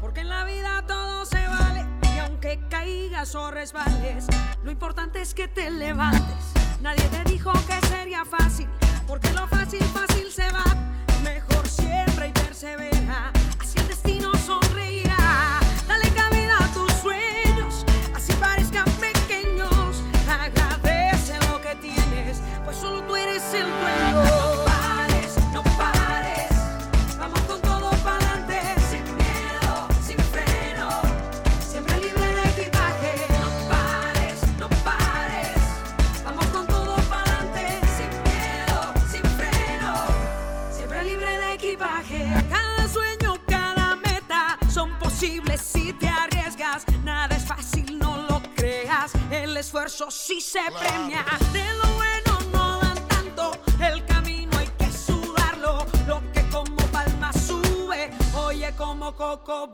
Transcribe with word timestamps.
porque 0.00 0.20
en 0.20 0.28
la 0.30 0.44
vida 0.44 0.82
todo 0.86 1.26
se 1.26 1.46
vale. 1.46 1.84
Y 2.14 2.18
aunque 2.18 2.60
caigas 2.70 3.34
o 3.34 3.50
resbales, 3.50 4.26
lo 4.62 4.70
importante 4.70 5.20
es 5.20 5.34
que 5.34 5.48
te 5.48 5.70
levantes. 5.70 6.52
Nadie 6.80 7.04
te 7.08 7.24
dijo 7.30 7.52
que 7.66 7.86
sería 7.88 8.24
fácil, 8.24 8.68
porque 9.06 9.30
lo 9.32 9.46
fácil, 9.48 9.82
fácil 9.84 10.30
se 10.30 10.50
va. 10.50 10.64
Mejor 11.22 11.66
siempre 11.68 12.28
y 12.28 12.32
persevera, 12.32 13.32
así 13.60 13.78
el 13.78 13.88
destino 13.88 14.32
sonreirá. 14.34 15.03
Esfuerzo 49.94 50.10
sí 50.10 50.40
se 50.40 50.60
premia. 50.78 51.24
De 51.52 51.64
lo 51.74 51.86
bueno 51.94 52.38
no 52.52 52.80
dan 52.80 53.08
tanto, 53.08 53.52
el 53.80 54.04
camino 54.06 54.56
hay 54.58 54.66
que 54.78 54.90
sudarlo. 54.90 55.86
Lo 56.06 56.20
que 56.32 56.42
como 56.50 56.76
palma 56.90 57.32
sube, 57.32 58.10
oye 58.34 58.72
como 58.76 59.14
coco 59.14 59.68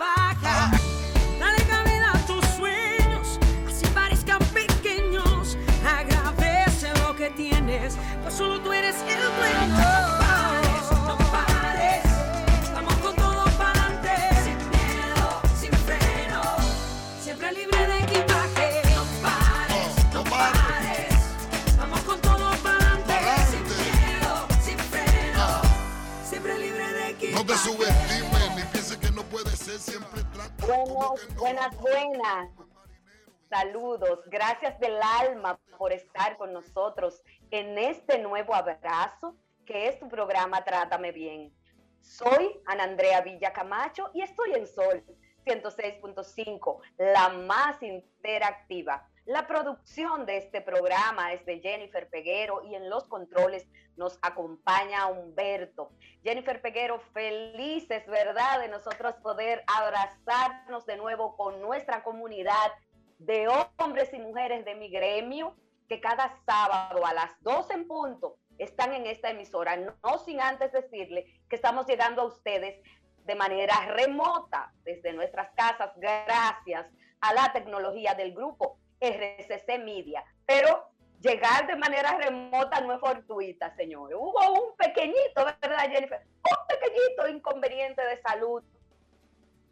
Saludos, 33.61 34.21
gracias 34.29 34.81
del 34.81 34.99
alma 35.03 35.61
por 35.77 35.93
estar 35.93 36.39
con 36.39 36.51
nosotros 36.51 37.21
en 37.51 37.77
este 37.77 38.19
nuevo 38.19 38.55
abrazo 38.55 39.37
que 39.67 39.87
es 39.87 39.99
tu 39.99 40.09
programa 40.09 40.65
Trátame 40.65 41.13
Bien. 41.13 41.53
Soy 42.01 42.59
Ana 42.65 42.85
Andrea 42.85 43.21
Villa 43.21 43.53
Camacho 43.53 44.09
y 44.15 44.23
estoy 44.23 44.55
en 44.55 44.67
Sol 44.67 45.05
106.5, 45.45 46.79
la 46.97 47.29
más 47.29 47.83
interactiva. 47.83 49.07
La 49.27 49.47
producción 49.47 50.25
de 50.25 50.39
este 50.39 50.63
programa 50.63 51.35
es 51.35 51.45
de 51.45 51.61
Jennifer 51.61 52.09
Peguero 52.09 52.63
y 52.65 52.75
en 52.75 52.89
los 52.89 53.05
controles 53.09 53.69
nos 53.97 54.19
acompaña 54.23 55.07
Humberto. 55.09 55.93
Jennifer 56.25 56.63
Peguero, 56.63 56.99
felices, 57.13 58.07
¿verdad?, 58.07 58.61
de 58.61 58.69
nosotros 58.69 59.17
poder 59.17 59.63
abrazarnos 59.67 60.87
de 60.87 60.97
nuevo 60.97 61.37
con 61.37 61.61
nuestra 61.61 62.03
comunidad 62.03 62.73
de 63.21 63.49
hombres 63.79 64.13
y 64.13 64.19
mujeres 64.19 64.65
de 64.65 64.75
mi 64.75 64.89
gremio, 64.89 65.55
que 65.89 66.01
cada 66.01 66.35
sábado 66.47 67.05
a 67.05 67.13
las 67.13 67.31
12 67.43 67.75
en 67.75 67.87
punto 67.87 68.37
están 68.59 68.93
en 68.95 69.07
esta 69.07 69.31
emisora, 69.31 69.77
no 69.77 70.19
sin 70.19 70.41
antes 70.41 70.73
decirle 70.73 71.27
que 71.49 71.57
estamos 71.57 71.87
llegando 71.87 72.23
a 72.23 72.27
ustedes 72.27 72.83
de 73.25 73.35
manera 73.35 73.75
remota 73.87 74.73
desde 74.85 75.13
nuestras 75.13 75.51
casas, 75.55 75.91
gracias 75.97 76.87
a 77.21 77.35
la 77.35 77.53
tecnología 77.53 78.15
del 78.15 78.35
grupo 78.35 78.79
RCC 79.01 79.79
Media. 79.79 80.25
Pero 80.47 80.87
llegar 81.21 81.67
de 81.67 81.77
manera 81.77 82.17
remota 82.17 82.81
no 82.81 82.95
es 82.95 83.01
fortuita, 83.01 83.75
señores. 83.77 84.17
Hubo 84.19 84.53
un 84.53 84.77
pequeñito, 84.77 85.45
¿verdad, 85.45 85.91
Jennifer? 85.91 86.23
Un 86.23 86.67
pequeñito 86.69 87.29
inconveniente 87.29 88.03
de 88.03 88.21
salud 88.23 88.63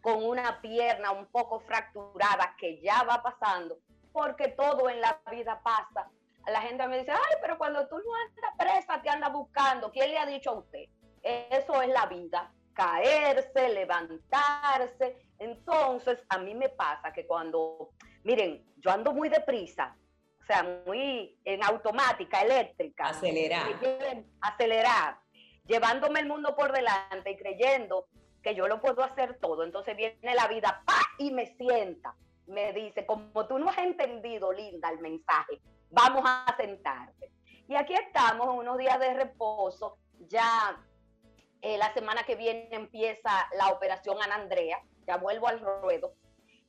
con 0.01 0.25
una 0.25 0.61
pierna 0.61 1.11
un 1.11 1.27
poco 1.27 1.61
fracturada 1.61 2.55
que 2.59 2.81
ya 2.81 3.03
va 3.03 3.23
pasando, 3.23 3.79
porque 4.13 4.49
todo 4.49 4.89
en 4.89 5.01
la 5.01 5.21
vida 5.31 5.61
pasa. 5.63 6.11
La 6.47 6.63
gente 6.63 6.87
me 6.89 6.99
dice, 6.99 7.13
ay, 7.13 7.37
pero 7.43 7.59
cuando 7.59 7.87
tú 7.89 7.97
no 7.99 8.15
andas 8.15 8.53
presa, 8.57 9.03
te 9.03 9.11
andas 9.11 9.33
buscando. 9.33 9.93
¿Quién 9.93 10.11
le 10.11 10.19
ha 10.19 10.27
dicho 10.27 10.51
a 10.51 10.59
usted? 10.59 10.87
Eso 11.23 11.83
es 11.83 11.89
la 11.89 12.07
vida. 12.07 12.51
Caerse, 12.73 13.69
levantarse. 13.69 15.19
Entonces, 15.39 16.25
a 16.31 16.39
mí 16.39 16.55
me 16.55 16.71
pasa 16.71 17.13
que 17.13 17.27
cuando 17.27 17.91
Miren, 18.29 18.63
yo 18.77 18.91
ando 18.91 19.15
muy 19.15 19.31
deprisa, 19.31 19.97
o 20.43 20.45
sea, 20.45 20.83
muy 20.87 21.35
en 21.47 21.63
automática, 21.63 22.43
eléctrica. 22.43 23.09
Acelerar. 23.09 23.67
Acelerar. 24.41 25.19
Llevándome 25.67 26.21
el 26.21 26.27
mundo 26.27 26.55
por 26.55 26.71
delante 26.73 27.31
y 27.31 27.37
creyendo 27.37 28.07
que 28.49 28.55
yo 28.55 28.67
lo 28.69 28.81
puedo 28.81 29.03
hacer 29.03 29.39
todo. 29.41 29.65
Entonces 29.65 29.97
viene 29.97 30.35
la 30.35 30.49
vida 30.49 30.83
¡pa! 30.87 31.01
y 31.19 31.31
me 31.31 31.47
sienta. 31.57 32.15
Me 32.47 32.73
dice, 32.73 33.05
como 33.05 33.47
tú 33.47 33.59
no 33.59 33.69
has 33.69 33.79
entendido, 33.79 34.53
linda, 34.53 34.89
el 34.91 35.01
mensaje, 35.01 35.61
vamos 35.91 36.23
a 36.25 36.55
sentarte. 36.57 37.31
Y 37.69 37.77
aquí 37.77 37.93
estamos, 37.93 38.49
unos 38.49 38.79
días 38.79 38.99
de 38.99 39.13
reposo. 39.13 39.99
Ya 40.29 40.83
eh, 41.61 41.77
la 41.77 41.93
semana 41.93 42.23
que 42.23 42.37
viene 42.37 42.69
empieza 42.71 43.31
la 43.57 43.69
operación 43.69 44.17
Ana 44.23 44.37
Andrea. 44.37 44.81
Ya 45.07 45.17
vuelvo 45.17 45.49
al 45.49 45.61
ruedo 45.61 46.15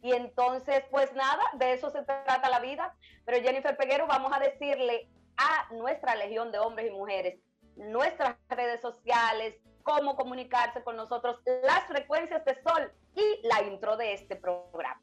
y 0.01 0.13
entonces, 0.13 0.83
pues 0.91 1.13
nada, 1.13 1.43
de 1.55 1.73
eso 1.73 1.89
se 1.89 2.03
trata 2.03 2.49
la 2.49 2.59
vida. 2.59 2.95
Pero 3.25 3.43
Jennifer 3.43 3.75
Peguero, 3.75 4.07
vamos 4.07 4.31
a 4.33 4.39
decirle 4.39 5.09
a 5.37 5.73
nuestra 5.73 6.15
legión 6.15 6.51
de 6.51 6.59
hombres 6.59 6.87
y 6.87 6.93
mujeres, 6.93 7.39
nuestras 7.75 8.37
redes 8.49 8.81
sociales, 8.81 9.55
cómo 9.89 10.15
comunicarse 10.15 10.83
con 10.83 10.95
nosotros, 10.95 11.37
las 11.63 11.83
frecuencias 11.87 12.45
de 12.45 12.55
sol 12.61 12.91
y 13.15 13.47
la 13.47 13.63
intro 13.63 13.97
de 13.97 14.13
este 14.13 14.35
programa. 14.35 15.01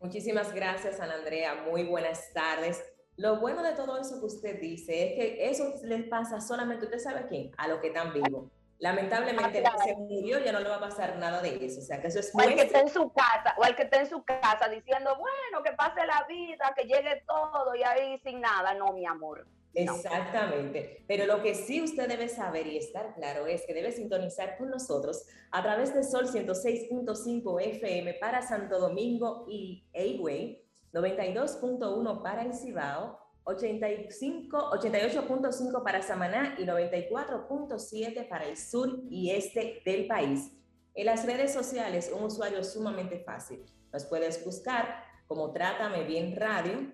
Muchísimas 0.00 0.54
gracias, 0.54 1.00
Ana 1.00 1.14
Andrea. 1.14 1.54
Muy 1.68 1.84
buenas 1.84 2.32
tardes. 2.32 2.84
Lo 3.16 3.40
bueno 3.40 3.62
de 3.64 3.72
todo 3.72 3.98
eso 3.98 4.20
que 4.20 4.26
usted 4.26 4.60
dice 4.60 5.02
es 5.02 5.14
que 5.14 5.50
eso 5.50 5.74
les 5.82 6.04
pasa 6.04 6.40
solamente, 6.40 6.84
¿usted 6.84 7.00
sabe 7.00 7.20
a 7.20 7.26
quién? 7.26 7.50
A 7.56 7.66
los 7.66 7.80
que 7.80 7.88
están 7.88 8.12
vivos. 8.12 8.52
Lamentablemente, 8.78 9.64
ah, 9.66 9.76
se 9.84 9.96
murió, 9.96 10.38
ya 10.38 10.52
no 10.52 10.60
le 10.60 10.68
va 10.68 10.76
a 10.76 10.80
pasar 10.80 11.16
nada 11.16 11.42
de 11.42 11.66
eso. 11.66 11.80
O 11.80 11.82
sea, 11.82 12.00
que 12.00 12.06
eso 12.06 12.20
es 12.20 12.32
o 12.32 12.40
el 12.40 12.54
que 12.54 12.62
está 12.62 12.78
en 12.78 12.88
su 12.88 13.12
casa, 13.12 13.56
o 13.58 13.64
el 13.64 13.74
que 13.74 13.82
está 13.82 13.98
en 13.98 14.08
su 14.08 14.22
casa 14.22 14.68
diciendo, 14.68 15.16
bueno, 15.16 15.64
que 15.64 15.72
pase 15.72 16.06
la 16.06 16.24
vida, 16.28 16.72
que 16.76 16.84
llegue 16.84 17.24
todo 17.26 17.74
y 17.74 17.82
ahí 17.82 18.20
sin 18.20 18.40
nada. 18.40 18.74
No, 18.74 18.92
mi 18.92 19.04
amor. 19.04 19.44
Exactamente. 19.74 21.04
Pero 21.06 21.26
lo 21.26 21.42
que 21.42 21.54
sí 21.54 21.82
usted 21.82 22.08
debe 22.08 22.28
saber 22.28 22.66
y 22.66 22.76
estar 22.76 23.14
claro 23.14 23.46
es 23.46 23.64
que 23.66 23.74
debe 23.74 23.92
sintonizar 23.92 24.56
con 24.58 24.70
nosotros 24.70 25.24
a 25.50 25.62
través 25.62 25.94
de 25.94 26.02
Sol 26.04 26.26
106.5 26.26 27.60
FM 27.62 28.14
para 28.14 28.42
Santo 28.42 28.78
Domingo 28.78 29.46
y 29.48 29.84
Higüey, 29.92 30.64
92.1 30.92 32.22
para 32.22 32.42
el 32.42 32.54
Cibao, 32.54 33.18
85, 33.44 34.70
88.5 34.72 35.82
para 35.82 36.02
Samaná 36.02 36.56
y 36.58 36.64
94.7 36.64 38.28
para 38.28 38.46
el 38.46 38.56
sur 38.56 39.02
y 39.08 39.30
este 39.30 39.80
del 39.84 40.06
país. 40.06 40.52
En 40.94 41.06
las 41.06 41.24
redes 41.24 41.52
sociales, 41.52 42.12
un 42.14 42.24
usuario 42.24 42.62
sumamente 42.62 43.20
fácil. 43.20 43.64
Nos 43.92 44.04
puedes 44.04 44.44
buscar 44.44 45.02
como 45.26 45.52
Trátame 45.52 46.04
Bien 46.04 46.36
Radio 46.36 46.92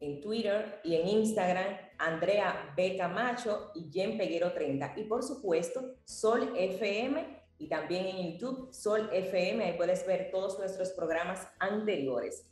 en 0.00 0.20
Twitter 0.20 0.80
y 0.84 0.96
en 0.96 1.08
Instagram, 1.08 1.76
Andrea 1.98 2.72
B. 2.76 2.96
Camacho 2.96 3.72
y 3.74 3.90
Jen 3.92 4.16
Peguero 4.16 4.52
30. 4.52 4.94
Y 4.96 5.04
por 5.04 5.22
supuesto, 5.22 5.96
Sol 6.04 6.52
FM 6.56 7.38
y 7.58 7.68
también 7.68 8.06
en 8.06 8.32
YouTube, 8.32 8.72
Sol 8.72 9.10
FM, 9.12 9.64
ahí 9.64 9.76
puedes 9.76 10.06
ver 10.06 10.30
todos 10.30 10.58
nuestros 10.58 10.90
programas 10.90 11.46
anteriores. 11.58 12.46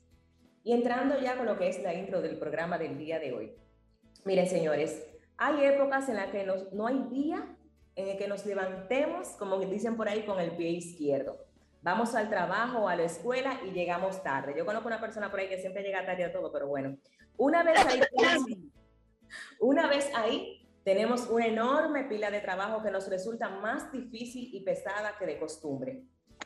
Y 0.65 0.73
entrando 0.73 1.21
ya 1.21 1.37
con 1.37 1.47
lo 1.47 1.57
que 1.57 1.69
es 1.69 1.83
la 1.83 1.95
intro 1.95 2.21
del 2.21 2.39
programa 2.39 2.77
del 2.77 2.99
día 2.99 3.19
de 3.21 3.33
hoy. 3.33 3.53
Miren, 4.25 4.49
señores, 4.49 5.07
hay 5.37 5.65
épocas 5.65 6.09
en 6.09 6.17
las 6.17 6.31
que 6.31 6.45
no 6.73 6.87
hay 6.87 6.99
día 7.11 7.57
en 7.95 8.09
el 8.09 8.19
que 8.19 8.29
nos 8.29 8.45
levantemos, 8.45 9.29
como 9.39 9.59
dicen 9.59 9.97
por 9.97 10.09
ahí, 10.09 10.23
con 10.23 10.41
el 10.41 10.57
pie 10.57 10.71
izquierdo 10.71 11.47
vamos 11.87 12.17
al 12.17 12.29
trabajo 12.29 12.89
a 12.89 12.97
la 12.97 13.05
escuela 13.05 13.61
y 13.65 13.71
llegamos 13.71 14.21
tarde. 14.21 14.55
Yo 14.59 14.67
conozco 14.67 14.89
una 14.89 15.01
persona 15.01 15.31
por 15.31 15.39
ahí 15.39 15.49
que 15.49 15.61
siempre 15.61 15.85
llega 15.85 16.05
tarde 16.05 16.25
a 16.25 16.33
todo, 16.33 16.51
pero 16.51 16.67
bueno, 16.67 16.99
una 17.37 17.63
vez 17.63 17.79
ahí, 17.87 18.01
una 19.61 19.87
vez 19.89 20.11
ahí 20.15 20.67
tenemos 20.87 21.29
una 21.29 21.47
enorme 21.47 22.05
pila 22.05 22.31
de 22.31 22.41
trabajo 22.41 22.81
que 22.83 22.93
nos 22.93 23.09
resulta 23.09 23.49
más 23.49 23.91
difícil 23.91 24.51
y 24.55 24.61
pesada 24.61 25.19
que 25.19 25.27
de 25.27 25.39
costumbre. 25.39 26.05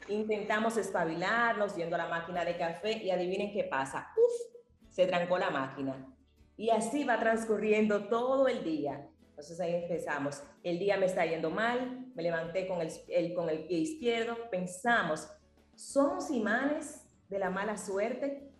Intentamos 0.08 0.78
espabilarnos 0.78 1.76
yendo 1.76 1.96
a 1.96 1.98
la 1.98 2.08
máquina 2.08 2.42
de 2.44 2.56
café 2.56 2.92
y 3.02 3.10
adivinen 3.10 3.52
qué 3.52 3.64
pasa. 3.64 4.08
Uf, 4.16 4.56
se 4.88 5.06
trancó 5.06 5.36
la 5.36 5.50
máquina. 5.50 6.06
Y 6.56 6.70
así 6.70 7.04
va 7.04 7.18
transcurriendo 7.18 8.08
todo 8.08 8.48
el 8.48 8.64
día. 8.64 9.06
Entonces 9.28 9.60
ahí 9.60 9.74
empezamos. 9.74 10.42
El 10.62 10.78
día 10.78 10.96
me 10.96 11.06
está 11.06 11.26
yendo 11.26 11.50
mal, 11.50 12.06
me 12.14 12.22
levanté 12.22 12.66
con 12.66 12.80
el, 12.80 13.34
con 13.34 13.50
el 13.50 13.66
pie 13.66 13.78
izquierdo. 13.78 14.36
Pensamos, 14.50 15.28
¿somos 15.74 16.30
imanes 16.30 17.06
de 17.28 17.38
la 17.38 17.50
mala 17.50 17.76
suerte? 17.76 18.50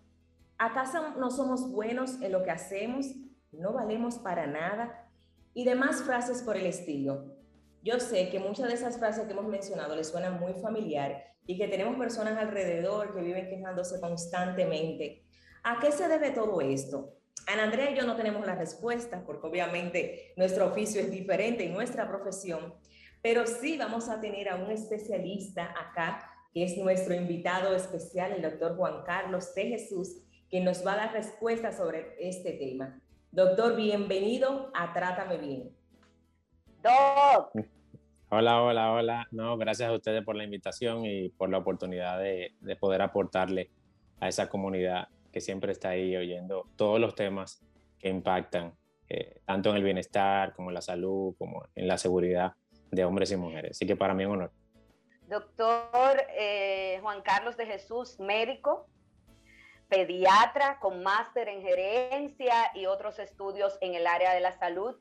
¿Acaso 0.58 1.14
no 1.16 1.30
somos 1.30 1.70
buenos 1.70 2.20
en 2.20 2.32
lo 2.32 2.42
que 2.42 2.50
hacemos? 2.50 3.06
¿No 3.52 3.72
valemos 3.72 4.18
para 4.18 4.46
nada? 4.46 5.08
Y 5.54 5.64
demás 5.64 6.02
frases 6.02 6.42
por 6.42 6.56
el 6.56 6.66
estilo. 6.66 7.34
Yo 7.82 7.98
sé 7.98 8.28
que 8.30 8.38
muchas 8.38 8.68
de 8.68 8.74
esas 8.74 8.98
frases 8.98 9.26
que 9.26 9.32
hemos 9.32 9.48
mencionado 9.48 9.96
les 9.96 10.08
suenan 10.08 10.38
muy 10.38 10.54
familiar 10.54 11.24
y 11.46 11.58
que 11.58 11.66
tenemos 11.66 11.96
personas 11.96 12.38
alrededor 12.38 13.12
que 13.12 13.22
viven 13.22 13.48
quejándose 13.48 14.00
constantemente. 14.00 15.24
¿A 15.64 15.80
qué 15.80 15.90
se 15.90 16.06
debe 16.06 16.30
todo 16.30 16.60
esto? 16.60 17.16
Ana 17.48 17.64
Andrea 17.64 17.90
y 17.90 17.96
yo 17.96 18.06
no 18.06 18.14
tenemos 18.14 18.46
la 18.46 18.54
respuesta 18.54 19.24
porque 19.26 19.48
obviamente 19.48 20.32
nuestro 20.36 20.66
oficio 20.66 21.00
es 21.00 21.10
diferente 21.10 21.64
y 21.64 21.70
nuestra 21.70 22.06
profesión, 22.08 22.74
pero 23.20 23.46
sí 23.46 23.76
vamos 23.76 24.08
a 24.08 24.20
tener 24.20 24.48
a 24.48 24.56
un 24.56 24.70
especialista 24.70 25.74
acá, 25.76 26.30
que 26.52 26.64
es 26.64 26.76
nuestro 26.76 27.14
invitado 27.14 27.74
especial, 27.74 28.32
el 28.32 28.42
doctor 28.42 28.76
Juan 28.76 29.02
Carlos 29.04 29.52
de 29.54 29.64
Jesús, 29.64 30.22
que 30.48 30.60
nos 30.60 30.86
va 30.86 30.92
a 30.92 30.96
dar 30.96 31.12
respuesta 31.14 31.72
sobre 31.72 32.14
este 32.20 32.52
tema. 32.52 33.00
Doctor, 33.32 33.76
bienvenido 33.76 34.72
a 34.74 34.92
Trátame 34.92 35.38
Bien. 35.38 35.70
Doc. 36.82 37.52
Hola, 38.28 38.60
hola, 38.60 38.92
hola. 38.92 39.28
No, 39.30 39.56
gracias 39.56 39.88
a 39.88 39.92
ustedes 39.92 40.24
por 40.24 40.34
la 40.34 40.42
invitación 40.42 41.04
y 41.04 41.28
por 41.28 41.48
la 41.48 41.58
oportunidad 41.58 42.18
de, 42.18 42.54
de 42.60 42.76
poder 42.76 43.02
aportarle 43.02 43.70
a 44.18 44.26
esa 44.26 44.48
comunidad 44.48 45.08
que 45.32 45.40
siempre 45.40 45.70
está 45.70 45.90
ahí 45.90 46.16
oyendo 46.16 46.66
todos 46.74 46.98
los 46.98 47.14
temas 47.14 47.62
que 48.00 48.08
impactan 48.08 48.74
eh, 49.08 49.40
tanto 49.44 49.70
en 49.70 49.76
el 49.76 49.84
bienestar 49.84 50.52
como 50.54 50.70
en 50.70 50.74
la 50.74 50.82
salud, 50.82 51.34
como 51.38 51.68
en 51.76 51.86
la 51.86 51.98
seguridad 51.98 52.54
de 52.90 53.04
hombres 53.04 53.30
y 53.30 53.36
mujeres. 53.36 53.72
Así 53.72 53.86
que 53.86 53.94
para 53.94 54.12
mí 54.12 54.24
es 54.24 54.28
un 54.28 54.36
honor. 54.36 54.52
Doctor 55.28 56.22
eh, 56.36 56.98
Juan 57.02 57.22
Carlos 57.22 57.56
de 57.56 57.66
Jesús, 57.66 58.18
médico, 58.18 58.88
pediatra 59.90 60.78
con 60.80 61.02
máster 61.02 61.48
en 61.48 61.60
gerencia 61.60 62.70
y 62.74 62.86
otros 62.86 63.18
estudios 63.18 63.76
en 63.82 63.94
el 63.94 64.06
área 64.06 64.32
de 64.32 64.40
la 64.40 64.56
salud. 64.58 64.96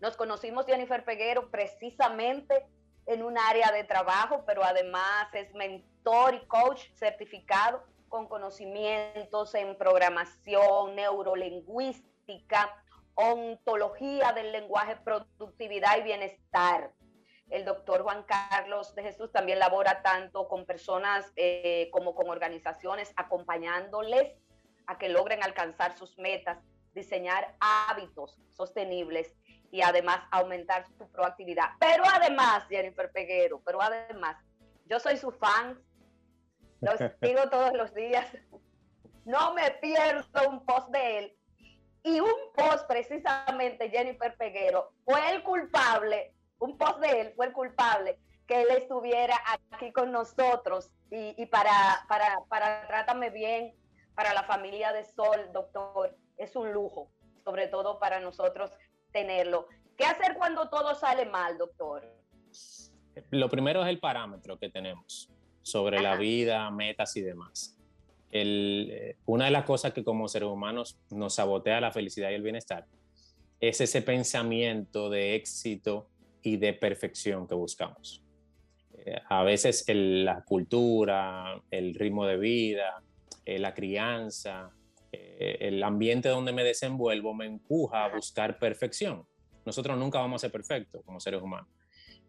Nos 0.00 0.16
conocimos 0.16 0.66
Jennifer 0.66 1.04
Peguero 1.04 1.50
precisamente 1.50 2.66
en 3.06 3.22
un 3.22 3.38
área 3.38 3.72
de 3.72 3.84
trabajo, 3.84 4.44
pero 4.46 4.62
además 4.62 5.32
es 5.32 5.52
mentor 5.54 6.34
y 6.34 6.46
coach 6.46 6.82
certificado 6.94 7.82
con 8.08 8.28
conocimientos 8.28 9.54
en 9.54 9.76
programación, 9.76 10.94
neurolingüística, 10.94 12.70
ontología 13.14 14.32
del 14.32 14.52
lenguaje, 14.52 14.96
productividad 14.96 15.98
y 15.98 16.02
bienestar. 16.02 16.92
El 17.50 17.64
doctor 17.64 18.02
Juan 18.02 18.24
Carlos 18.24 18.94
de 18.94 19.02
Jesús 19.02 19.30
también 19.30 19.58
labora 19.58 20.02
tanto 20.02 20.48
con 20.48 20.64
personas 20.64 21.30
eh, 21.36 21.88
como 21.92 22.14
con 22.14 22.28
organizaciones, 22.28 23.12
acompañándoles 23.16 24.34
a 24.86 24.98
que 24.98 25.08
logren 25.08 25.42
alcanzar 25.42 25.96
sus 25.96 26.18
metas, 26.18 26.58
diseñar 26.94 27.54
hábitos 27.60 28.38
sostenibles 28.50 29.34
y 29.70 29.82
además 29.82 30.20
aumentar 30.30 30.86
su 30.96 31.10
proactividad. 31.10 31.70
Pero 31.80 32.04
además, 32.06 32.64
Jennifer 32.68 33.10
Peguero, 33.10 33.60
pero 33.64 33.82
además, 33.82 34.36
yo 34.86 35.00
soy 35.00 35.16
su 35.16 35.32
fan, 35.32 35.80
los 36.80 36.98
sigo 37.22 37.48
todos 37.50 37.72
los 37.74 37.92
días. 37.94 38.26
No 39.24 39.54
me 39.54 39.70
pierdo 39.82 40.48
un 40.48 40.64
post 40.64 40.88
de 40.90 41.18
él. 41.18 41.36
Y 42.04 42.20
un 42.20 42.52
post 42.54 42.86
precisamente, 42.86 43.88
Jennifer 43.88 44.36
Peguero, 44.36 44.92
fue 45.04 45.30
el 45.30 45.42
culpable, 45.42 46.34
un 46.58 46.76
post 46.78 47.00
de 47.00 47.20
él 47.20 47.32
fue 47.36 47.46
el 47.46 47.52
culpable 47.52 48.18
que 48.46 48.62
él 48.62 48.68
estuviera 48.76 49.34
aquí 49.70 49.92
con 49.92 50.12
nosotros 50.12 50.90
y, 51.10 51.46
para, 51.46 51.72
para, 52.08 52.40
para 52.48 52.86
Trátame 52.86 53.30
Bien, 53.30 53.72
para 54.14 54.34
la 54.34 54.42
familia 54.42 54.92
de 54.92 55.04
Sol, 55.04 55.50
doctor, 55.52 56.16
es 56.36 56.56
un 56.56 56.72
lujo, 56.72 57.10
sobre 57.44 57.68
todo 57.68 57.98
para 57.98 58.20
nosotros 58.20 58.70
tenerlo. 59.12 59.68
¿Qué 59.96 60.04
hacer 60.04 60.36
cuando 60.36 60.68
todo 60.68 60.94
sale 60.94 61.24
mal, 61.26 61.56
doctor? 61.56 62.02
Lo 63.30 63.48
primero 63.48 63.82
es 63.82 63.88
el 63.88 64.00
parámetro 64.00 64.58
que 64.58 64.68
tenemos 64.70 65.30
sobre 65.62 66.00
la 66.00 66.16
vida, 66.16 66.68
metas 66.70 67.16
y 67.16 67.22
demás. 67.22 67.78
Eh, 68.30 69.16
una 69.26 69.44
de 69.44 69.52
las 69.52 69.64
cosas 69.64 69.92
que 69.92 70.02
como 70.02 70.26
seres 70.26 70.48
humanos 70.48 70.98
nos 71.10 71.36
sabotea 71.36 71.80
la 71.80 71.92
felicidad 71.92 72.30
y 72.30 72.34
el 72.34 72.42
bienestar 72.42 72.86
es 73.60 73.80
ese 73.80 74.02
pensamiento 74.02 75.08
de 75.08 75.36
éxito 75.36 76.08
y 76.44 76.56
de 76.56 76.72
perfección 76.72 77.48
que 77.48 77.56
buscamos. 77.56 78.22
Eh, 78.98 79.20
a 79.28 79.42
veces 79.42 79.84
la 79.88 80.44
cultura, 80.44 81.60
el 81.72 81.94
ritmo 81.94 82.26
de 82.26 82.36
vida, 82.36 83.02
eh, 83.44 83.58
la 83.58 83.74
crianza, 83.74 84.70
el 85.10 85.82
ambiente 85.82 86.28
donde 86.28 86.52
me 86.52 86.64
desenvuelvo 86.64 87.34
me 87.34 87.46
empuja 87.46 88.04
a 88.04 88.14
buscar 88.14 88.58
perfección. 88.58 89.24
Nosotros 89.64 89.96
nunca 89.98 90.18
vamos 90.18 90.40
a 90.40 90.46
ser 90.46 90.52
perfectos 90.52 91.02
como 91.04 91.20
seres 91.20 91.40
humanos 91.40 91.68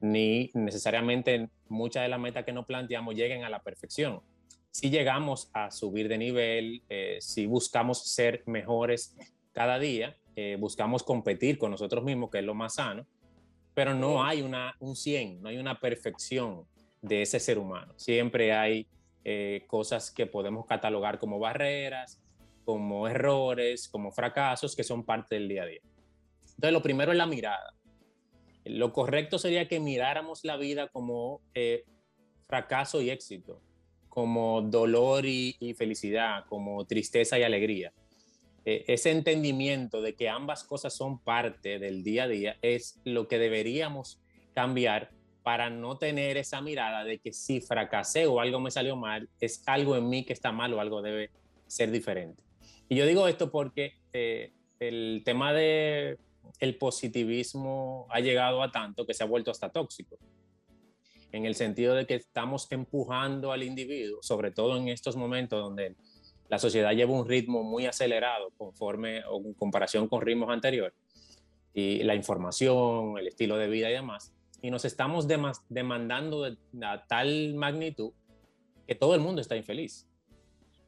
ni 0.01 0.51
necesariamente 0.53 1.49
muchas 1.67 2.03
de 2.03 2.09
las 2.09 2.19
metas 2.19 2.45
que 2.45 2.53
nos 2.53 2.65
planteamos 2.65 3.15
lleguen 3.15 3.43
a 3.43 3.49
la 3.49 3.61
perfección. 3.61 4.21
Si 4.71 4.89
llegamos 4.89 5.49
a 5.53 5.71
subir 5.71 6.07
de 6.09 6.17
nivel, 6.17 6.83
eh, 6.89 7.17
si 7.21 7.45
buscamos 7.45 8.09
ser 8.09 8.43
mejores 8.45 9.15
cada 9.53 9.79
día, 9.79 10.17
eh, 10.35 10.57
buscamos 10.59 11.03
competir 11.03 11.57
con 11.57 11.71
nosotros 11.71 12.03
mismos, 12.03 12.29
que 12.29 12.39
es 12.39 12.43
lo 12.43 12.53
más 12.53 12.75
sano, 12.75 13.07
pero 13.75 13.93
no 13.93 14.23
hay 14.23 14.41
una, 14.41 14.75
un 14.79 14.95
100, 14.95 15.43
no 15.43 15.49
hay 15.49 15.57
una 15.57 15.79
perfección 15.79 16.65
de 17.01 17.21
ese 17.21 17.39
ser 17.39 17.59
humano. 17.59 17.93
Siempre 17.97 18.53
hay 18.53 18.87
eh, 19.23 19.65
cosas 19.67 20.09
que 20.09 20.25
podemos 20.25 20.65
catalogar 20.65 21.19
como 21.19 21.37
barreras, 21.37 22.19
como 22.63 23.07
errores, 23.07 23.87
como 23.87 24.11
fracasos, 24.11 24.75
que 24.75 24.83
son 24.83 25.05
parte 25.05 25.35
del 25.35 25.47
día 25.47 25.63
a 25.63 25.65
día. 25.67 25.81
Entonces, 26.55 26.71
lo 26.71 26.81
primero 26.81 27.11
es 27.11 27.17
la 27.17 27.27
mirada. 27.27 27.73
Lo 28.63 28.93
correcto 28.93 29.37
sería 29.37 29.67
que 29.67 29.79
miráramos 29.79 30.43
la 30.43 30.57
vida 30.57 30.87
como 30.87 31.41
eh, 31.53 31.83
fracaso 32.47 33.01
y 33.01 33.09
éxito, 33.09 33.61
como 34.09 34.61
dolor 34.61 35.25
y, 35.25 35.75
felicidad, 35.77 36.45
como 36.47 36.85
tristeza 36.85 37.37
y 37.37 37.43
alegría. 37.43 37.93
E, 38.65 38.83
ese 38.87 39.11
entendimiento 39.11 40.01
de 40.01 40.15
que 40.15 40.27
ambas 40.27 40.63
cosas 40.63 40.93
son 40.93 41.19
parte 41.19 41.79
del 41.79 42.03
día 42.03 42.23
a 42.23 42.27
día 42.27 42.57
es 42.61 42.99
lo 43.05 43.27
que 43.27 43.37
deberíamos 43.37 44.19
cambiar 44.53 45.11
para 45.43 45.69
no 45.69 45.99
tener 45.99 46.37
esa 46.37 46.59
mirada 46.59 47.03
de 47.03 47.19
que 47.19 47.31
si 47.31 47.61
fracasé 47.61 48.25
o 48.25 48.39
algo 48.39 48.59
me 48.59 48.71
salió 48.71 48.95
mal, 48.95 49.29
es 49.39 49.61
algo 49.67 49.95
en 49.95 50.09
mí 50.09 50.25
que 50.25 50.33
está 50.33 50.51
mal 50.51 50.73
o 50.73 50.81
algo 50.81 51.03
debe 51.03 51.29
ser 51.67 51.91
diferente. 51.91 52.43
Y 52.89 52.95
yo 52.95 53.05
digo 53.05 53.27
esto 53.27 53.51
porque 53.51 53.93
eh, 54.11 54.53
el 54.79 55.21
tema 55.23 55.53
de 55.53 56.17
el 56.59 56.77
positivismo 56.77 58.07
ha 58.09 58.19
llegado 58.21 58.63
a 58.63 58.71
tanto 58.71 59.05
que 59.05 59.13
se 59.13 59.23
ha 59.23 59.27
vuelto 59.27 59.51
hasta 59.51 59.69
tóxico, 59.69 60.17
en 61.31 61.45
el 61.45 61.53
sentido 61.53 61.95
de 61.95 62.07
que 62.07 62.15
estamos 62.15 62.71
empujando 62.71 63.51
al 63.51 63.63
individuo, 63.63 64.23
sobre 64.23 64.51
todo 64.51 64.77
en 64.77 64.87
estos 64.87 65.15
momentos 65.15 65.61
donde 65.61 65.95
la 66.49 66.59
sociedad 66.59 66.91
lleva 66.93 67.13
un 67.13 67.27
ritmo 67.27 67.63
muy 67.63 67.85
acelerado 67.85 68.51
conforme 68.57 69.23
o 69.25 69.37
en 69.37 69.53
comparación 69.53 70.07
con 70.07 70.21
ritmos 70.21 70.49
anteriores, 70.49 70.97
y 71.73 72.03
la 72.03 72.15
información, 72.15 73.17
el 73.17 73.27
estilo 73.27 73.57
de 73.57 73.67
vida 73.67 73.89
y 73.89 73.93
demás, 73.93 74.33
y 74.61 74.71
nos 74.71 74.85
estamos 74.85 75.27
demandando 75.69 76.43
de, 76.43 76.57
a 76.83 77.05
tal 77.05 77.53
magnitud 77.55 78.13
que 78.87 78.95
todo 78.95 79.15
el 79.15 79.21
mundo 79.21 79.41
está 79.41 79.55
infeliz. 79.55 80.07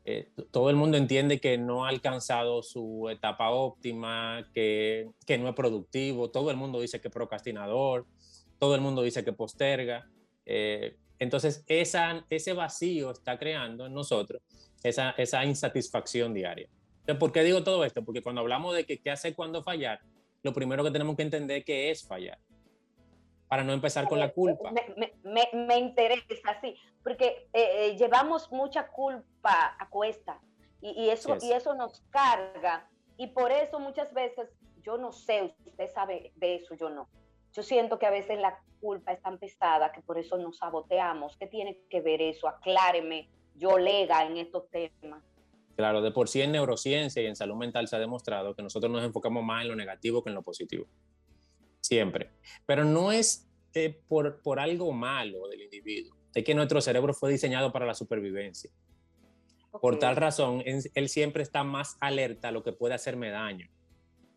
Eh, 0.06 0.30
todo 0.52 0.70
el 0.70 0.78
mundo 0.78 0.96
entiende 0.96 1.42
que 1.42 1.58
no 1.58 1.86
ha 1.86 1.90
alcanzado 1.90 2.64
su 2.64 3.10
etapa 3.10 3.50
óptima, 3.50 4.48
que, 4.54 5.10
que 5.26 5.38
no 5.38 5.50
es 5.50 5.56
productivo, 5.56 6.32
todo 6.32 6.50
el 6.50 6.56
mundo 6.56 6.80
dice 6.80 7.02
que 7.02 7.10
es 7.10 7.14
procrastinador, 7.14 8.06
todo 8.58 8.74
el 8.74 8.82
mundo 8.82 9.02
dice 9.02 9.26
que 9.26 9.34
posterga. 9.34 10.10
Eh, 10.46 10.96
entonces, 11.20 11.64
esa, 11.68 12.26
ese 12.30 12.54
vacío 12.54 13.12
está 13.12 13.38
creando 13.38 13.86
en 13.86 13.94
nosotros 13.94 14.42
esa, 14.84 15.12
esa 15.12 15.44
insatisfacción 15.46 16.34
diaria. 16.34 16.70
Entonces, 17.00 17.20
¿Por 17.20 17.32
qué 17.32 17.44
digo 17.44 17.64
todo 17.64 17.84
esto? 17.86 18.04
Porque 18.04 18.22
cuando 18.22 18.42
hablamos 18.42 18.76
de 18.76 18.86
que, 18.86 19.00
qué 19.00 19.12
hace 19.12 19.34
cuando 19.34 19.64
fallar, 19.64 20.02
lo 20.44 20.54
primero 20.54 20.84
que 20.84 20.92
tenemos 20.92 21.16
que 21.16 21.24
entender 21.24 21.64
que 21.64 21.90
es 21.90 22.06
fallar 22.06 22.38
para 23.48 23.64
no 23.64 23.74
empezar 23.74 24.08
con 24.08 24.20
la 24.20 24.32
culpa. 24.32 24.72
Me, 24.72 25.14
me, 25.24 25.50
me 25.54 25.78
interesa, 25.78 26.60
sí, 26.62 26.76
porque 27.02 27.48
eh, 27.54 27.88
eh, 27.88 27.98
llevamos 27.98 28.52
mucha 28.52 28.88
culpa 28.88 29.76
a 29.80 29.90
cuesta 29.90 30.40
y, 30.82 31.04
y 31.04 31.10
eso, 31.10 31.38
y 31.42 31.54
eso 31.54 31.74
nos 31.74 32.02
carga. 32.10 32.90
Y 33.16 33.28
por 33.28 33.52
eso 33.52 33.80
muchas 33.80 34.14
veces, 34.14 34.50
yo 34.84 34.98
no 34.98 35.12
sé, 35.12 35.56
usted 35.66 35.88
sabe 35.88 36.34
de 36.36 36.56
eso, 36.56 36.76
yo 36.76 36.90
no. 36.90 37.08
Yo 37.58 37.64
siento 37.64 38.00
que 38.00 38.06
a 38.06 38.12
veces 38.12 38.40
la 38.40 38.58
culpa 38.80 39.12
es 39.12 39.22
tan 39.22 39.38
pesada 39.38 39.92
que 39.92 40.02
por 40.02 40.18
eso 40.18 40.38
nos 40.38 40.58
saboteamos. 40.58 41.36
¿Qué 41.38 41.48
tiene 41.48 41.82
que 41.90 42.00
ver 42.00 42.22
eso? 42.22 42.48
Acláreme, 42.48 43.28
yo 43.56 43.78
lega 43.78 44.26
en 44.26 44.38
estos 44.38 44.70
temas. 44.70 45.22
Claro, 45.76 46.02
de 46.02 46.12
por 46.12 46.30
sí 46.30 46.42
en 46.42 46.54
neurociencia 46.54 47.22
y 47.22 47.26
en 47.26 47.36
salud 47.36 47.56
mental 47.56 47.90
se 47.90 47.96
ha 47.96 48.00
demostrado 48.00 48.56
que 48.56 48.64
nosotros 48.64 48.90
nos 48.92 49.04
enfocamos 49.04 49.44
más 49.44 49.64
en 49.64 49.70
lo 49.70 49.76
negativo 49.76 50.24
que 50.24 50.30
en 50.30 50.36
lo 50.36 50.42
positivo 50.42 50.88
siempre. 51.88 52.32
Pero 52.66 52.84
no 52.84 53.12
es 53.12 53.48
eh, 53.74 54.02
por, 54.08 54.42
por 54.42 54.60
algo 54.60 54.92
malo 54.92 55.48
del 55.48 55.62
individuo, 55.62 56.16
es 56.34 56.44
que 56.44 56.54
nuestro 56.54 56.82
cerebro 56.82 57.14
fue 57.14 57.32
diseñado 57.32 57.72
para 57.72 57.86
la 57.86 57.94
supervivencia. 57.94 58.70
Por 59.82 60.00
tal 60.00 60.16
razón, 60.16 60.64
él, 60.66 61.10
siempre 61.10 61.44
está 61.44 61.64
más 61.64 61.98
alerta 62.00 62.48
a 62.48 62.52
lo 62.52 62.64
que 62.64 62.74
puede 62.74 62.96
hacerme 62.96 63.30
daño, 63.30 63.70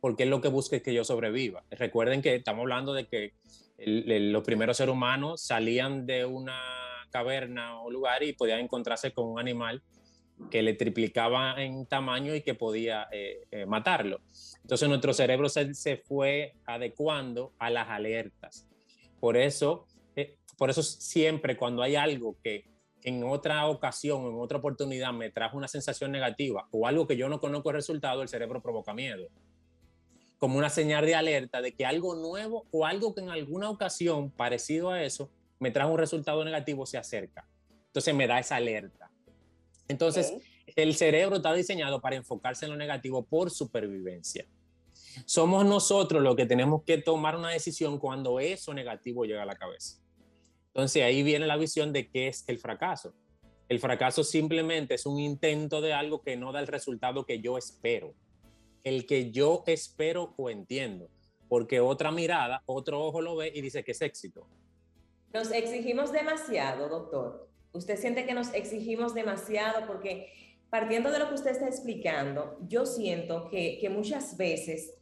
porque 0.01 0.25
él 0.25 0.31
lo 0.31 0.41
que 0.41 0.49
busca 0.49 0.77
es 0.77 0.83
que 0.83 0.95
yo 0.95 1.05
sobreviva. 1.05 1.65
Recuerden 1.71 2.23
que 2.23 2.35
estamos 2.35 2.63
hablando 2.63 2.95
de 2.95 3.07
que 3.07 3.35
los 3.79 4.43
primeros 4.45 4.77
seres 4.77 4.93
humanos 4.93 5.43
salían 5.43 6.07
de 6.07 6.25
una 6.25 6.61
caverna 7.11 7.81
o 7.81 7.91
lugar 7.91 8.23
y 8.23 8.33
podían 8.33 8.61
encontrarse 8.61 9.13
con 9.13 9.27
un 9.27 9.39
animal 9.39 9.83
que 10.51 10.63
le 10.63 10.75
triplicaba 10.75 11.63
en 11.63 11.87
tamaño 11.87 12.35
y 12.35 12.43
que 12.43 12.55
podía 12.55 13.09
eh, 13.13 13.47
eh, 13.51 13.67
matarlo. 13.67 14.21
Entonces 14.63 14.89
nuestro 14.89 15.13
cerebro 15.13 15.49
se, 15.49 15.97
fue 15.99 16.55
adecuando 16.65 17.53
a 17.59 17.69
las 17.69 17.89
alertas. 17.89 18.67
Por 19.19 19.37
eso, 19.37 19.87
eh, 20.17 20.37
por 20.57 20.71
eso 20.71 20.83
siempre 20.83 21.57
cuando 21.57 21.83
hay 21.83 21.97
algo 21.97 22.37
que 22.43 22.65
en 23.03 23.25
otra 23.25 23.67
ocasión, 23.67 24.27
en 24.27 24.39
otra 24.39 24.59
oportunidad 24.59 25.13
me 25.13 25.31
trajo 25.31 25.57
una 25.57 25.69
sensación 25.69 26.13
negativa 26.13 26.69
o 26.71 26.87
algo 26.87 27.07
que 27.07 27.17
yo 27.17 27.29
no 27.29 27.41
conozco 27.41 27.71
el 27.71 27.77
resultado, 27.77 28.23
el 28.23 28.29
cerebro 28.29 28.63
provoca 28.63 28.95
miedo. 28.95 29.29
Como 30.41 30.59
una 30.59 30.71
señal 30.71 31.07
de 31.07 31.15
alerta 31.15 31.63
de 31.63 31.73
que 31.77 31.87
algo 31.87 32.17
nuevo 32.17 32.67
o 32.73 32.85
algo 32.85 33.15
que 33.15 33.21
en 33.21 33.31
alguna 33.31 33.71
ocasión 33.71 34.33
parecido 34.33 34.91
a 34.91 35.05
eso 35.05 35.31
me 35.61 35.71
trajo 35.71 35.93
un 35.93 35.99
resultado 35.99 36.45
negativo 36.45 36.85
se 36.85 36.99
acerca. 36.99 37.47
Entonces 37.87 38.13
me 38.13 38.27
da 38.27 38.41
esa 38.41 38.57
alerta. 38.57 39.13
Entonces, 39.87 40.35
el 40.77 40.95
cerebro 40.95 41.37
está 41.37 41.53
diseñado 41.53 42.01
para 42.01 42.17
enfocarse 42.17 42.65
en 42.65 42.73
lo 42.73 42.77
negativo 42.77 43.25
por 43.25 43.51
supervivencia. 43.51 44.47
Somos 45.27 45.65
nosotros 45.65 46.23
los 46.23 46.37
que 46.37 46.47
tenemos 46.47 46.83
que 46.85 46.99
tomar 46.99 47.37
una 47.37 47.51
decisión 47.51 47.99
cuando 47.99 48.41
eso 48.41 48.75
negativo 48.75 49.25
llega 49.25 49.43
a 49.43 49.47
la 49.47 49.57
cabeza. 49.57 49.99
Entonces 50.69 51.03
ahí 51.03 51.23
viene 51.23 51.47
la 51.47 51.57
visión 51.57 51.93
de 51.93 52.09
qué 52.09 52.29
es 52.29 52.45
el 52.47 52.59
fracaso. 52.59 53.13
El 53.69 53.81
fracaso 53.81 54.25
simplemente 54.25 54.95
es 54.95 55.07
un 55.07 55.19
intento 55.19 55.81
de 55.81 55.93
algo 55.93 56.23
que 56.23 56.37
no 56.37 56.53
da 56.53 56.61
el 56.61 56.67
resultado 56.67 57.27
que 57.27 57.41
yo 57.41 57.59
espero. 57.59 58.15
El 58.85 59.07
que 59.07 59.31
yo 59.31 59.65
espero 59.67 60.35
o 60.37 60.51
entiendo. 60.51 61.09
Porque 61.49 61.81
otra 61.81 62.11
mirada, 62.11 62.63
otro 62.67 63.05
ojo 63.05 63.21
lo 63.21 63.37
ve 63.37 63.53
y 63.55 63.61
dice 63.61 63.83
que 63.83 63.93
es 63.93 64.01
éxito. 64.03 64.47
Nos 65.33 65.51
exigimos 65.53 66.13
demasiado, 66.13 66.89
doctor. 66.89 67.49
¿Usted 67.73 67.97
siente 67.99 68.25
que 68.25 68.35
nos 68.35 68.53
exigimos 68.55 69.15
demasiado? 69.15 69.87
Porque 69.87 70.33
partiendo 70.71 71.11
de 71.11 71.19
lo 71.19 71.29
que 71.29 71.35
usted 71.35 71.51
está 71.51 71.67
explicando, 71.67 72.57
yo 72.69 72.87
siento 72.87 73.49
que, 73.49 73.79
que 73.81 73.91
muchas 73.91 74.37
veces 74.37 74.95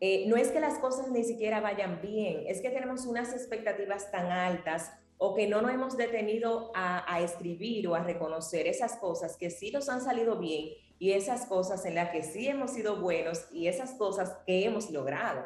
eh, 0.00 0.26
no 0.28 0.36
es 0.36 0.50
que 0.50 0.60
las 0.60 0.78
cosas 0.78 1.10
ni 1.10 1.24
siquiera 1.24 1.60
vayan 1.60 2.00
bien, 2.02 2.44
es 2.46 2.60
que 2.60 2.70
tenemos 2.70 3.06
unas 3.06 3.32
expectativas 3.32 4.10
tan 4.10 4.30
altas 4.30 4.92
o 5.18 5.34
que 5.34 5.48
no 5.48 5.62
nos 5.62 5.72
hemos 5.72 5.96
detenido 5.96 6.70
a, 6.74 7.10
a, 7.12 7.22
escribir 7.22 7.88
o 7.88 7.94
a 7.94 8.02
reconocer 8.02 8.66
esas 8.66 8.96
cosas 8.96 9.38
que 9.38 9.48
sí 9.48 9.70
nos 9.70 9.88
han 9.88 10.02
salido 10.02 10.38
bien 10.38 10.74
y 10.98 11.12
esas 11.12 11.46
cosas 11.46 11.84
en 11.84 11.94
las 11.94 12.10
que 12.10 12.22
sí 12.22 12.48
hemos 12.48 12.72
sido 12.72 13.00
buenos 13.00 13.46
y 13.52 13.66
esas 13.66 13.92
cosas 13.92 14.38
que 14.46 14.64
hemos 14.64 14.90
logrado. 14.90 15.44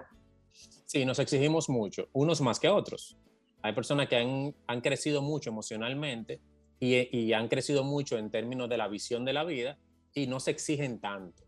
Sí, 0.87 1.05
nos 1.05 1.19
exigimos 1.19 1.69
mucho, 1.69 2.09
unos 2.13 2.41
más 2.41 2.59
que 2.59 2.69
otros. 2.69 3.17
Hay 3.63 3.73
personas 3.73 4.09
que 4.09 4.17
han, 4.17 4.55
han 4.67 4.81
crecido 4.81 5.23
mucho 5.23 5.51
emocionalmente 5.51 6.41
y, 6.79 7.17
y 7.17 7.33
han 7.33 7.49
crecido 7.49 7.85
mucho 7.85 8.17
en 8.19 8.31
términos 8.31 8.69
de 8.69 8.77
la 8.77 8.89
visión 8.89 9.25
de 9.25 9.33
la 9.33 9.45
vida 9.45 9.79
y 10.15 10.27
no 10.27 10.41
se 10.41 10.51
exigen 10.51 11.01
tanto. 11.01 11.45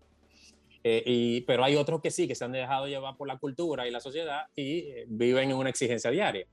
Eh, 0.84 1.02
y, 1.06 1.40
pero 1.42 1.64
hay 1.64 1.76
otros 1.76 2.00
que 2.00 2.10
sí, 2.10 2.26
que 2.26 2.34
se 2.34 2.44
han 2.44 2.52
dejado 2.52 2.86
llevar 2.86 3.16
por 3.16 3.28
la 3.28 3.38
cultura 3.38 3.86
y 3.86 3.90
la 3.90 4.00
sociedad 4.00 4.46
y 4.56 4.78
eh, 4.78 5.04
viven 5.08 5.50
en 5.50 5.56
una 5.56 5.70
exigencia 5.70 6.10
diaria. 6.10 6.46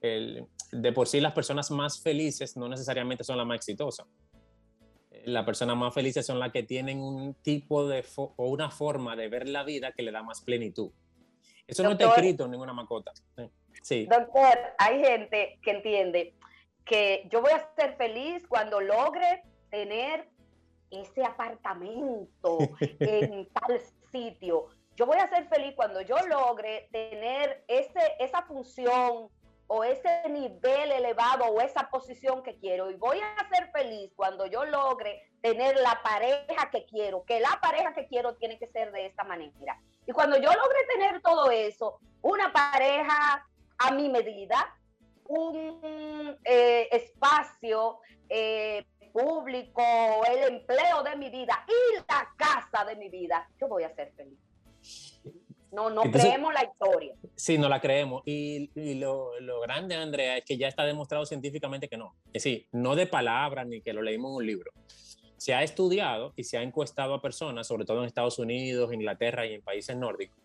El, 0.00 0.46
de 0.72 0.92
por 0.92 1.08
sí 1.08 1.20
las 1.20 1.32
personas 1.32 1.70
más 1.70 2.00
felices 2.00 2.56
no 2.56 2.68
necesariamente 2.68 3.24
son 3.24 3.38
las 3.38 3.46
más 3.46 3.56
exitosas. 3.56 4.06
Las 5.24 5.44
personas 5.44 5.76
más 5.76 5.94
felices 5.94 6.24
son 6.24 6.38
las 6.38 6.52
que 6.52 6.62
tienen 6.62 7.00
un 7.00 7.34
tipo 7.34 7.86
de 7.88 8.04
o 8.16 8.48
una 8.48 8.70
forma 8.70 9.16
de 9.16 9.28
ver 9.28 9.48
la 9.48 9.64
vida 9.64 9.92
que 9.92 10.02
le 10.02 10.12
da 10.12 10.22
más 10.22 10.40
plenitud. 10.40 10.90
Eso 11.66 11.82
no 11.82 11.92
está 11.92 12.08
escrito 12.08 12.46
en 12.46 12.52
ninguna 12.52 12.72
macota. 12.72 13.12
Sí. 13.82 14.06
Doctor, 14.06 14.58
hay 14.78 15.00
gente 15.00 15.58
que 15.62 15.70
entiende 15.70 16.34
que 16.84 17.28
yo 17.30 17.42
voy 17.42 17.52
a 17.52 17.68
ser 17.76 17.96
feliz 17.96 18.46
cuando 18.48 18.80
logre 18.80 19.42
tener 19.70 20.28
ese 20.90 21.22
apartamento 21.22 22.58
en 23.00 23.46
tal 23.50 23.80
sitio. 24.10 24.68
Yo 24.96 25.06
voy 25.06 25.18
a 25.18 25.28
ser 25.28 25.46
feliz 25.48 25.74
cuando 25.76 26.00
yo 26.00 26.16
logre 26.26 26.88
tener 26.90 27.64
ese, 27.68 28.00
esa 28.18 28.42
función 28.42 29.28
o 29.68 29.84
ese 29.84 30.28
nivel 30.30 30.90
elevado 30.90 31.44
o 31.44 31.60
esa 31.60 31.88
posición 31.90 32.42
que 32.42 32.56
quiero. 32.56 32.90
Y 32.90 32.94
voy 32.94 33.20
a 33.20 33.48
ser 33.48 33.70
feliz 33.70 34.10
cuando 34.16 34.46
yo 34.46 34.64
logre 34.64 35.30
tener 35.42 35.76
la 35.76 36.00
pareja 36.02 36.70
que 36.72 36.86
quiero, 36.86 37.22
que 37.24 37.38
la 37.38 37.58
pareja 37.60 37.92
que 37.92 38.06
quiero 38.06 38.34
tiene 38.36 38.58
que 38.58 38.66
ser 38.68 38.90
de 38.92 39.06
esta 39.06 39.24
manera. 39.24 39.78
Y 40.06 40.12
cuando 40.12 40.36
yo 40.36 40.50
logre 40.50 40.86
tener 40.94 41.20
todo 41.20 41.50
eso, 41.50 42.00
una 42.22 42.50
pareja 42.50 43.46
a 43.76 43.90
mi 43.92 44.08
medida, 44.08 44.74
un 45.26 46.38
eh, 46.44 46.88
espacio 46.90 48.00
eh, 48.30 48.86
público, 49.12 49.82
el 50.26 50.54
empleo 50.54 51.02
de 51.02 51.16
mi 51.16 51.28
vida 51.28 51.64
y 51.68 51.96
la 52.08 52.28
casa 52.38 52.86
de 52.86 52.96
mi 52.96 53.10
vida, 53.10 53.46
yo 53.60 53.68
voy 53.68 53.84
a 53.84 53.94
ser 53.94 54.12
feliz. 54.12 54.38
No, 55.72 55.90
no 55.90 56.02
creemos 56.02 56.52
la 56.54 56.64
historia. 56.64 57.14
Sí, 57.36 57.58
no 57.58 57.68
la 57.68 57.80
creemos. 57.80 58.22
Y, 58.24 58.70
lo, 58.94 59.38
lo, 59.40 59.60
grande, 59.60 59.94
Andrea, 59.94 60.38
es 60.38 60.44
que 60.44 60.56
ya 60.56 60.68
está 60.68 60.84
demostrado 60.84 61.26
científicamente 61.26 61.88
que 61.88 61.96
no. 61.96 62.14
Es 62.26 62.44
decir, 62.44 62.66
no 62.72 62.96
de 62.96 63.06
palabras 63.06 63.66
ni 63.66 63.80
que 63.80 63.92
lo 63.92 64.02
leímos 64.02 64.30
en 64.30 64.36
un 64.36 64.46
libro. 64.46 64.72
Se 65.36 65.54
ha 65.54 65.62
estudiado 65.62 66.32
y 66.36 66.44
se 66.44 66.58
ha 66.58 66.62
encuestado 66.62 67.14
a 67.14 67.22
personas, 67.22 67.66
sobre 67.66 67.84
todo 67.84 68.00
en 68.00 68.06
Estados 68.06 68.38
Unidos, 68.38 68.92
Inglaterra 68.92 69.46
y 69.46 69.54
en 69.54 69.62
países 69.62 69.96
nórdicos, 69.96 70.36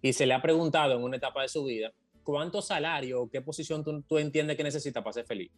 y 0.00 0.12
se 0.14 0.26
le 0.26 0.34
ha 0.34 0.40
preguntado 0.40 0.94
en 0.94 1.02
una 1.02 1.18
etapa 1.18 1.42
de 1.42 1.48
su 1.48 1.64
vida 1.64 1.92
cuánto 2.22 2.62
salario 2.62 3.22
o 3.22 3.30
qué 3.30 3.42
posición 3.42 3.84
tú, 3.84 4.02
tú 4.02 4.18
entiendes 4.18 4.56
que 4.56 4.64
necesita 4.64 5.02
para 5.02 5.12
ser 5.12 5.26
feliz 5.26 5.50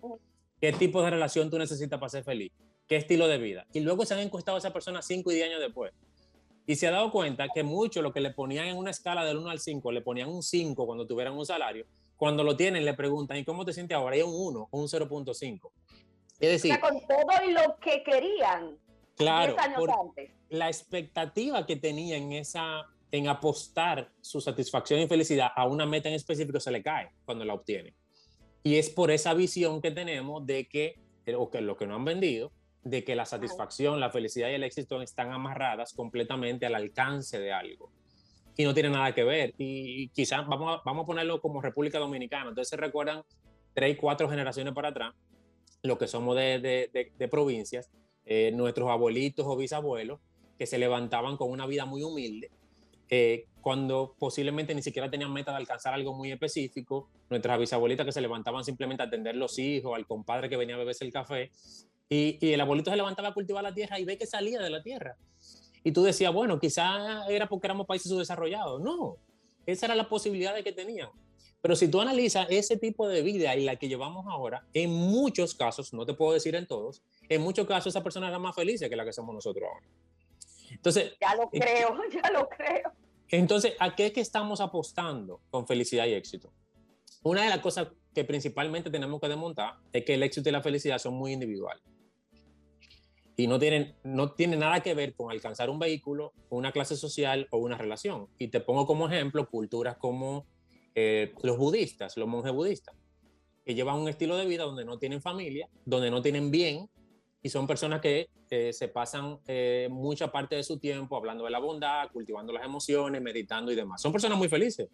qué 0.64 0.73
tipo 0.73 1.02
de 1.02 1.11
relación 1.11 1.50
tú 1.50 1.58
necesitas 1.58 1.99
para 1.99 2.08
ser 2.08 2.25
feliz, 2.25 2.50
qué 2.88 2.96
estilo 2.96 3.28
de 3.28 3.37
vida. 3.37 3.66
Y 3.75 3.80
luego 3.80 4.06
se 4.06 4.14
han 4.14 4.20
encuestado 4.20 4.56
a 4.56 4.58
esa 4.58 4.73
persona 4.73 5.02
5 5.02 5.30
y 5.30 5.34
10 5.34 5.49
años 5.49 5.61
después. 5.61 5.92
Y 6.66 6.76
se 6.76 6.87
ha 6.87 6.90
dado 6.90 7.11
cuenta 7.11 7.47
que 7.54 7.62
mucho 7.62 8.00
lo 8.00 8.12
que 8.12 8.21
le 8.21 8.30
ponían 8.30 8.66
en 8.66 8.76
una 8.76 8.90
escala 8.90 9.25
del 9.25 9.37
1 9.38 9.50
al 9.50 9.61
5, 9.61 9.92
le 9.92 10.00
ponían 10.00 10.28
un 10.28 10.42
5 10.42 10.87
cuando 10.87 11.06
tuvieran 11.06 11.35
un 11.35 11.44
salario, 11.44 11.87
cuando 12.16 12.42
lo 12.42 12.56
tienen 12.56 12.85
le 12.85 12.94
preguntan, 12.94 13.37
¿y 13.37 13.44
cómo 13.44 13.64
te 13.64 13.73
sientes 13.73 13.97
ahora? 13.97 14.16
Y 14.16 14.23
un 14.23 14.33
1 14.35 14.68
o 14.71 14.78
un 14.80 14.87
0.5. 14.87 15.71
Es 16.40 16.50
decir, 16.50 16.80
con 16.80 17.00
todo 17.06 17.49
y 17.49 17.52
lo 17.52 17.76
que 17.80 18.02
querían. 18.02 18.78
Claro, 19.16 19.56
la 20.49 20.66
expectativa 20.68 21.64
que 21.66 21.76
tenía 21.76 22.16
en 22.16 22.33
esa, 22.33 22.87
en 23.12 23.28
apostar 23.28 24.11
su 24.21 24.40
satisfacción 24.40 25.00
y 25.00 25.06
felicidad 25.06 25.49
a 25.54 25.66
una 25.66 25.87
meta 25.87 26.09
en 26.09 26.14
específico 26.14 26.59
se 26.59 26.71
le 26.71 26.83
cae 26.83 27.11
cuando 27.25 27.44
la 27.44 27.54
obtiene. 27.54 27.94
Y 28.62 28.76
es 28.76 28.90
por 28.90 29.11
esa 29.11 29.35
visión 29.35 29.80
que 29.80 29.90
tenemos 29.90 30.44
de 30.47 30.66
que, 30.66 30.99
o 31.37 31.50
que 31.50 31.61
lo 31.61 31.76
que 31.76 31.87
no 31.87 31.94
han 31.94 32.04
vendido, 32.04 32.50
de 32.84 33.02
que 33.02 33.16
la 33.16 33.24
satisfacción, 33.24 33.98
la 33.98 34.10
felicidad 34.10 34.50
y 34.50 34.54
el 34.54 34.62
éxito 34.62 35.00
están 35.02 35.32
amarradas 35.32 35.94
completamente 35.94 36.66
al 36.66 36.74
alcance 36.74 37.38
de 37.38 37.52
algo. 37.52 37.90
Y 38.56 38.64
no 38.64 38.74
tiene 38.74 38.90
nada 38.90 39.14
que 39.14 39.24
ver. 39.24 39.54
Y, 39.58 40.08
quizás 40.10 40.46
vamos 40.46 40.78
a, 40.78 40.82
vamos 40.84 41.04
a 41.04 41.06
ponerlo 41.06 41.40
como 41.40 41.60
República 41.60 41.98
Dominicana. 41.98 42.50
Entonces 42.50 42.68
se 42.68 42.76
recuerdan 42.76 43.22
tres, 43.72 43.96
cuatro 44.00 44.28
generaciones 44.28 44.74
para 44.74 44.88
atrás, 44.88 45.14
lo 45.82 45.98
que 45.98 46.06
somos 46.06 46.36
de, 46.36 46.90
de, 46.92 47.28
provincias, 47.28 47.90
eh, 48.26 48.52
nuestros 48.54 48.88
abuelitos 48.90 49.46
o 49.46 49.56
bisabuelos, 49.56 50.20
que 50.58 50.66
se 50.66 50.78
levantaban 50.78 51.36
con 51.36 51.50
una 51.50 51.66
vida 51.66 51.84
muy 51.84 52.02
humilde 52.02 52.50
eh, 53.08 53.46
cuando 53.60 54.14
posiblemente 54.18 54.74
ni 54.74 54.82
siquiera 54.82 55.10
tenían 55.10 55.32
meta 55.32 55.50
de 55.50 55.56
alcanzar 55.56 55.94
algo 55.94 56.14
muy 56.14 56.30
específico, 56.30 57.08
nuestras 57.30 57.58
bisabuelitas 57.58 58.04
que 58.04 58.12
se 58.12 58.20
levantaban 58.20 58.64
simplemente 58.64 59.02
a 59.02 59.06
atender 59.06 59.36
los 59.36 59.58
hijos, 59.58 59.94
al 59.94 60.06
compadre 60.06 60.48
que 60.48 60.56
venía 60.56 60.74
a 60.74 60.78
beberse 60.78 61.04
el 61.04 61.12
café, 61.12 61.50
y, 62.08 62.38
y 62.40 62.52
el 62.52 62.61
abuelito 62.61 62.90
se 62.90 62.96
levantaba 62.96 63.28
a 63.28 63.34
cultivar 63.34 63.62
la 63.62 63.75
tierra 63.75 63.99
y 63.99 64.04
ve 64.04 64.18
que 64.18 64.26
salía 64.26 64.61
de 64.61 64.70
la 64.70 64.82
tierra. 64.82 65.16
Y 65.82 65.92
tú 65.92 66.02
decías, 66.02 66.32
bueno, 66.32 66.58
quizá 66.58 67.26
era 67.28 67.46
porque 67.46 67.66
éramos 67.66 67.87
países 67.87 68.11
subdesarrollados. 68.11 68.80
No, 68.80 69.18
esa 69.66 69.87
era 69.87 69.94
la 69.94 70.08
posibilidad 70.08 70.54
de 70.54 70.64
que 70.64 70.73
tenían. 70.73 71.11
Pero 71.61 71.76
si 71.76 71.88
tú 71.88 72.00
analizas 72.00 72.46
ese 72.50 72.76
tipo 72.76 73.08
de 73.08 73.23
vida 73.23 73.56
y 73.56 73.64
la 73.64 73.76
que 73.76 73.88
llevamos 73.88 74.26
ahora, 74.28 74.66
en 74.75 74.90
muchos 74.90 75.54
casos, 75.54 75.94
no 75.94 76.04
te 76.04 76.14
puedo 76.14 76.32
decir 76.32 76.54
en 76.54 76.66
todos, 76.66 77.02
en 77.28 77.40
muchos 77.40 77.66
casos 77.66 77.94
esa 77.94 78.02
persona 78.02 78.28
era 78.28 78.38
más 78.38 78.54
feliz 78.54 78.80
que 78.80 78.96
la 78.96 79.04
que 79.04 79.12
somos 79.12 79.34
nosotros 79.34 79.64
ahora. 79.73 79.87
Entonces, 80.70 81.14
ya 81.20 81.34
lo 81.34 81.49
creo, 81.49 81.99
ya 82.23 82.30
lo 82.30 82.49
creo. 82.49 82.92
Entonces, 83.28 83.75
¿a 83.78 83.94
qué 83.94 84.06
es 84.06 84.12
que 84.12 84.20
estamos 84.20 84.61
apostando 84.61 85.40
con 85.50 85.66
felicidad 85.66 86.06
y 86.06 86.12
éxito? 86.12 86.52
Una 87.23 87.44
de 87.44 87.49
las 87.49 87.61
cosas 87.61 87.88
que 88.14 88.25
principalmente 88.25 88.90
tenemos 88.90 89.18
que 89.20 89.28
desmontar 89.28 89.76
es 89.92 90.04
que 90.04 90.14
el 90.14 90.23
éxito 90.23 90.50
y 90.50 90.52
la 90.52 90.61
felicidad 90.61 90.99
son 90.99 91.14
muy 91.14 91.32
individuales. 91.32 91.82
Y 93.36 93.46
no 93.46 93.58
tienen, 93.58 93.96
no 94.04 94.32
tienen 94.32 94.60
nada 94.60 94.80
que 94.80 94.94
ver 94.94 95.14
con 95.14 95.30
alcanzar 95.30 95.68
un 95.68 95.78
vehículo, 95.78 96.32
una 96.50 96.70
clase 96.70 96.96
social 96.96 97.48
o 97.50 97.58
una 97.58 97.76
relación. 97.76 98.28
Y 98.38 98.48
te 98.48 98.60
pongo 98.60 98.86
como 98.86 99.08
ejemplo 99.08 99.48
culturas 99.48 99.96
como 99.96 100.46
eh, 100.94 101.34
los 101.42 101.58
budistas, 101.58 102.16
los 102.16 102.28
monjes 102.28 102.52
budistas, 102.52 102.94
que 103.64 103.74
llevan 103.74 103.98
un 103.98 104.08
estilo 104.08 104.36
de 104.36 104.46
vida 104.46 104.64
donde 104.64 104.84
no 104.84 104.98
tienen 104.98 105.20
familia, 105.20 105.68
donde 105.84 106.10
no 106.10 106.22
tienen 106.22 106.50
bien, 106.50 106.88
y 107.44 107.50
son 107.50 107.66
personas 107.66 108.00
que 108.00 108.30
eh, 108.50 108.72
se 108.72 108.88
pasan 108.88 109.38
eh, 109.46 109.88
mucha 109.90 110.32
parte 110.32 110.56
de 110.56 110.62
su 110.62 110.78
tiempo 110.78 111.14
hablando 111.14 111.44
de 111.44 111.50
la 111.50 111.58
bondad, 111.58 112.08
cultivando 112.10 112.52
las 112.54 112.64
emociones, 112.64 113.20
meditando 113.20 113.70
y 113.70 113.74
demás. 113.74 114.00
Son 114.00 114.12
personas 114.12 114.38
muy 114.38 114.48
felices 114.48 114.88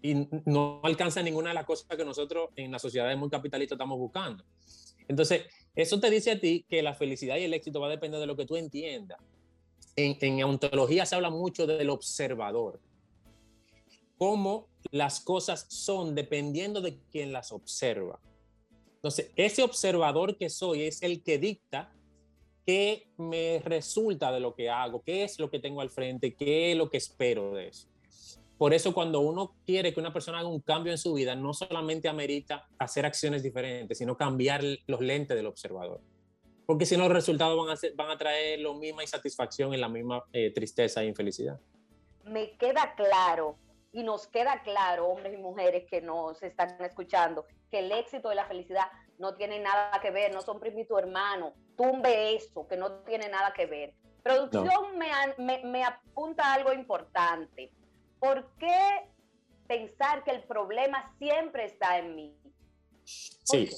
y 0.00 0.26
no 0.46 0.80
alcanzan 0.82 1.26
ninguna 1.26 1.50
de 1.50 1.54
las 1.56 1.66
cosas 1.66 1.86
que 1.94 2.04
nosotros 2.04 2.48
en 2.56 2.72
la 2.72 2.78
sociedad 2.78 3.14
muy 3.16 3.28
capitalista 3.28 3.74
estamos 3.74 3.98
buscando. 3.98 4.42
Entonces, 5.06 5.44
eso 5.74 6.00
te 6.00 6.10
dice 6.10 6.32
a 6.32 6.40
ti 6.40 6.64
que 6.68 6.82
la 6.82 6.94
felicidad 6.94 7.36
y 7.36 7.44
el 7.44 7.54
éxito 7.54 7.80
va 7.80 7.86
a 7.86 7.90
depender 7.90 8.20
de 8.20 8.26
lo 8.26 8.36
que 8.36 8.46
tú 8.46 8.56
entiendas. 8.56 9.18
En, 9.96 10.16
en 10.20 10.44
ontología 10.44 11.06
se 11.06 11.14
habla 11.14 11.30
mucho 11.30 11.66
del 11.66 11.90
observador, 11.90 12.80
cómo 14.18 14.68
las 14.90 15.20
cosas 15.20 15.66
son 15.68 16.14
dependiendo 16.14 16.80
de 16.80 16.98
quien 17.10 17.32
las 17.32 17.52
observa. 17.52 18.20
Entonces, 18.96 19.30
ese 19.36 19.62
observador 19.62 20.36
que 20.36 20.50
soy 20.50 20.82
es 20.82 21.02
el 21.02 21.22
que 21.22 21.38
dicta 21.38 21.92
qué 22.66 23.08
me 23.16 23.60
resulta 23.64 24.30
de 24.30 24.40
lo 24.40 24.54
que 24.54 24.68
hago, 24.68 25.02
qué 25.02 25.24
es 25.24 25.38
lo 25.38 25.50
que 25.50 25.58
tengo 25.58 25.80
al 25.80 25.90
frente, 25.90 26.34
qué 26.34 26.72
es 26.72 26.76
lo 26.76 26.90
que 26.90 26.98
espero 26.98 27.54
de 27.54 27.68
eso. 27.68 27.88
Por 28.60 28.74
eso 28.74 28.92
cuando 28.92 29.20
uno 29.20 29.54
quiere 29.64 29.94
que 29.94 30.00
una 30.00 30.12
persona 30.12 30.40
haga 30.40 30.48
un 30.48 30.60
cambio 30.60 30.92
en 30.92 30.98
su 30.98 31.14
vida, 31.14 31.34
no 31.34 31.54
solamente 31.54 32.10
amerita 32.10 32.68
hacer 32.78 33.06
acciones 33.06 33.42
diferentes, 33.42 33.96
sino 33.96 34.18
cambiar 34.18 34.60
los 34.86 35.00
lentes 35.00 35.34
del 35.34 35.46
observador. 35.46 36.02
Porque 36.66 36.84
si 36.84 36.94
no, 36.94 37.04
los 37.04 37.14
resultados 37.14 37.56
van 37.56 37.74
a, 37.74 37.80
van 37.94 38.10
a 38.10 38.18
traer 38.18 38.60
lo 38.60 38.74
misma 38.74 39.00
insatisfacción 39.00 39.72
y 39.72 39.78
la 39.78 39.88
misma 39.88 40.24
eh, 40.34 40.52
tristeza 40.52 41.02
e 41.02 41.06
infelicidad. 41.06 41.58
Me 42.24 42.54
queda 42.58 42.94
claro 42.96 43.56
y 43.94 44.02
nos 44.02 44.26
queda 44.26 44.60
claro, 44.62 45.06
hombres 45.06 45.32
y 45.32 45.38
mujeres 45.38 45.86
que 45.88 46.02
nos 46.02 46.42
están 46.42 46.76
escuchando, 46.84 47.46
que 47.70 47.78
el 47.78 47.90
éxito 47.90 48.30
y 48.30 48.34
la 48.34 48.44
felicidad 48.44 48.88
no 49.16 49.36
tienen 49.36 49.62
nada 49.62 49.98
que 50.02 50.10
ver, 50.10 50.34
no 50.34 50.42
son 50.42 50.60
primito 50.60 50.98
hermano. 50.98 51.54
Tumbe 51.78 52.34
eso, 52.34 52.68
que 52.68 52.76
no 52.76 52.92
tiene 53.04 53.30
nada 53.30 53.54
que 53.54 53.64
ver. 53.64 53.94
Producción 54.22 54.98
me, 54.98 55.64
me, 55.64 55.82
apunta 55.82 56.52
algo 56.52 56.74
importante. 56.74 57.72
¿Por 58.20 58.50
qué 58.58 59.08
pensar 59.66 60.22
que 60.22 60.30
el 60.30 60.42
problema 60.44 61.14
siempre 61.18 61.64
está 61.64 61.98
en 61.98 62.14
mí? 62.14 62.36
Sí, 63.02 63.68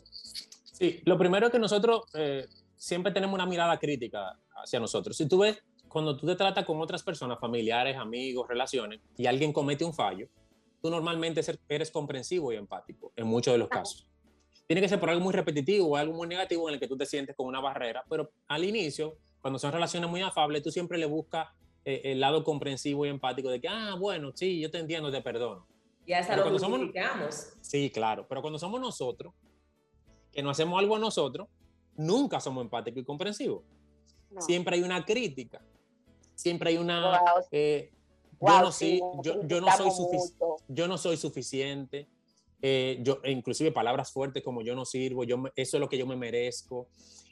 sí. 0.64 1.00
Lo 1.05 1.16
primero 1.16 1.46
es 1.46 1.52
que 1.52 1.59
nosotros 1.59 2.02
eh, 2.14 2.46
siempre 2.76 3.12
tenemos 3.12 3.35
una 3.35 3.46
mirada 3.46 3.78
crítica 3.78 4.38
hacia 4.57 4.81
nosotros. 4.81 5.16
Si 5.16 5.28
tú 5.28 5.38
ves 5.38 5.62
cuando 5.92 6.16
tú 6.16 6.26
te 6.26 6.35
tratas 6.35 6.64
con 6.64 6.81
otras 6.81 7.02
personas, 7.02 7.38
familiares, 7.38 7.98
amigos, 7.98 8.48
relaciones, 8.48 9.00
y 9.16 9.26
alguien 9.26 9.52
comete 9.52 9.85
un 9.85 9.92
fallo, 9.92 10.26
tú 10.81 10.88
normalmente 10.88 11.42
eres 11.68 11.90
comprensivo 11.90 12.50
y 12.50 12.57
empático 12.57 13.12
en 13.14 13.26
muchos 13.26 13.52
de 13.52 13.59
los 13.59 13.68
casos. 13.68 14.09
Tiene 14.66 14.81
que 14.81 14.88
ser 14.88 14.98
por 14.98 15.11
algo 15.11 15.22
muy 15.22 15.35
repetitivo 15.35 15.88
o 15.88 15.96
algo 15.96 16.14
muy 16.14 16.26
negativo 16.26 16.66
en 16.68 16.74
el 16.74 16.81
que 16.81 16.88
tú 16.88 16.96
te 16.96 17.05
sientes 17.05 17.37
con 17.37 17.46
una 17.46 17.61
barrera, 17.61 18.02
pero 18.09 18.33
al 18.48 18.64
inicio, 18.64 19.18
cuando 19.42 19.59
son 19.59 19.70
relaciones 19.70 20.09
muy 20.09 20.22
afables, 20.22 20.62
tú 20.62 20.70
siempre 20.70 20.96
le 20.96 21.05
buscas 21.05 21.48
el 21.85 22.21
lado 22.21 22.45
comprensivo 22.45 23.07
y 23.07 23.09
empático 23.09 23.51
de 23.51 23.61
que, 23.61 23.68
ah, 23.68 23.97
bueno, 23.99 24.33
sí, 24.35 24.61
yo 24.61 24.71
te 24.71 24.79
entiendo, 24.79 25.11
te 25.11 25.21
perdono. 25.21 25.66
Y 26.07 26.12
hasta 26.12 26.37
lo 26.37 26.51
justificamos. 26.51 27.35
Somos, 27.35 27.59
sí, 27.61 27.90
claro, 27.90 28.27
pero 28.29 28.40
cuando 28.40 28.59
somos 28.59 28.81
nosotros, 28.81 29.33
que 30.33 30.42
no 30.42 30.51
hacemos 30.51 30.79
algo 30.79 30.97
a 30.97 30.99
nosotros, 30.99 31.49
nunca 31.97 32.40
somos 32.40 32.62
empáticos 32.62 33.03
y 33.03 33.05
comprensivos. 33.05 33.62
Siempre 34.38 34.77
hay 34.77 34.83
una 34.83 35.05
crítica 35.05 35.61
siempre 36.42 36.71
hay 36.71 36.79
una... 36.79 37.21
Eh, 37.51 37.92
yo, 38.40 38.61
no 38.61 38.73
soy, 38.73 39.01
yo, 39.23 39.61
no 39.61 39.71
soy 39.71 40.18
yo 40.68 40.88
no 40.88 40.99
soy 40.99 41.16
suficiente. 41.16 42.09
Eh, 42.61 42.99
yo, 43.03 43.21
e 43.23 43.31
inclusive 43.31 43.71
palabras 43.73 44.12
fuertes 44.12 44.42
como 44.42 44.62
yo 44.62 44.75
no 44.75 44.85
sirvo, 44.85 45.25
yo, 45.25 45.42
eso 45.57 45.77
es 45.77 45.81
lo 45.81 45.88
que 45.88 45.99
yo 45.99 46.07
me 46.07 46.16
merezco. 46.16 46.88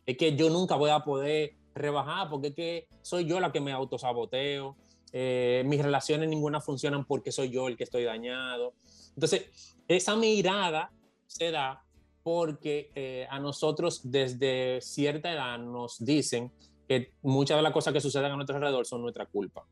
Es 0.07 0.17
que 0.17 0.37
yo 0.37 0.51
nunca 0.51 0.77
voy 0.77 0.91
a 0.91 1.01
poder 1.01 1.55
rebajar 1.75 2.29
porque 2.29 2.49
es 2.49 2.55
que 2.55 2.89
soy 3.03 3.27
yo 3.27 3.41
la 3.41 3.53
que 3.53 3.61
me 3.61 3.73
autosaboteo. 3.73 4.77
Eh, 5.13 5.63
mis 5.67 5.83
relaciones 5.83 6.29
ninguna 6.29 6.61
funcionan 6.61 7.05
porque 7.05 7.33
soy 7.33 7.51
yo 7.51 7.69
el 7.69 7.77
que 7.77 7.85
estoy 7.85 8.05
dañado. 8.05 8.75
Entonces, 9.15 9.77
esa 9.89 10.17
mirada 10.17 10.93
se 11.27 11.51
da 11.51 11.85
porque 12.23 12.91
eh, 12.95 13.27
a 13.31 13.39
nosotros 13.39 14.01
desde 14.05 14.81
cierta 14.83 15.33
edad 15.33 15.59
nos 15.59 16.05
dicen 16.05 16.53
que 16.87 17.13
muchas 17.23 17.57
de 17.57 17.63
las 17.63 17.73
cosas 17.73 17.93
que 17.93 18.01
suceden 18.01 18.33
a 18.33 18.37
nuestro 18.37 18.57
alrededor 18.57 18.87
son 18.87 19.03
nuestra 19.03 19.27
culpa. 19.27 19.67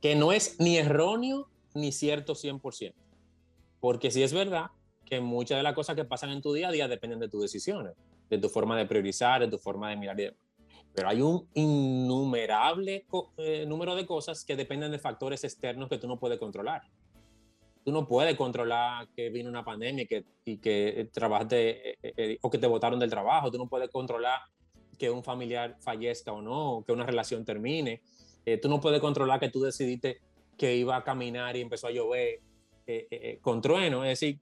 Que 0.00 0.14
no 0.14 0.32
es 0.32 0.58
ni 0.58 0.76
erróneo 0.78 1.48
ni 1.74 1.92
cierto 1.92 2.34
100%. 2.34 2.94
Porque 3.80 4.10
sí 4.10 4.22
es 4.22 4.32
verdad 4.32 4.70
que 5.04 5.20
muchas 5.20 5.58
de 5.58 5.62
las 5.62 5.74
cosas 5.74 5.96
que 5.96 6.04
pasan 6.04 6.30
en 6.30 6.40
tu 6.40 6.52
día 6.52 6.68
a 6.68 6.72
día 6.72 6.88
dependen 6.88 7.18
de 7.18 7.28
tus 7.28 7.42
decisiones, 7.42 7.94
de 8.30 8.38
tu 8.38 8.48
forma 8.48 8.76
de 8.76 8.86
priorizar, 8.86 9.40
de 9.40 9.48
tu 9.48 9.58
forma 9.58 9.90
de 9.90 9.96
mirar 9.96 10.16
Pero 10.94 11.08
hay 11.08 11.22
un 11.22 11.48
innumerable 11.54 13.06
eh, 13.38 13.64
número 13.66 13.94
de 13.94 14.06
cosas 14.06 14.44
que 14.44 14.56
dependen 14.56 14.92
de 14.92 14.98
factores 14.98 15.42
externos 15.44 15.88
que 15.88 15.98
tú 15.98 16.06
no 16.06 16.18
puedes 16.18 16.38
controlar. 16.38 16.82
Tú 17.84 17.90
no 17.92 18.06
puedes 18.06 18.36
controlar 18.36 19.08
que 19.16 19.30
vino 19.30 19.48
una 19.48 19.64
pandemia 19.64 20.04
y 20.04 20.06
que, 20.06 20.24
y 20.44 20.58
que 20.58 21.08
trabajaste 21.12 21.90
eh, 21.90 21.96
eh, 22.02 22.38
o 22.42 22.50
que 22.50 22.58
te 22.58 22.66
botaron 22.66 23.00
del 23.00 23.10
trabajo. 23.10 23.50
Tú 23.50 23.58
no 23.58 23.68
puedes 23.68 23.90
controlar 23.90 24.40
que 24.98 25.10
un 25.10 25.24
familiar 25.24 25.76
fallezca 25.80 26.32
o 26.32 26.40
no, 26.42 26.84
que 26.86 26.92
una 26.92 27.04
relación 27.04 27.44
termine. 27.44 28.02
Eh, 28.44 28.58
tú 28.58 28.68
no 28.68 28.80
puedes 28.80 29.00
controlar 29.00 29.40
que 29.40 29.48
tú 29.48 29.60
decidiste 29.60 30.20
que 30.56 30.76
iba 30.76 30.96
a 30.96 31.04
caminar 31.04 31.56
y 31.56 31.60
empezó 31.60 31.88
a 31.88 31.90
llover 31.90 32.40
eh, 32.86 33.06
eh, 33.10 33.38
con 33.40 33.60
trueno. 33.60 34.04
Es 34.04 34.20
decir, 34.20 34.38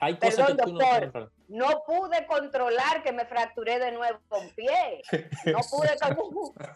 hay 0.00 0.16
cosas 0.16 0.46
que 0.48 0.54
tú 0.54 0.72
no 0.72 1.30
No 1.48 1.82
pude 1.86 2.26
controlar 2.26 3.02
que 3.02 3.12
me 3.12 3.26
fracturé 3.26 3.78
de 3.78 3.92
nuevo 3.92 4.18
con 4.28 4.48
pie. 4.50 5.02
No 5.46 5.60
pude, 5.70 5.90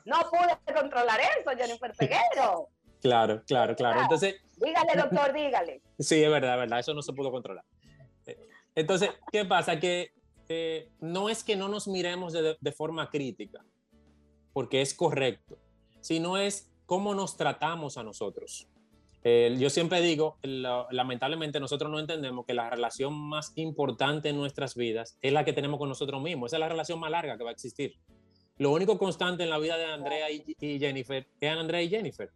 no 0.05 0.17
pude 0.31 0.75
controlar 0.75 1.21
eso, 1.21 1.51
Jennifer 1.57 1.93
Peguero. 1.97 2.69
Claro, 3.01 3.43
claro, 3.47 3.75
claro. 3.75 4.01
Entonces, 4.03 4.37
dígale, 4.57 4.95
doctor, 4.97 5.33
dígale. 5.33 5.83
Sí, 5.99 6.23
es 6.23 6.31
verdad, 6.31 6.55
es 6.55 6.61
verdad. 6.61 6.79
Eso 6.79 6.95
no 6.95 7.03
se 7.03 7.13
pudo 7.13 7.31
controlar. 7.31 7.65
Entonces, 8.75 9.11
¿qué 9.31 9.45
pasa? 9.45 9.79
Que 9.79 10.13
eh, 10.49 10.91
no 11.01 11.29
es 11.29 11.45
que 11.45 11.57
no 11.57 11.69
nos 11.69 11.87
miremos 11.87 12.33
de, 12.33 12.73
forma 12.73 13.09
crítica, 13.09 13.65
porque 14.53 14.83
es 14.83 14.95
correcto, 14.95 15.59
sino 16.01 16.37
es 16.37 16.71
cómo 16.87 17.15
nos 17.15 17.37
tratamos 17.37 17.97
a 17.97 18.03
nosotros. 18.03 18.69
Yo 19.25 19.71
siempre 19.71 20.03
digo, 20.03 20.39
lamentablemente 20.43 21.59
nosotros 21.59 21.91
no 21.91 21.99
entendemos 21.99 22.45
que 22.45 22.53
la 22.53 22.69
relación 22.69 23.15
más 23.15 23.53
importante 23.57 24.29
en 24.29 24.37
nuestras 24.37 24.75
vidas 24.75 25.17
es 25.23 25.33
la 25.33 25.47
que 25.47 25.55
tenemos 25.55 25.79
con 25.79 25.89
nosotros 25.89 26.23
mismos. 26.23 26.51
Esa 26.51 26.57
es 26.57 26.61
la 26.61 26.69
relación 26.69 27.01
más 27.01 27.11
larga 27.11 27.39
que 27.39 27.45
va 27.45 27.49
a 27.49 27.55
existir. 27.55 27.95
Lo 28.59 28.71
único 28.71 28.99
constante 28.99 29.43
en 29.43 29.51
la 29.51 29.59
vida 29.59 29.79
de 29.79 29.87
Andrea 29.87 30.31
y, 30.31 30.45
Jennifer 30.79 31.27
es 31.41 31.51
Andrea 31.51 31.83
y 31.83 31.89
Jennifer. 31.89 32.31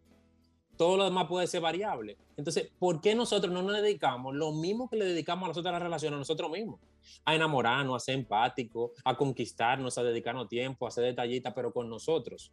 todo 0.75 0.97
lo 0.97 1.03
demás 1.03 1.27
puede 1.27 1.45
ser 1.45 1.61
variable. 1.61 2.17
Entonces, 2.37 2.71
¿por 2.79 3.01
qué 3.01 3.13
nosotros 3.13 3.53
no 3.53 3.61
nos 3.61 3.81
dedicamos 3.81 4.33
lo 4.33 4.51
mismo 4.53 4.89
que 4.89 4.95
le 4.95 5.05
dedicamos 5.05 5.45
a 5.45 5.47
las 5.49 5.57
otras 5.57 5.81
relaciones 5.81 6.15
a 6.15 6.19
nosotros 6.19 6.49
mismos? 6.49 6.79
A 7.23 7.35
enamorarnos, 7.35 7.97
a 7.97 7.99
ser 7.99 8.15
empáticos, 8.15 8.91
a 9.03 9.15
conquistarnos, 9.15 9.97
a 9.97 10.03
dedicarnos 10.03 10.47
tiempo, 10.47 10.87
a 10.87 10.91
ser 10.91 11.03
detallistas, 11.03 11.53
pero 11.53 11.71
con 11.71 11.89
nosotros. 11.89 12.51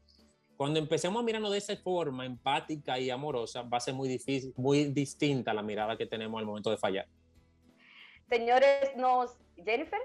Cuando 0.57 0.79
empecemos 0.79 1.21
a 1.21 1.25
mirarnos 1.25 1.53
de 1.53 1.59
esa 1.59 1.77
forma 1.77 2.25
empática 2.25 2.99
y 2.99 3.11
amorosa, 3.11 3.63
va 3.63 3.77
a 3.77 3.81
ser 3.81 3.95
muy 3.95 4.09
difícil, 4.09 4.55
muy 4.57 4.87
distinta 4.87 5.53
la 5.53 5.63
mirada 5.63 5.97
que 5.97 6.07
tenemos 6.07 6.39
al 6.39 6.47
momento 6.47 6.71
de 6.71 6.79
fallar. 6.79 7.07
Señores, 8.29 8.97
nos 8.97 9.37
Jennifer, 9.57 10.01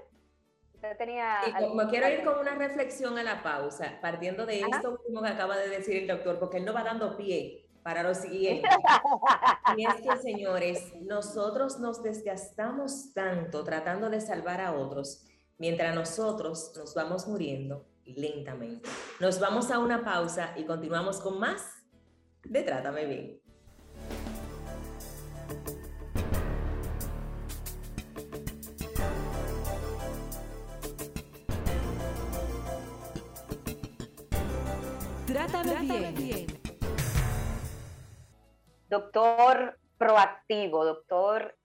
usted 0.74 0.96
tenía. 0.98 1.38
como 1.58 1.88
quiero 1.88 2.08
ir 2.08 2.22
con 2.22 2.38
una 2.38 2.54
reflexión 2.54 3.16
a 3.18 3.22
la 3.22 3.42
pausa, 3.42 3.98
partiendo 4.02 4.44
de 4.44 4.60
esto 4.60 4.90
último 4.90 5.22
que 5.22 5.28
acaba 5.28 5.56
de 5.56 5.68
decir 5.68 5.96
el 5.96 6.06
doctor, 6.06 6.38
porque 6.38 6.58
él 6.58 6.64
no 6.64 6.74
va 6.74 6.84
dando 6.84 7.16
pie 7.16 7.66
para 7.82 8.02
lo 8.02 8.14
siguiente. 8.14 8.68
y 9.76 9.86
es 9.86 9.94
que, 10.02 10.16
señores, 10.18 10.92
nosotros 11.00 11.80
nos 11.80 12.02
desgastamos 12.02 13.12
tanto 13.14 13.64
tratando 13.64 14.10
de 14.10 14.20
salvar 14.20 14.60
a 14.60 14.72
otros, 14.72 15.24
mientras 15.56 15.94
nosotros 15.94 16.72
nos 16.76 16.94
vamos 16.94 17.26
muriendo 17.26 17.86
lentamente. 18.16 18.88
Nos 19.20 19.40
vamos 19.40 19.70
a 19.70 19.78
una 19.78 20.04
pausa 20.04 20.54
y 20.56 20.64
continuamos 20.64 21.20
con 21.20 21.38
más 21.38 21.84
de 22.44 22.62
Trátame 22.62 23.06
Bien. 23.06 23.42
Trátame, 35.26 36.12
bien. 36.12 36.46
Doctor 38.90 39.78
proactivo, 39.96 40.84
doctor, 40.84 41.56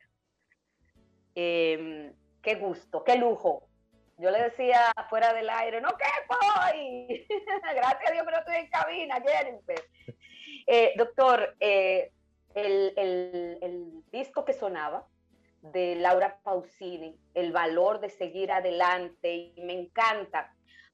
em, 1.36 2.14
qué 2.42 2.56
gusto, 2.56 3.04
qué 3.04 3.18
lujo 3.18 3.67
yo 4.18 4.32
le 4.32 4.44
decía 4.44 4.92
fuera 5.10 5.34
del 5.34 5.50
aire, 5.50 5.80
no 5.80 5.90
quepo 5.90 6.36
hoy. 6.60 7.28
Gracias 7.76 8.10
a 8.10 8.12
Dios 8.12 8.26
que 8.28 8.36
estoy 8.36 8.56
en 8.56 8.70
cabina. 8.70 9.24
Eh, 10.66 10.94
doctor, 10.98 11.56
eh, 11.60 12.12
el, 12.56 12.94
el, 12.96 14.04
disco 14.12 14.44
que 14.44 14.54
sonaba 14.54 15.08
de 15.62 15.96
Laura 15.96 16.40
Pausini, 16.44 17.16
El 17.34 17.52
valor 17.52 18.00
de 18.00 18.10
seguir 18.10 18.52
adelante, 18.52 19.54
y 19.56 19.62
me 19.62 19.74
encanta, 19.74 20.54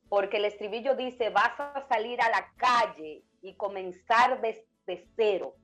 porque 0.10 0.38
el 0.38 0.46
estribillo 0.46 0.96
dice, 0.96 1.30
vas 1.30 1.58
a 1.60 1.86
salir 1.88 2.22
a 2.22 2.30
la 2.30 2.52
calle 2.58 3.24
y 3.42 3.56
comenzar 3.56 4.42
desde 4.42 5.08
cero 5.16 5.56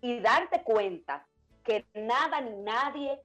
y 0.00 0.20
darte 0.20 0.62
cuenta 0.62 1.26
que 1.64 1.86
nada 1.94 2.40
ni 2.40 2.56
nadie 2.62 3.20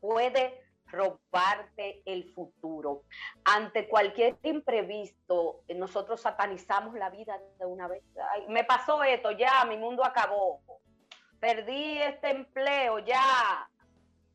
puede 0.00 0.63
robarte 0.94 2.02
el 2.06 2.32
futuro. 2.32 3.02
Ante 3.44 3.88
cualquier 3.88 4.38
imprevisto, 4.42 5.62
nosotros 5.74 6.20
satanizamos 6.20 6.94
la 6.94 7.10
vida 7.10 7.38
de 7.58 7.66
una 7.66 7.88
vez. 7.88 8.02
me 8.48 8.64
pasó 8.64 9.02
esto, 9.02 9.30
ya, 9.32 9.64
mi 9.66 9.76
mundo 9.76 10.04
acabó. 10.04 10.60
Perdí 11.40 11.98
este 11.98 12.30
empleo, 12.30 13.00
ya. 13.00 13.68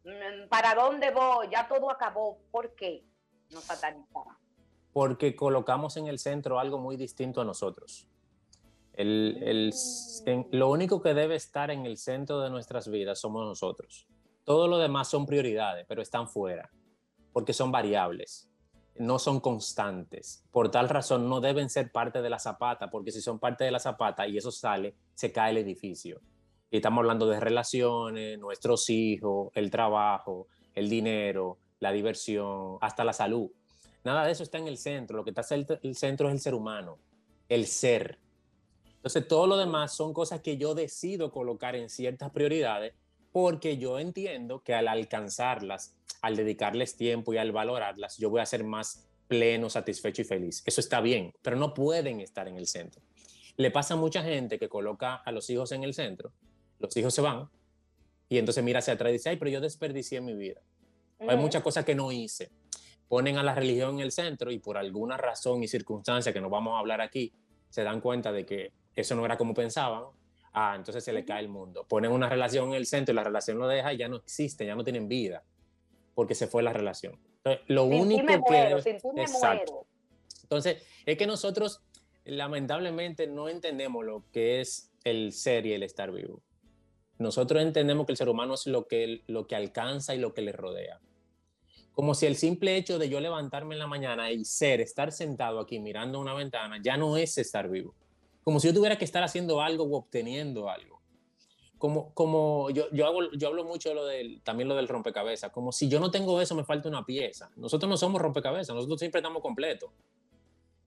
Mm, 0.04 0.48
¿Para 0.50 0.76
dónde 0.76 1.12
voy? 1.12 1.50
Ya 1.50 1.68
todo 1.68 1.90
acabó. 1.90 2.40
¿Por 2.52 2.76
qué 2.76 3.04
nos 3.52 3.64
satanizamos? 3.64 4.36
Porque 4.94 5.36
colocamos 5.36 5.98
en 5.98 6.08
el 6.08 6.20
centro 6.20 6.60
algo 6.60 6.78
muy 6.78 6.98
distinto 6.98 7.42
a 7.42 7.46
nosotros. 7.46 8.08
El, 8.94 9.42
el, 9.44 9.74
lo 10.52 10.70
único 10.70 11.02
que 11.02 11.14
debe 11.14 11.36
estar 11.36 11.72
en 11.72 11.86
el 11.86 11.98
centro 11.98 12.42
de 12.42 12.50
nuestras 12.50 12.90
vidas 12.90 13.20
somos 13.20 13.46
nosotros. 13.46 14.08
Todo 14.50 14.68
lo 14.68 14.80
demás 14.80 15.08
son 15.08 15.28
prioridades, 15.28 15.86
pero 15.88 16.02
están 16.02 16.28
fuera, 16.28 16.72
porque 17.34 17.54
son 17.54 17.72
variables, 17.72 18.50
no 18.96 19.20
son 19.20 19.42
constantes. 19.42 20.44
Por 20.50 20.72
tal 20.72 20.90
razón, 20.90 21.30
no 21.30 21.40
deben 21.40 21.70
ser 21.70 21.92
parte 21.92 22.24
de 22.24 22.32
la 22.32 22.40
zapata, 22.40 22.90
porque 22.90 23.12
si 23.12 23.22
son 23.22 23.38
parte 23.38 23.64
de 23.64 23.70
la 23.70 23.78
zapata 23.78 24.28
y 24.28 24.40
eso 24.40 24.50
sale, 24.50 24.96
se 25.14 25.32
cae 25.32 25.52
el 25.52 25.60
edificio. 25.60 26.20
Y 26.72 26.78
estamos 26.78 27.04
hablando 27.04 27.28
de 27.28 27.40
relaciones, 27.40 28.40
nuestros 28.40 28.90
hijos, 28.90 29.52
el 29.54 29.70
trabajo, 29.70 30.48
el 30.74 30.90
dinero, 30.90 31.60
la 31.80 31.92
diversión, 31.92 32.80
hasta 32.82 33.04
la 33.04 33.14
salud. 33.14 33.52
Nada 34.04 34.26
de 34.26 34.32
eso 34.32 34.42
está 34.42 34.58
en 34.58 34.68
el 34.68 34.80
centro. 34.80 35.18
Lo 35.18 35.24
que 35.24 35.30
está 35.30 35.46
en 35.54 35.68
el 35.84 35.96
centro 35.96 36.28
es 36.28 36.34
el 36.34 36.40
ser 36.40 36.56
humano, 36.56 36.98
el 37.50 37.68
ser. 37.68 38.18
Entonces, 38.96 39.28
todo 39.28 39.46
lo 39.46 39.58
demás 39.58 39.94
son 39.94 40.12
cosas 40.12 40.42
que 40.42 40.58
yo 40.58 40.74
decido 40.74 41.30
colocar 41.32 41.76
en 41.76 41.88
ciertas 41.88 42.32
prioridades 42.32 42.96
porque 43.42 43.78
yo 43.78 44.00
entiendo 44.00 44.64
que 44.64 44.74
al 44.74 44.90
alcanzarlas, 44.90 45.96
al 46.22 46.36
dedicarles 46.36 46.98
tiempo 46.98 47.34
y 47.34 47.38
al 47.38 47.54
valorarlas, 47.54 48.18
yo 48.18 48.30
voy 48.30 48.42
a 48.42 48.46
ser 48.46 48.66
más 48.66 49.08
pleno, 49.30 49.70
satisfecho 49.70 50.24
y 50.24 50.26
feliz. 50.26 50.62
Eso 50.66 50.82
está 50.82 51.00
bien, 51.00 51.32
pero 51.42 51.56
no 51.56 51.74
pueden 51.74 52.20
estar 52.20 52.50
en 52.50 52.58
el 52.58 52.68
centro. 52.68 53.02
Le 53.56 53.72
pasa 53.72 53.94
a 53.94 53.98
mucha 53.98 54.24
gente 54.24 54.60
que 54.60 54.68
coloca 54.68 55.16
a 55.16 55.32
los 55.32 55.50
hijos 55.50 55.72
en 55.72 55.86
el 55.86 55.94
centro, 55.94 56.34
los 56.80 56.96
hijos 56.98 57.14
se 57.14 57.22
van 57.22 57.50
y 58.28 58.40
entonces 58.40 58.62
mira 58.62 58.80
hacia 58.80 58.96
atrás 58.96 59.12
y 59.12 59.14
dice, 59.14 59.30
ay, 59.30 59.38
pero 59.38 59.52
yo 59.52 59.62
desperdicié 59.62 60.20
mi 60.20 60.34
vida. 60.34 60.60
Hay 61.26 61.38
muchas 61.38 61.64
cosas 61.64 61.86
que 61.86 61.96
no 61.96 62.12
hice. 62.12 62.52
Ponen 63.08 63.38
a 63.38 63.44
la 63.44 63.56
religión 63.56 63.96
en 63.96 64.00
el 64.02 64.12
centro 64.12 64.52
y 64.52 64.60
por 64.60 64.78
alguna 64.78 65.16
razón 65.16 65.64
y 65.64 65.70
circunstancia 65.70 66.34
que 66.34 66.42
no 66.42 66.50
vamos 66.50 66.76
a 66.76 66.80
hablar 66.80 67.00
aquí, 67.00 67.32
se 67.70 67.84
dan 67.84 68.02
cuenta 68.02 68.34
de 68.34 68.46
que 68.46 68.74
eso 68.96 69.16
no 69.16 69.24
era 69.24 69.38
como 69.38 69.54
pensaban 69.54 70.04
ah, 70.60 70.76
entonces 70.76 71.04
se 71.04 71.14
le 71.14 71.26
cae 71.26 71.42
el 71.42 71.50
mundo. 71.50 71.86
Ponen 71.88 72.12
una 72.12 72.30
relación 72.30 72.70
en 72.70 72.76
el 72.76 72.86
centro 72.86 73.14
y 73.14 73.16
la 73.16 73.24
relación 73.24 73.58
lo 73.58 73.68
deja 73.68 73.94
y 73.94 73.98
ya 73.98 74.08
no 74.08 74.18
existe, 74.18 74.66
ya 74.66 74.76
no 74.76 74.84
tienen 74.84 75.08
vida, 75.08 75.44
porque 76.14 76.36
se 76.36 76.48
fue 76.48 76.64
la 76.64 76.74
relación. 76.74 77.20
Entonces, 77.38 77.64
lo 77.68 77.86
único 77.86 78.44
que... 78.46 78.72
exacto. 79.18 79.88
Entonces, 80.44 80.84
es 81.06 81.18
que 81.18 81.28
nosotros 81.28 81.82
lamentablemente 82.26 83.28
no 83.28 83.48
entendemos 83.48 84.06
lo 84.06 84.26
que 84.32 84.60
es 84.60 84.92
el 85.04 85.32
ser 85.32 85.66
y 85.66 85.74
el 85.74 85.84
estar 85.84 86.12
vivo. 86.12 86.42
Nosotros 87.18 87.62
entendemos 87.62 88.06
que 88.06 88.14
el 88.14 88.18
ser 88.18 88.30
humano 88.30 88.54
es 88.54 88.68
lo 88.68 88.88
que, 88.88 89.24
lo 89.28 89.48
que 89.48 89.56
alcanza 89.56 90.16
y 90.16 90.20
lo 90.20 90.34
que 90.34 90.42
le 90.42 90.52
rodea. 90.52 91.00
Como 91.92 92.14
si 92.14 92.26
el 92.26 92.36
simple 92.36 92.78
hecho 92.78 92.98
de 92.98 93.10
yo 93.10 93.20
levantarme 93.20 93.76
en 93.76 93.80
la 93.80 93.88
mañana 93.88 94.32
y 94.32 94.46
ser, 94.46 94.80
estar 94.80 95.12
sentado 95.12 95.60
aquí 95.60 95.80
mirando 95.80 96.20
una 96.20 96.34
ventana, 96.34 96.80
ya 96.82 96.98
no 96.98 97.18
es 97.18 97.38
estar 97.38 97.70
vivo 97.70 97.94
como 98.50 98.60
si 98.60 98.68
yo 98.68 98.74
tuviera 98.74 98.98
que 98.98 99.06
estar 99.06 99.22
haciendo 99.22 99.62
algo 99.62 99.84
o 99.84 99.96
obteniendo 99.96 100.72
algo. 100.72 101.04
Como, 101.78 102.16
como 102.16 102.72
yo, 102.72 102.90
yo, 102.92 103.06
hago, 103.06 103.32
yo 103.34 103.48
hablo 103.48 103.64
mucho 103.64 103.94
lo 103.94 104.08
del, 104.08 104.42
también 104.42 104.68
lo 104.68 104.76
del 104.76 104.88
rompecabezas, 104.88 105.52
como 105.52 105.72
si 105.72 105.88
yo 105.88 106.00
no 106.00 106.10
tengo 106.10 106.42
eso, 106.42 106.56
me 106.56 106.64
falta 106.64 106.90
una 106.90 107.06
pieza. 107.06 107.52
Nosotros 107.58 107.88
no 107.88 107.96
somos 107.96 108.20
rompecabezas, 108.20 108.76
nosotros 108.76 108.98
siempre 108.98 109.20
estamos 109.20 109.44
completos. 109.44 109.92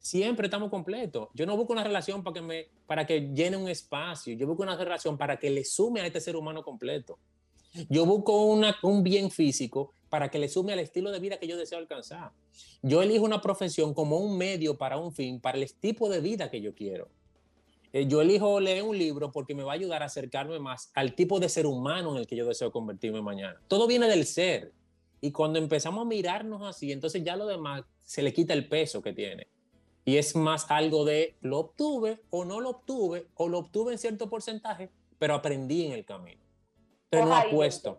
Siempre 0.01 0.49
estamos 0.49 0.71
completos. 0.71 1.29
Yo 1.35 1.47
no 1.47 1.57
busco 1.57 1.73
una 1.73 1.85
relación 1.85 2.25
para 2.25 2.35
que, 2.35 2.43
me, 2.43 2.67
para 2.85 3.07
que 3.07 3.31
llene 3.33 3.57
un 3.57 3.69
espacio, 3.69 4.35
yo 4.35 4.45
busco 4.49 4.65
una 4.65 4.75
relación 4.75 5.17
para 5.17 5.39
que 5.39 5.49
le 5.49 5.65
sume 5.65 6.01
a 6.01 6.07
este 6.07 6.21
ser 6.21 6.35
humano 6.35 6.65
completo. 6.65 7.21
Yo 7.89 8.05
busco 8.07 8.45
una, 8.45 8.77
un 8.83 9.05
bien 9.05 9.31
físico 9.31 9.95
para 10.09 10.33
que 10.33 10.41
le 10.41 10.49
sume 10.49 10.73
al 10.73 10.81
estilo 10.81 11.13
de 11.13 11.21
vida 11.21 11.39
que 11.39 11.47
yo 11.47 11.57
deseo 11.57 11.79
alcanzar. 11.79 12.33
Yo 12.83 13.03
elijo 13.03 13.25
una 13.25 13.41
profesión 13.41 13.95
como 13.95 14.19
un 14.19 14.37
medio 14.37 14.77
para 14.77 14.97
un 14.97 15.15
fin, 15.15 15.41
para 15.41 15.59
el 15.59 15.73
tipo 15.75 16.09
de 16.09 16.21
vida 16.21 16.51
que 16.51 16.61
yo 16.61 16.75
quiero. 16.75 17.09
Eh, 17.93 18.07
yo 18.07 18.23
elijo 18.23 18.59
leer 18.59 18.83
un 18.83 18.97
libro 18.97 19.33
porque 19.33 19.55
me 19.55 19.63
va 19.63 19.73
a 19.73 19.75
ayudar 19.75 20.03
a 20.03 20.07
acercarme 20.07 20.59
más 20.59 20.91
al 20.95 21.15
tipo 21.15 21.39
de 21.41 21.49
ser 21.49 21.67
humano 21.67 22.13
en 22.13 22.19
el 22.19 22.27
que 22.27 22.37
yo 22.37 22.47
deseo 22.47 22.73
convertirme 22.73 23.21
mañana. 23.21 23.61
Todo 23.69 23.87
viene 23.87 24.09
del 24.09 24.25
ser. 24.25 24.73
Y 25.21 25.31
cuando 25.31 25.59
empezamos 25.59 26.03
a 26.03 26.09
mirarnos 26.09 26.63
así, 26.63 26.91
entonces 26.91 27.23
ya 27.23 27.37
lo 27.37 27.47
demás 27.47 27.85
se 28.01 28.23
le 28.23 28.33
quita 28.33 28.55
el 28.55 28.69
peso 28.69 29.03
que 29.03 29.13
tiene. 29.13 29.47
Y 30.05 30.17
es 30.17 30.35
más 30.35 30.69
algo 30.71 31.05
de 31.05 31.37
lo 31.43 31.59
obtuve 31.59 32.21
o 32.31 32.45
no 32.45 32.61
lo 32.61 32.71
obtuve, 32.71 33.29
o 33.35 33.49
lo 33.49 33.59
obtuve 33.59 33.93
en 33.93 33.99
cierto 33.99 34.29
porcentaje, 34.29 34.91
pero 35.19 35.35
aprendí 35.35 35.87
en 35.87 35.93
el 35.93 36.05
camino. 36.05 36.41
Pero 37.09 37.27
no 37.27 37.37
apuesto. 37.37 37.99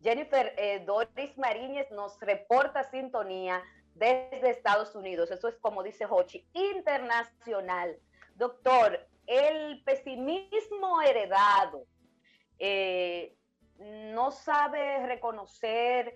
Jennifer 0.00 0.54
eh, 0.58 0.84
Doris 0.86 1.36
Mariñez 1.38 1.90
nos 1.90 2.20
reporta 2.20 2.88
sintonía 2.90 3.62
desde 3.94 4.50
Estados 4.50 4.94
Unidos. 4.94 5.30
Eso 5.30 5.48
es 5.48 5.56
como 5.56 5.82
dice 5.82 6.04
Hochi, 6.08 6.46
internacional. 6.52 7.98
Doctor, 8.36 9.06
el 9.26 9.82
pesimismo 9.84 11.02
heredado 11.02 11.86
eh, 12.58 13.34
no 13.78 14.30
sabe 14.30 15.06
reconocer 15.06 16.14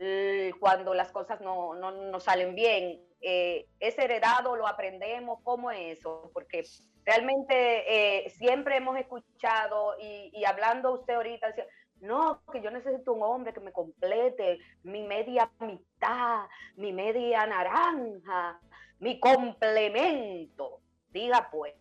eh, 0.00 0.52
cuando 0.58 0.94
las 0.94 1.12
cosas 1.12 1.40
no, 1.40 1.74
no, 1.74 2.20
salen 2.20 2.54
bien. 2.54 3.00
¿Es 3.20 3.98
heredado? 3.98 4.54
¿Lo 4.54 4.68
aprendemos? 4.68 5.40
¿Cómo 5.42 5.70
es 5.70 5.98
eso? 5.98 6.30
Porque 6.32 6.62
realmente 7.04 8.30
siempre 8.30 8.76
hemos 8.76 8.96
escuchado 8.96 9.96
y, 10.00 10.30
y 10.32 10.44
hablando 10.44 10.92
usted 10.92 11.14
ahorita, 11.14 11.52
no, 12.00 12.42
que 12.52 12.60
yo 12.60 12.70
necesito 12.70 13.12
un 13.12 13.22
hombre 13.22 13.52
que 13.52 13.60
me 13.60 13.72
complete 13.72 14.58
mi 14.84 15.02
media 15.02 15.50
mitad, 15.60 16.46
mi 16.76 16.92
media 16.92 17.46
naranja, 17.46 18.60
mi 19.00 19.18
complemento. 19.18 20.80
Diga 21.10 21.48
pues. 21.50 21.74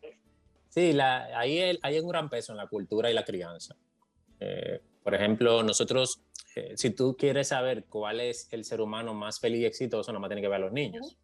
Sí, 0.77 0.93
la, 0.93 1.39
ahí 1.39 1.59
hay 1.81 1.99
un 1.99 2.07
gran 2.07 2.29
peso 2.29 2.51
en 2.51 2.57
la 2.59 2.67
cultura 2.67 3.09
y 3.09 3.13
la 3.15 3.25
crianza. 3.25 3.75
Eh, 4.39 4.79
por 5.01 5.15
ejemplo, 5.15 5.63
nosotros, 5.63 6.21
eh, 6.55 6.73
si 6.75 6.91
tú 6.91 7.17
quieres 7.17 7.47
saber 7.47 7.85
cuál 7.85 8.19
es 8.19 8.47
el 8.51 8.63
ser 8.63 8.81
humano 8.81 9.15
más 9.15 9.39
feliz 9.39 9.61
y 9.61 9.65
exitoso, 9.65 10.13
más 10.13 10.29
tiene 10.29 10.43
que 10.43 10.47
ver 10.47 10.57
a 10.57 10.65
los 10.65 10.71
niños. 10.71 11.17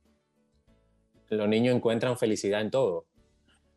Los 1.29 1.47
niños 1.47 1.75
encuentran 1.75 2.17
felicidad 2.17 2.61
en 2.61 2.71
todo. 2.71 3.05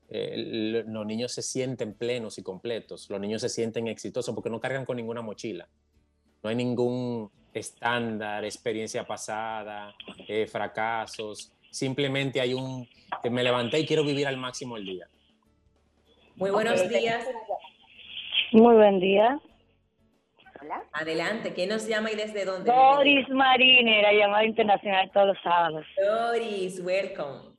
Eh, 0.08 0.82
los 0.86 1.04
niños 1.04 1.32
se 1.32 1.42
sienten 1.42 1.92
plenos 1.92 2.38
y 2.38 2.42
completos, 2.42 3.10
los 3.10 3.20
niños 3.20 3.42
se 3.42 3.50
sienten 3.50 3.86
exitosos 3.86 4.34
porque 4.34 4.48
no 4.48 4.58
cargan 4.58 4.86
con 4.86 4.96
ninguna 4.96 5.20
mochila. 5.20 5.68
No 6.42 6.48
hay 6.48 6.56
ningún 6.56 7.30
estándar, 7.52 8.46
experiencia 8.46 9.06
pasada, 9.06 9.94
fracasos. 10.48 11.52
Simplemente 11.70 12.40
hay 12.40 12.54
un, 12.54 12.88
me 13.30 13.42
levanté 13.42 13.78
y 13.80 13.84
quiero 13.84 14.04
vivir 14.04 14.26
al 14.26 14.38
máximo 14.38 14.78
el 14.78 14.86
día. 14.86 15.10
Muy 16.37 16.51
buenos 16.51 16.88
días. 16.88 17.27
Muy 18.53 18.75
buen 18.75 19.01
día. 19.01 19.38
Hola. 20.61 20.83
Adelante, 20.92 21.55
¿quién 21.55 21.70
nos 21.70 21.88
llama 21.88 22.11
y 22.11 22.16
desde 22.16 22.44
dónde? 22.44 22.70
Doris 22.70 23.29
Marine, 23.31 24.03
la 24.03 24.12
llamada 24.12 24.44
internacional 24.44 25.11
todos 25.12 25.29
los 25.29 25.38
sábados. 25.42 25.87
Doris, 25.96 26.81
welcome. 26.85 27.57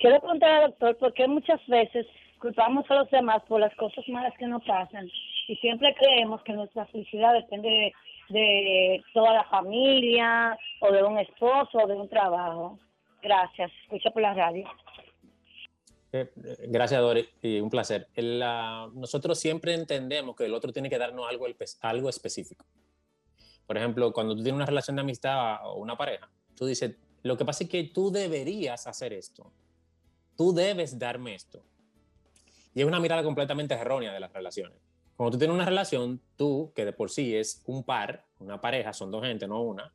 Quiero 0.00 0.20
preguntar 0.20 0.50
al 0.50 0.70
doctor 0.70 0.98
por 0.98 1.14
qué 1.14 1.28
muchas 1.28 1.64
veces 1.68 2.06
culpamos 2.40 2.90
a 2.90 2.96
los 2.96 3.10
demás 3.10 3.42
por 3.48 3.60
las 3.60 3.74
cosas 3.76 4.06
malas 4.08 4.34
que 4.36 4.46
nos 4.46 4.64
pasan 4.64 5.08
y 5.46 5.56
siempre 5.56 5.94
creemos 5.94 6.42
que 6.42 6.54
nuestra 6.54 6.86
felicidad 6.86 7.34
depende 7.34 7.92
de, 8.30 9.02
toda 9.12 9.32
la 9.32 9.44
familia 9.44 10.58
o 10.80 10.90
de 10.90 11.02
un 11.04 11.18
esposo 11.18 11.78
o 11.78 11.86
de 11.86 11.94
un 11.94 12.08
trabajo. 12.08 12.78
Gracias. 13.22 13.70
Escucha 13.84 14.10
por 14.10 14.22
la 14.22 14.34
radio. 14.34 14.68
Eh, 16.16 16.30
gracias, 16.68 17.00
Dori, 17.00 17.28
y 17.42 17.60
un 17.60 17.70
placer. 17.70 18.08
nosotros 18.94 19.38
siempre 19.38 19.74
entendemos 19.74 20.36
que 20.36 20.44
el 20.44 20.54
otro 20.54 20.72
tiene 20.72 20.88
que 20.88 20.98
darnos 20.98 21.28
algo, 21.28 21.46
algo 21.80 22.08
específico. 22.08 22.64
Por 23.66 23.76
ejemplo, 23.76 24.12
cuando 24.12 24.36
tú 24.36 24.42
tienes 24.42 24.56
una 24.56 24.66
relación 24.66 24.96
de 24.96 25.02
amistad 25.02 25.66
o 25.66 25.74
una 25.74 25.96
pareja, 25.96 26.30
tú 26.54 26.66
dices, 26.66 26.94
lo 27.22 27.36
que 27.36 27.44
pasa 27.44 27.64
es 27.64 27.70
que 27.70 27.84
tú 27.84 28.12
deberías 28.12 28.86
hacer 28.86 29.12
esto 29.12 29.50
tú 30.36 30.52
debes 30.52 30.98
darme 30.98 31.34
esto. 31.34 31.62
Y 32.74 32.80
es 32.80 32.86
una 32.86 33.00
mirada 33.00 33.22
completamente 33.22 33.74
errónea 33.74 34.12
de 34.12 34.20
las 34.20 34.32
relaciones. 34.32 34.78
Cuando 35.16 35.32
tú 35.32 35.38
tienes 35.38 35.54
una 35.54 35.64
relación, 35.64 36.20
tú, 36.36 36.72
que 36.74 36.84
de 36.84 36.92
por 36.92 37.10
sí 37.10 37.36
es 37.36 37.62
un 37.66 37.84
par, 37.84 38.24
una 38.40 38.60
pareja, 38.60 38.92
son 38.92 39.12
dos 39.12 39.22
gente, 39.22 39.46
no 39.46 39.62
una, 39.62 39.92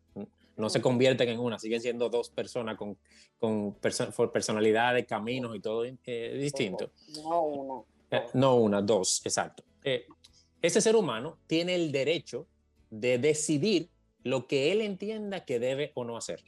no 0.59 0.69
se 0.69 0.81
convierten 0.81 1.29
en 1.29 1.39
una, 1.39 1.57
siguen 1.57 1.81
siendo 1.81 2.09
dos 2.09 2.29
personas 2.29 2.77
con, 2.77 2.97
con 3.39 3.75
personalidades, 4.31 5.07
caminos 5.07 5.55
y 5.55 5.59
todo 5.59 5.85
eh, 5.85 6.37
distinto. 6.37 6.91
No 7.23 7.41
una. 7.41 7.83
Eh, 8.11 8.25
no 8.33 8.55
una, 8.55 8.81
dos, 8.81 9.21
exacto. 9.25 9.63
Eh, 9.83 10.05
ese 10.61 10.81
ser 10.81 10.95
humano 10.95 11.39
tiene 11.47 11.75
el 11.75 11.91
derecho 11.91 12.47
de 12.89 13.17
decidir 13.17 13.89
lo 14.23 14.47
que 14.47 14.71
él 14.71 14.81
entienda 14.81 15.45
que 15.45 15.59
debe 15.59 15.91
o 15.95 16.03
no 16.03 16.17
hacer 16.17 16.43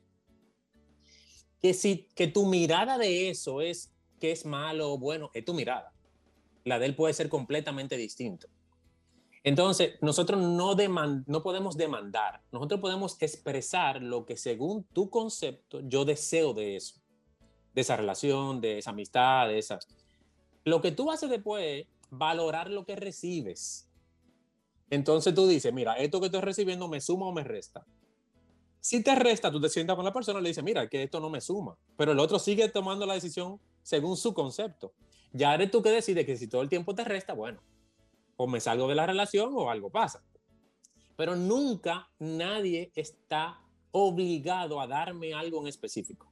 que 1.61 1.73
si 1.73 2.07
que 2.15 2.27
tu 2.27 2.45
mirada 2.45 2.97
de 2.97 3.29
eso 3.29 3.61
es 3.61 3.91
que 4.19 4.31
es 4.31 4.45
malo 4.45 4.93
o 4.93 4.97
bueno, 4.97 5.31
es 5.33 5.45
tu 5.45 5.53
mirada. 5.53 5.93
La 6.63 6.79
de 6.79 6.87
él 6.87 6.95
puede 6.95 7.13
ser 7.13 7.29
completamente 7.29 7.97
distinto. 7.97 8.47
Entonces, 9.43 9.93
nosotros 10.01 10.39
no, 10.39 10.75
podemos 11.41 11.75
demandar, 11.75 12.41
nosotros 12.51 12.79
podemos 12.79 13.19
expresar 13.21 14.01
lo 14.01 14.25
que 14.25 14.37
según 14.37 14.83
tu 14.83 15.09
concepto 15.09 15.81
yo 15.81 16.05
deseo 16.05 16.53
de 16.53 16.75
eso, 16.75 17.01
de 17.73 17.81
esa 17.81 17.97
relación, 17.97 18.61
de 18.61 18.77
esa 18.77 18.91
amistad, 18.91 19.47
de 19.47 19.57
esas. 19.57 19.87
Lo 20.63 20.81
que 20.81 20.91
tú 20.91 21.11
haces 21.11 21.29
después 21.29 21.63
es 21.65 21.87
valorar 22.11 22.69
lo 22.69 22.85
que 22.85 22.95
recibes. 22.95 23.89
Entonces 24.91 25.33
tú 25.33 25.47
dices, 25.47 25.73
mira, 25.73 25.93
esto 25.93 26.19
que 26.19 26.27
estoy 26.27 26.41
recibiendo 26.41 26.87
me 26.87 27.01
suma 27.01 27.25
o 27.25 27.31
me 27.31 27.43
resta. 27.43 27.83
Si 28.79 29.01
te 29.01 29.15
resta, 29.15 29.51
tú 29.51 29.59
te 29.59 29.69
sientas 29.69 29.95
con 29.95 30.05
la 30.05 30.13
persona 30.13 30.39
y 30.39 30.43
le 30.43 30.49
dices, 30.49 30.63
mira, 30.63 30.87
que 30.87 31.03
esto 31.03 31.19
no 31.19 31.29
me 31.29 31.41
suma, 31.41 31.77
pero 31.97 32.11
el 32.11 32.19
otro 32.19 32.37
sigue 32.37 32.67
tomando 32.69 33.07
la 33.07 33.15
decisión 33.15 33.59
según 33.81 34.17
su 34.17 34.33
concepto. 34.35 34.93
Ya 35.33 35.55
eres 35.55 35.71
tú 35.71 35.81
que 35.81 35.89
decides 35.89 36.25
que 36.25 36.37
si 36.37 36.47
todo 36.47 36.61
el 36.61 36.69
tiempo 36.69 36.93
te 36.93 37.03
resta, 37.03 37.33
bueno, 37.33 37.61
o 38.43 38.47
me 38.47 38.59
salgo 38.59 38.87
de 38.87 38.95
la 38.95 39.05
relación 39.05 39.51
o 39.53 39.69
algo 39.69 39.91
pasa. 39.91 40.23
Pero 41.15 41.35
nunca 41.35 42.09
nadie 42.17 42.91
está 42.95 43.61
obligado 43.91 44.81
a 44.81 44.87
darme 44.87 45.33
algo 45.33 45.61
en 45.61 45.67
específico. 45.67 46.31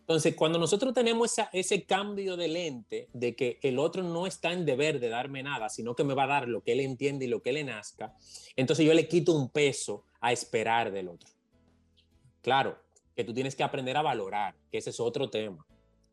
Entonces, 0.00 0.34
cuando 0.34 0.58
nosotros 0.58 0.94
tenemos 0.94 1.36
ese 1.52 1.84
cambio 1.84 2.36
de 2.36 2.48
lente 2.48 3.08
de 3.12 3.36
que 3.36 3.60
el 3.62 3.78
otro 3.78 4.02
no 4.02 4.26
está 4.26 4.52
en 4.52 4.64
deber 4.64 4.98
de 4.98 5.10
darme 5.10 5.42
nada, 5.42 5.68
sino 5.68 5.94
que 5.94 6.02
me 6.02 6.14
va 6.14 6.24
a 6.24 6.28
dar 6.28 6.48
lo 6.48 6.62
que 6.62 6.72
él 6.72 6.80
entiende 6.80 7.26
y 7.26 7.28
lo 7.28 7.42
que 7.42 7.52
le 7.52 7.62
nazca, 7.62 8.16
entonces 8.56 8.84
yo 8.84 8.94
le 8.94 9.06
quito 9.06 9.32
un 9.32 9.50
peso 9.50 10.06
a 10.20 10.32
esperar 10.32 10.90
del 10.90 11.08
otro. 11.08 11.30
Claro, 12.40 12.78
que 13.14 13.22
tú 13.22 13.32
tienes 13.32 13.54
que 13.54 13.62
aprender 13.62 13.96
a 13.96 14.02
valorar, 14.02 14.56
que 14.72 14.78
ese 14.78 14.90
es 14.90 14.98
otro 14.98 15.30
tema. 15.30 15.64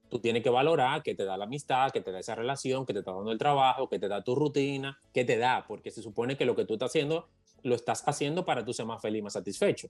Tú 0.10 0.20
tienes 0.20 0.44
que 0.44 0.50
valorar 0.50 1.04
que 1.04 1.16
te 1.16 1.26
da 1.26 1.38
la 1.38 1.46
amistad, 1.46 1.92
que 1.92 2.02
te 2.02 2.12
da 2.12 2.20
esa 2.20 2.36
relación, 2.36 2.86
que 2.86 2.94
te 2.94 3.00
está 3.00 3.12
dando 3.12 3.32
el 3.32 3.38
trabajo, 3.38 3.90
que 3.90 4.00
te 4.00 4.08
da 4.08 4.24
tu 4.24 4.36
rutina, 4.36 5.00
que 5.14 5.26
te 5.26 5.38
da, 5.38 5.66
porque 5.68 5.92
se 5.92 6.02
supone 6.02 6.38
que 6.38 6.46
lo 6.46 6.56
que 6.56 6.66
tú 6.66 6.74
estás 6.74 6.92
haciendo 6.92 7.28
lo 7.66 7.76
estás 7.76 8.04
haciendo 8.06 8.46
para 8.46 8.64
tú 8.64 8.74
ser 8.74 8.86
más 8.86 9.02
feliz, 9.02 9.24
más 9.24 9.34
satisfecho. 9.34 9.90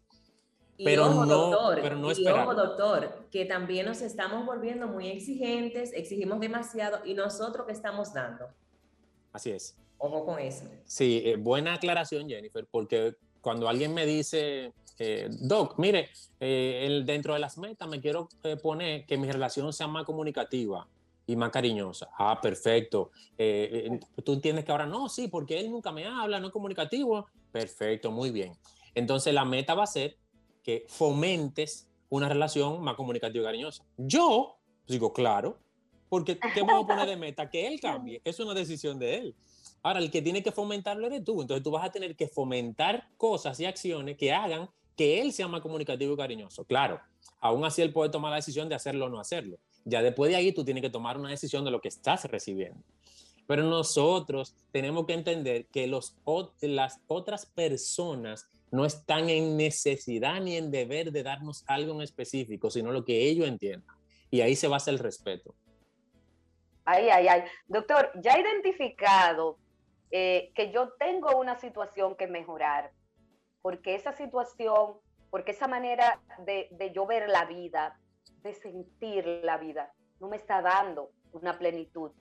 pero, 0.83 1.09
no, 1.09 1.25
doctor, 1.25 1.79
pero 1.81 1.95
no 1.97 2.11
y 2.11 2.27
ojo, 2.27 2.53
doctor, 2.53 3.27
que 3.29 3.45
también 3.45 3.85
nos 3.85 4.01
estamos 4.01 4.45
volviendo 4.45 4.87
muy 4.87 5.07
exigentes, 5.07 5.91
exigimos 5.93 6.39
demasiado 6.39 7.05
y 7.05 7.13
nosotros 7.13 7.65
que 7.65 7.73
estamos 7.73 8.13
dando. 8.13 8.45
Así 9.33 9.51
es. 9.51 9.77
Ojo 9.97 10.25
con 10.25 10.39
eso. 10.39 10.65
Sí, 10.85 11.21
eh, 11.25 11.35
buena 11.35 11.73
aclaración, 11.73 12.27
Jennifer, 12.29 12.65
porque 12.69 13.15
cuando 13.41 13.67
alguien 13.67 13.93
me 13.93 14.05
dice, 14.05 14.73
eh, 14.97 15.27
Doc, 15.29 15.77
mire, 15.77 16.09
eh, 16.39 17.01
dentro 17.05 17.33
de 17.33 17.39
las 17.39 17.57
metas 17.57 17.87
me 17.87 17.99
quiero 17.99 18.29
eh, 18.43 18.55
poner 18.55 19.05
que 19.05 19.17
mi 19.17 19.29
relación 19.29 19.71
sea 19.73 19.87
más 19.87 20.05
comunicativa 20.05 20.87
y 21.27 21.35
más 21.35 21.49
cariñosa. 21.51 22.09
Ah, 22.17 22.39
perfecto. 22.41 23.11
Tú 24.23 24.33
entiendes 24.33 24.63
que 24.63 24.71
ahora 24.71 24.85
no, 24.85 25.09
sí, 25.09 25.27
porque 25.27 25.59
él 25.59 25.71
nunca 25.71 25.91
me 25.91 26.05
habla, 26.05 26.39
no 26.39 26.47
es 26.47 26.53
comunicativo. 26.53 27.27
Perfecto, 27.51 28.11
muy 28.11 28.31
bien. 28.31 28.53
Entonces 28.93 29.33
la 29.33 29.43
meta 29.43 29.73
va 29.73 29.83
a 29.83 29.87
ser 29.87 30.17
que 30.63 30.85
fomentes 30.87 31.87
una 32.09 32.29
relación 32.29 32.81
más 32.81 32.95
comunicativa 32.95 33.43
y 33.43 33.45
cariñosa. 33.45 33.83
Yo 33.97 34.57
digo, 34.87 35.11
claro, 35.13 35.59
porque 36.09 36.37
¿qué 36.37 36.61
vamos 36.61 36.85
a 36.85 36.87
poner 36.87 37.07
de 37.07 37.17
meta? 37.17 37.49
Que 37.49 37.67
él 37.67 37.79
cambie. 37.79 38.21
Es 38.23 38.39
una 38.39 38.53
decisión 38.53 38.99
de 38.99 39.15
él. 39.15 39.35
Ahora, 39.81 39.99
el 39.99 40.09
que 40.09 40.21
tiene 40.21 40.41
que 40.41 40.51
fomentarlo 40.51 41.07
eres 41.07 41.23
tú. 41.23 41.41
Entonces 41.41 41.63
tú 41.63 41.71
vas 41.71 41.85
a 41.85 41.91
tener 41.91 42.15
que 42.15 42.27
fomentar 42.27 43.07
cosas 43.17 43.59
y 43.59 43.65
acciones 43.65 44.17
que 44.17 44.31
hagan 44.31 44.69
que 44.95 45.21
él 45.21 45.33
sea 45.33 45.47
más 45.47 45.61
comunicativo 45.61 46.13
y 46.13 46.17
cariñoso. 46.17 46.65
Claro, 46.65 46.99
aún 47.39 47.65
así 47.65 47.81
él 47.81 47.93
puede 47.93 48.09
tomar 48.09 48.31
la 48.31 48.37
decisión 48.37 48.69
de 48.69 48.75
hacerlo 48.75 49.05
o 49.05 49.09
no 49.09 49.19
hacerlo. 49.19 49.57
Ya 49.83 50.01
después 50.01 50.31
de 50.31 50.37
ahí 50.37 50.51
tú 50.51 50.63
tienes 50.63 50.81
que 50.81 50.89
tomar 50.89 51.17
una 51.17 51.29
decisión 51.29 51.63
de 51.65 51.71
lo 51.71 51.81
que 51.81 51.89
estás 51.89 52.25
recibiendo. 52.25 52.81
Pero 53.47 53.63
nosotros 53.63 54.55
tenemos 54.71 55.05
que 55.05 55.13
entender 55.13 55.67
que 55.67 55.85
los, 55.85 56.15
las 56.61 56.99
otras 57.07 57.45
personas 57.45 58.49
no 58.71 58.85
están 58.85 59.29
en 59.29 59.55
necesidad 59.55 60.41
ni 60.41 60.57
en 60.57 60.71
deber 60.71 61.11
de 61.11 61.23
darnos 61.23 61.63
algo 61.67 61.93
en 61.93 62.01
específico, 62.01 62.71
sino 62.71 62.91
lo 62.91 63.05
que 63.05 63.29
ellos 63.29 63.47
entiendan. 63.47 63.95
Y 64.31 64.41
ahí 64.41 64.55
se 64.55 64.67
basa 64.67 64.89
el 64.89 64.99
respeto. 64.99 65.53
Ay, 66.83 67.09
ay, 67.09 67.27
ay. 67.27 67.43
Doctor, 67.67 68.11
ya 68.21 68.37
identificado 68.39 69.57
eh, 70.11 70.51
que 70.55 70.71
yo 70.71 70.89
tengo 70.99 71.37
una 71.37 71.59
situación 71.59 72.15
que 72.15 72.27
mejorar, 72.27 72.91
porque 73.65 73.95
esa 73.95 74.11
situación, 74.11 74.93
porque 75.31 75.49
esa 75.49 75.67
manera 75.67 76.21
de, 76.45 76.67
de 76.69 76.91
yo 76.91 77.07
ver 77.07 77.27
la 77.27 77.45
vida, 77.45 77.99
de 78.43 78.53
sentir 78.53 79.25
la 79.41 79.57
vida, 79.57 79.91
no 80.19 80.27
me 80.27 80.37
está 80.37 80.61
dando 80.61 81.09
una 81.31 81.57
plenitud, 81.57 82.11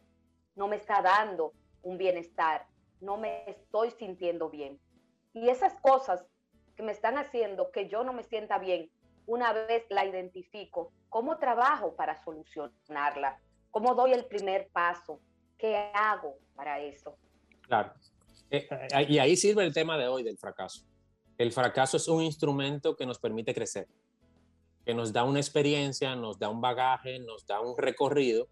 no 0.56 0.68
me 0.68 0.76
está 0.76 1.02
dando 1.02 1.52
un 1.82 1.98
bienestar, 1.98 2.66
no 3.02 3.18
me 3.18 3.44
estoy 3.46 3.90
sintiendo 3.90 4.48
bien. 4.48 4.80
Y 5.34 5.50
esas 5.50 5.74
cosas 5.82 6.24
que 6.76 6.82
me 6.82 6.92
están 6.92 7.18
haciendo 7.18 7.70
que 7.70 7.90
yo 7.90 8.04
no 8.04 8.14
me 8.14 8.22
sienta 8.22 8.58
bien, 8.58 8.90
una 9.26 9.52
vez 9.52 9.84
la 9.90 10.06
identifico, 10.06 10.94
¿cómo 11.10 11.36
trabajo 11.36 11.94
para 11.94 12.24
solucionarla? 12.24 13.38
¿Cómo 13.70 13.94
doy 13.94 14.14
el 14.14 14.24
primer 14.24 14.70
paso? 14.72 15.20
¿Qué 15.58 15.90
hago 15.92 16.38
para 16.56 16.80
eso? 16.80 17.18
Claro. 17.68 17.92
Eh, 18.48 18.66
eh, 18.70 19.06
y 19.10 19.18
ahí 19.18 19.36
sirve 19.36 19.62
el 19.62 19.74
tema 19.74 19.98
de 19.98 20.08
hoy 20.08 20.22
del 20.22 20.38
fracaso. 20.38 20.86
El 21.38 21.52
fracaso 21.52 21.96
es 21.96 22.08
un 22.08 22.22
instrumento 22.22 22.96
que 22.96 23.06
nos 23.06 23.18
permite 23.18 23.54
crecer, 23.54 23.88
que 24.84 24.94
nos 24.94 25.12
da 25.12 25.24
una 25.24 25.40
experiencia, 25.40 26.14
nos 26.14 26.38
da 26.38 26.48
un 26.48 26.60
bagaje, 26.60 27.18
nos 27.18 27.46
da 27.46 27.60
un 27.60 27.76
recorrido, 27.76 28.48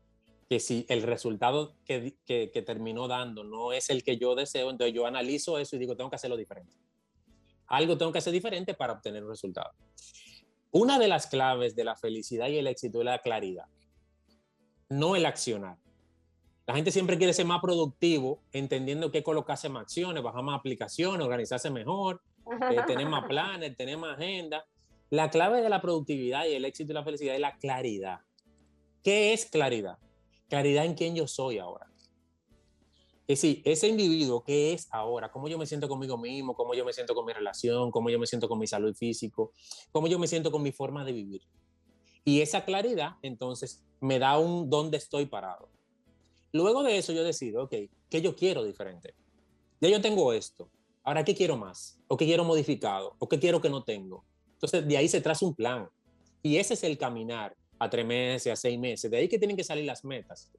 que 0.49 0.61
si 0.61 0.85
el 0.89 1.03
resultado 1.03 1.77
que, 1.85 2.17
que, 2.27 2.63
terminó 2.63 3.09
dando 3.09 3.45
no 3.45 3.73
es 3.73 3.89
el 3.89 4.03
que 4.03 4.19
yo 4.19 4.35
deseo, 4.35 4.71
entonces 4.71 4.95
yo 4.95 5.07
analizo 5.07 5.59
eso 5.59 5.77
y 5.77 5.79
digo, 5.79 5.97
tengo 5.97 6.11
que 6.11 6.17
hacerlo 6.17 6.37
diferente. 6.37 6.77
Algo 7.69 7.97
tengo 7.97 8.13
que 8.13 8.19
hacer 8.19 8.33
diferente 8.33 8.75
para 8.75 8.93
obtener 8.93 9.23
un 9.25 9.31
resultado. 9.31 9.71
Una 10.73 10.99
de 10.99 11.09
las 11.09 11.27
claves 11.27 11.75
de 11.75 11.85
la 11.85 11.97
felicidad 11.97 12.49
y 12.49 12.59
el 12.59 12.67
éxito 12.67 12.99
es 12.99 13.05
la 13.07 13.19
claridad 13.21 13.67
no 14.93 15.17
el 15.17 15.27
accionar. 15.27 15.79
La 16.67 16.75
gente 16.75 16.93
siempre 16.93 17.19
quiere 17.19 17.33
ser 17.33 17.47
más 17.47 17.61
productivo, 17.61 18.41
entendiendo 18.53 19.11
que 19.11 19.23
colocarse 19.23 19.69
más 19.69 19.83
acciones, 19.83 20.23
bajar 20.23 20.45
más 20.45 20.59
aplicaciones, 20.59 21.25
organizarse 21.25 21.71
mejor, 21.71 22.23
eh, 22.47 22.77
tener 22.87 23.09
más 23.09 23.27
planes, 23.27 23.77
tener 23.77 23.99
más 23.99 24.19
agenda. 24.19 24.65
La 25.11 25.31
clave 25.31 25.61
de 25.61 25.69
la 25.69 25.81
productividad 25.81 26.47
y 26.47 26.55
el 26.55 26.65
éxito 26.65 26.93
y 26.93 26.95
la 26.95 27.05
felicidad 27.05 27.35
es 27.35 27.41
la 27.41 27.57
claridad. 27.59 28.21
¿Qué 29.03 29.33
es 29.33 29.47
claridad? 29.47 29.99
Claridad 30.49 30.85
en 30.85 30.95
quién 30.95 31.15
yo 31.15 31.27
soy 31.27 31.59
ahora. 31.59 31.93
Es 33.27 33.41
decir, 33.41 33.63
ese 33.65 33.89
individuo 33.89 34.43
que 34.43 34.73
es 34.73 34.89
ahora, 34.91 35.31
cómo 35.31 35.49
yo 35.49 35.57
me 35.57 35.67
siento 35.67 35.89
conmigo 35.89 36.19
mismo, 36.19 36.55
cómo 36.55 36.75
yo 36.75 36.85
me 36.85 36.93
siento 36.93 37.15
con 37.15 37.25
mi 37.25 37.33
relación, 37.33 37.91
cómo 37.91 38.11
yo 38.11 38.19
me 38.19 38.27
siento 38.27 38.49
con 38.49 38.59
mi 38.59 38.67
salud 38.67 38.95
físico, 38.95 39.53
cómo 39.93 40.09
yo 40.09 40.19
me 40.19 40.27
siento 40.27 40.51
con 40.51 40.63
mi 40.63 40.73
forma 40.73 41.05
de 41.05 41.13
vivir. 41.13 41.43
Y 42.25 42.41
esa 42.41 42.65
claridad, 42.65 43.13
entonces, 43.23 43.83
me 44.01 44.19
da 44.19 44.39
un 44.39 44.69
dónde 44.69 44.97
estoy 44.97 45.27
parado. 45.27 45.71
Luego 46.53 46.83
de 46.83 46.99
eso 46.99 47.13
yo 47.13 47.25
decido, 47.25 47.65
ok, 47.65 47.75
¿qué 48.11 48.21
yo 48.21 48.37
quiero 48.37 48.65
diferente? 48.65 49.15
Ya 49.81 49.89
yo 49.89 50.01
tengo 50.01 50.33
esto. 50.33 50.71
Ahora, 51.05 51.25
¿qué 51.25 51.35
quiero 51.35 51.57
más? 51.57 51.99
¿O 52.09 52.17
qué 52.17 52.25
quiero 52.25 52.45
modificado? 52.45 53.17
¿O 53.19 53.29
qué 53.29 53.39
quiero 53.39 53.61
que 53.61 53.69
no 53.69 53.83
tengo? 53.83 54.25
Entonces, 54.55 54.87
de 54.87 54.97
ahí 54.97 55.09
se 55.09 55.21
traza 55.21 55.45
un 55.45 55.55
plan. 55.55 55.89
Y 56.43 56.57
ese 56.57 56.75
es 56.75 56.85
el 56.85 56.97
caminar 56.97 57.57
a 57.79 57.91
tres 57.91 58.07
meses, 58.07 58.53
a 58.53 58.57
seis 58.57 58.79
meses. 58.79 59.11
De 59.11 59.17
ahí 59.17 59.29
que 59.29 59.39
tienen 59.39 59.57
que 59.57 59.65
salir 59.65 59.85
las 59.85 60.05
metas. 60.05 60.51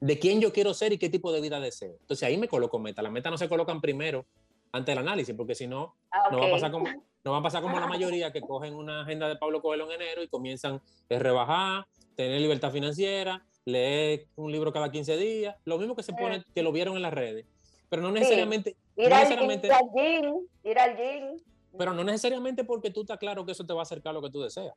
De 0.00 0.18
quién 0.18 0.40
yo 0.40 0.52
quiero 0.52 0.72
ser 0.72 0.92
y 0.92 0.98
qué 0.98 1.08
tipo 1.08 1.32
de 1.32 1.40
vida 1.40 1.60
deseo. 1.60 1.96
Entonces, 2.00 2.22
ahí 2.22 2.38
me 2.38 2.48
coloco 2.48 2.78
metas. 2.78 3.02
Las 3.02 3.12
metas 3.12 3.30
no 3.30 3.38
se 3.38 3.48
colocan 3.48 3.80
primero 3.80 4.26
ante 4.72 4.92
el 4.92 4.98
análisis, 4.98 5.34
porque 5.34 5.54
si 5.54 5.66
no, 5.66 5.96
ah, 6.10 6.28
no 6.30 6.38
va 6.38 6.46
a 6.46 6.50
pasar 6.50 6.70
como, 6.70 6.86
no 7.24 7.32
va 7.32 7.38
a 7.38 7.42
pasar 7.42 7.62
como 7.62 7.78
la 7.80 7.86
mayoría 7.86 8.32
que 8.32 8.40
cogen 8.40 8.74
una 8.74 9.02
agenda 9.02 9.28
de 9.28 9.36
Pablo 9.36 9.62
Coelho 9.62 9.86
en 9.90 10.00
enero 10.00 10.22
y 10.22 10.28
comienzan 10.28 10.80
a 11.10 11.18
rebajar, 11.18 11.86
tener 12.14 12.40
libertad 12.40 12.70
financiera, 12.70 13.44
leer 13.64 14.26
un 14.36 14.52
libro 14.52 14.72
cada 14.72 14.90
15 14.90 15.16
días, 15.16 15.56
lo 15.64 15.78
mismo 15.78 15.94
que 15.94 16.02
se 16.02 16.12
pone, 16.12 16.44
que 16.54 16.62
lo 16.62 16.72
vieron 16.72 16.96
en 16.96 17.02
las 17.02 17.14
redes, 17.14 17.46
pero 17.88 18.02
no 18.02 18.10
necesariamente... 18.10 18.76
Ir, 18.98 19.14
al, 19.14 19.28
gym, 19.28 20.48
ir 20.64 20.78
al 20.78 20.96
gym. 20.96 21.40
Pero 21.76 21.94
no 21.94 22.02
necesariamente 22.02 22.64
porque 22.64 22.90
tú 22.90 23.02
estás 23.02 23.16
claro 23.16 23.46
que 23.46 23.52
eso 23.52 23.64
te 23.64 23.72
va 23.72 23.80
a 23.80 23.82
acercar 23.82 24.10
a 24.10 24.14
lo 24.14 24.22
que 24.22 24.30
tú 24.30 24.42
deseas, 24.42 24.74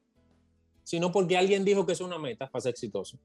sino 0.84 1.12
porque 1.12 1.38
alguien 1.38 1.66
dijo 1.66 1.88
que 1.88 1.94
es 1.94 2.02
una 2.02 2.20
meta 2.20 2.48
para 2.48 2.62
ser 2.62 2.70
exitoso. 2.70 3.18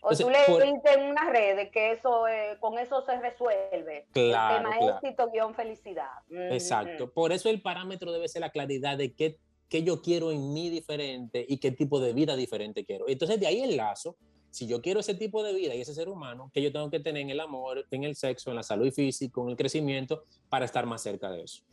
O 0.00 0.14
tú 0.14 0.28
le 0.28 0.38
dices 0.38 0.96
en 0.96 1.02
una 1.04 1.30
red 1.30 1.70
que 1.70 1.92
eso, 1.92 2.28
eh, 2.28 2.56
con 2.60 2.78
eso 2.78 3.00
se 3.02 3.18
resuelve. 3.18 4.06
Claro, 4.12 4.68
el 4.68 4.78
tema 4.78 4.96
éxito 4.96 5.30
guion 5.32 5.54
felicidad. 5.54 6.10
Exacto. 6.30 7.10
Por 7.10 7.32
eso 7.32 7.48
el 7.48 7.62
parámetro 7.62 8.12
debe 8.12 8.28
ser 8.28 8.42
la 8.42 8.50
claridad 8.50 8.98
de 8.98 9.14
qué, 9.14 9.38
qué 9.68 9.82
yo 9.82 10.02
quiero 10.02 10.30
en 10.30 10.52
mí 10.52 10.68
diferente 10.68 11.44
y 11.48 11.56
qué 11.56 11.72
tipo 11.72 12.00
de 12.00 12.12
vida 12.12 12.36
diferente 12.36 12.84
quiero. 12.84 13.08
Entonces 13.08 13.40
de 13.40 13.46
ahí 13.46 13.62
el 13.62 13.76
lazo. 13.76 14.16
Si 14.54 14.68
yo 14.68 14.80
quiero 14.80 15.00
ese 15.00 15.14
tipo 15.14 15.42
de 15.42 15.52
vida 15.52 15.74
y 15.74 15.80
ese 15.80 15.94
ser 15.94 16.08
humano, 16.08 16.48
que 16.54 16.62
yo 16.62 16.70
tengo 16.70 16.88
que 16.88 17.00
tener 17.00 17.22
en 17.22 17.30
el 17.30 17.40
amor, 17.40 17.84
en 17.90 18.04
el 18.04 18.14
sexo, 18.14 18.50
en 18.50 18.56
la 18.56 18.62
salud 18.62 18.88
física, 18.92 19.40
en 19.40 19.48
el 19.48 19.56
crecimiento, 19.56 20.22
para 20.48 20.64
estar 20.64 20.86
más 20.86 21.02
cerca 21.02 21.28
de 21.28 21.42
eso. 21.42 21.64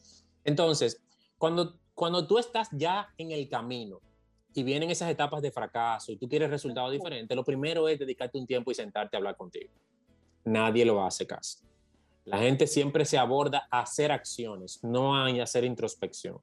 Entonces, 0.44 1.00
cuando, 1.38 1.78
cuando 1.94 2.26
tú 2.26 2.39
estás 2.39 2.70
ya 2.72 3.13
en 3.20 3.30
el 3.30 3.48
camino, 3.48 4.02
y 4.56 4.63
vienen 4.63 4.89
esas 4.89 5.12
etapas 5.12 5.44
de 5.44 5.52
fracaso 5.52 6.12
y 6.12 6.17
tú 6.17 6.28
quieres 6.28 6.50
resultados 6.50 6.91
diferentes, 6.91 7.36
lo 7.36 7.44
primero 7.44 7.88
es 7.88 8.00
dedicarte 8.00 8.39
un 8.39 8.48
tiempo 8.48 8.72
y 8.72 8.74
sentarte 8.74 9.15
a 9.15 9.20
hablar 9.20 9.38
contigo. 9.38 9.72
Nadie 10.44 10.84
lo 10.84 11.04
hace 11.04 11.28
caso. 11.28 11.60
La 12.26 12.39
gente 12.39 12.65
siempre 12.65 13.06
se 13.06 13.20
aborda 13.20 13.67
a 13.70 13.82
hacer 13.82 14.12
acciones, 14.12 14.84
no 14.84 15.15
a 15.15 15.28
hacer 15.28 15.65
introspección. 15.65 16.39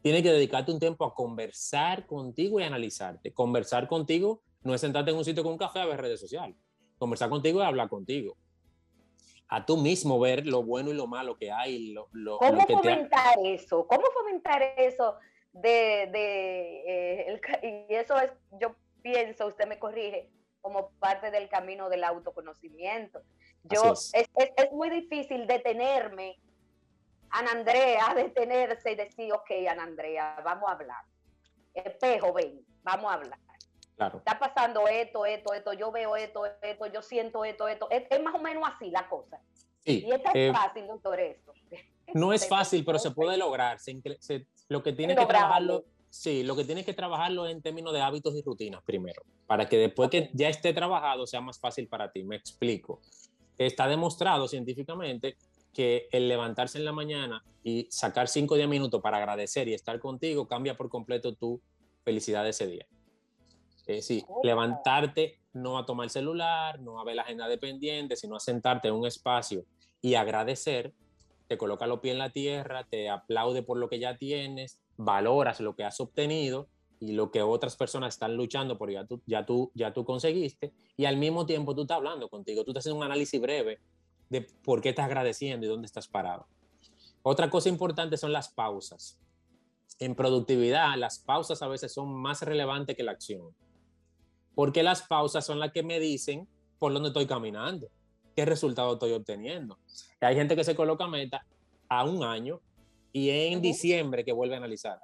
Tienes 0.00 0.22
que 0.22 0.32
dedicarte 0.32 0.72
un 0.72 0.80
tiempo 0.80 1.04
a 1.04 1.14
conversar 1.14 2.06
contigo 2.06 2.58
y 2.58 2.62
analizarte. 2.62 3.34
Conversar 3.34 3.86
contigo 3.86 4.40
no 4.62 4.74
es 4.74 4.80
sentarte 4.80 5.10
en 5.10 5.16
un 5.16 5.24
sitio 5.24 5.42
con 5.42 5.52
un 5.52 5.58
café 5.58 5.80
a 5.80 5.86
ver 5.86 6.00
redes 6.00 6.20
sociales. 6.20 6.56
Conversar 6.98 7.28
contigo 7.28 7.60
es 7.60 7.66
hablar 7.66 7.88
contigo. 7.88 8.36
A 9.48 9.64
tú 9.64 9.76
mismo 9.76 10.20
ver 10.20 10.46
lo 10.46 10.62
bueno 10.62 10.90
y 10.90 10.94
lo 10.94 11.06
malo 11.06 11.36
que 11.36 11.50
hay. 11.50 11.92
Lo, 11.92 12.08
lo, 12.12 12.38
¿Cómo 12.38 12.66
fomentar 12.66 13.38
eso? 13.44 13.86
¿Cómo 13.86 14.04
fomentar 14.12 14.62
eso 14.76 15.16
de, 15.52 16.08
de 16.12 17.32
eh, 17.32 17.86
y 17.90 17.94
eso 17.94 18.16
es, 18.20 18.30
yo 18.60 18.74
pienso, 19.02 19.46
usted 19.46 19.66
me 19.66 19.78
corrige, 19.78 20.30
como 20.60 20.90
parte 20.98 21.30
del 21.30 21.48
camino 21.48 21.88
del 21.88 22.04
autoconocimiento. 22.04 23.22
Yo, 23.64 23.92
es. 23.92 24.12
Es, 24.14 24.72
muy 24.72 24.90
difícil 24.90 25.46
detenerme, 25.46 26.38
Ana 27.30 27.52
Andrea, 27.52 28.12
detenerse 28.14 28.92
y 28.92 28.96
decir, 28.96 29.32
ok, 29.32 29.50
Ana 29.70 29.84
Andrea, 29.84 30.40
vamos 30.44 30.68
a 30.68 30.72
hablar. 30.72 31.04
Espejo, 31.74 32.32
ven, 32.32 32.64
vamos 32.82 33.10
a 33.10 33.14
hablar. 33.14 33.38
Claro. 33.98 34.18
Está 34.18 34.38
pasando 34.38 34.86
esto, 34.86 35.26
esto, 35.26 35.52
esto, 35.52 35.72
yo 35.72 35.90
veo 35.90 36.14
esto, 36.14 36.42
esto, 36.62 36.86
yo 36.86 37.02
siento 37.02 37.44
esto, 37.44 37.66
esto. 37.66 37.88
Es, 37.90 38.22
más 38.22 38.32
o 38.32 38.38
menos 38.38 38.62
así 38.72 38.92
la 38.92 39.08
cosa. 39.08 39.40
Sí, 39.84 40.04
y 40.06 40.12
es 40.12 40.22
tan 40.22 40.36
eh, 40.36 40.52
fácil, 40.52 40.86
doctor, 40.86 41.20
esto. 41.20 41.52
No 42.14 42.32
es 42.32 42.48
fácil, 42.48 42.84
pero 42.86 42.98
se 42.98 43.10
puede 43.10 43.36
lograr. 43.36 43.80
Se, 43.80 44.00
se, 44.20 44.46
lo 44.68 44.82
que 44.82 44.92
tienes 44.92 45.18
que 45.18 45.26
trabajarlo, 45.26 45.84
sí, 46.08 46.42
lo 46.42 46.56
que 46.56 46.64
tienes 46.64 46.86
que 46.86 46.94
trabajarlo 46.94 47.46
en 47.48 47.60
términos 47.60 47.92
de 47.92 48.00
hábitos 48.00 48.34
y 48.34 48.40
rutinas 48.40 48.82
primero, 48.82 49.20
para 49.46 49.68
que 49.68 49.76
después 49.76 50.08
que 50.08 50.30
ya 50.32 50.48
esté 50.48 50.72
trabajado 50.72 51.26
sea 51.26 51.42
más 51.42 51.58
fácil 51.58 51.86
para 51.88 52.10
ti. 52.10 52.22
Me 52.22 52.36
explico. 52.36 53.00
Está 53.58 53.88
demostrado 53.88 54.46
científicamente 54.46 55.36
que 55.74 56.08
el 56.12 56.28
levantarse 56.28 56.78
en 56.78 56.84
la 56.84 56.92
mañana 56.92 57.44
y 57.64 57.88
sacar 57.90 58.28
5 58.28 58.54
o 58.54 58.56
10 58.56 58.68
minutos 58.68 59.02
para 59.02 59.18
agradecer 59.18 59.68
y 59.68 59.74
estar 59.74 59.98
contigo 59.98 60.46
cambia 60.46 60.76
por 60.76 60.88
completo 60.88 61.34
tu 61.34 61.60
felicidad 62.04 62.44
de 62.44 62.50
ese 62.50 62.68
día. 62.68 62.86
Es 63.88 63.96
decir, 63.96 64.24
levantarte 64.44 65.40
no 65.54 65.78
a 65.78 65.86
tomar 65.86 66.04
el 66.04 66.10
celular, 66.10 66.78
no 66.80 67.00
a 67.00 67.04
ver 67.04 67.16
la 67.16 67.22
agenda 67.22 67.48
dependiente, 67.48 68.16
sino 68.16 68.36
a 68.36 68.40
sentarte 68.40 68.88
en 68.88 68.94
un 68.94 69.06
espacio 69.06 69.64
y 70.00 70.14
agradecer 70.14 70.94
te 71.48 71.56
coloca 71.56 71.86
los 71.86 72.00
pies 72.00 72.12
en 72.12 72.18
la 72.18 72.30
tierra, 72.30 72.84
te 72.84 73.08
aplaude 73.08 73.62
por 73.62 73.78
lo 73.78 73.88
que 73.88 73.98
ya 73.98 74.16
tienes, 74.16 74.78
valoras 74.96 75.60
lo 75.60 75.74
que 75.74 75.82
has 75.82 75.98
obtenido 75.98 76.68
y 77.00 77.12
lo 77.12 77.30
que 77.30 77.42
otras 77.42 77.76
personas 77.76 78.14
están 78.14 78.36
luchando 78.36 78.76
por 78.76 78.90
ya 78.90 79.06
tú, 79.06 79.22
ya 79.26 79.46
tú, 79.46 79.72
ya 79.74 79.92
tú 79.92 80.04
conseguiste, 80.04 80.72
y 80.96 81.06
al 81.06 81.16
mismo 81.16 81.46
tiempo 81.46 81.74
tú 81.74 81.82
estás 81.82 81.96
hablando 81.96 82.28
contigo, 82.28 82.64
tú 82.64 82.72
estás 82.72 82.82
haciendo 82.82 82.98
un 82.98 83.04
análisis 83.04 83.40
breve 83.40 83.80
de 84.28 84.42
por 84.42 84.82
qué 84.82 84.90
estás 84.90 85.06
agradeciendo 85.06 85.64
y 85.64 85.68
dónde 85.68 85.86
estás 85.86 86.06
parado. 86.06 86.46
Otra 87.22 87.48
cosa 87.48 87.68
importante 87.68 88.16
son 88.16 88.32
las 88.32 88.48
pausas. 88.50 89.18
En 89.98 90.14
productividad, 90.14 90.96
las 90.96 91.18
pausas 91.18 91.62
a 91.62 91.68
veces 91.68 91.92
son 91.92 92.12
más 92.14 92.42
relevantes 92.42 92.94
que 92.94 93.02
la 93.02 93.12
acción, 93.12 93.54
porque 94.58 94.82
las 94.82 95.02
pausas 95.02 95.46
son 95.46 95.60
las 95.60 95.70
que 95.70 95.84
me 95.84 96.00
dicen 96.00 96.48
por 96.80 96.92
dónde 96.92 97.10
estoy 97.10 97.28
caminando 97.28 97.86
qué 98.34 98.44
resultado 98.44 98.94
estoy 98.94 99.12
obteniendo. 99.12 99.78
Hay 100.20 100.34
gente 100.34 100.56
que 100.56 100.64
se 100.64 100.74
coloca 100.74 101.06
meta 101.06 101.46
a 101.88 102.02
un 102.04 102.24
año 102.24 102.60
y 103.12 103.30
en 103.30 103.62
diciembre 103.62 104.24
que 104.24 104.32
vuelve 104.32 104.56
a 104.56 104.58
analizar. 104.58 104.98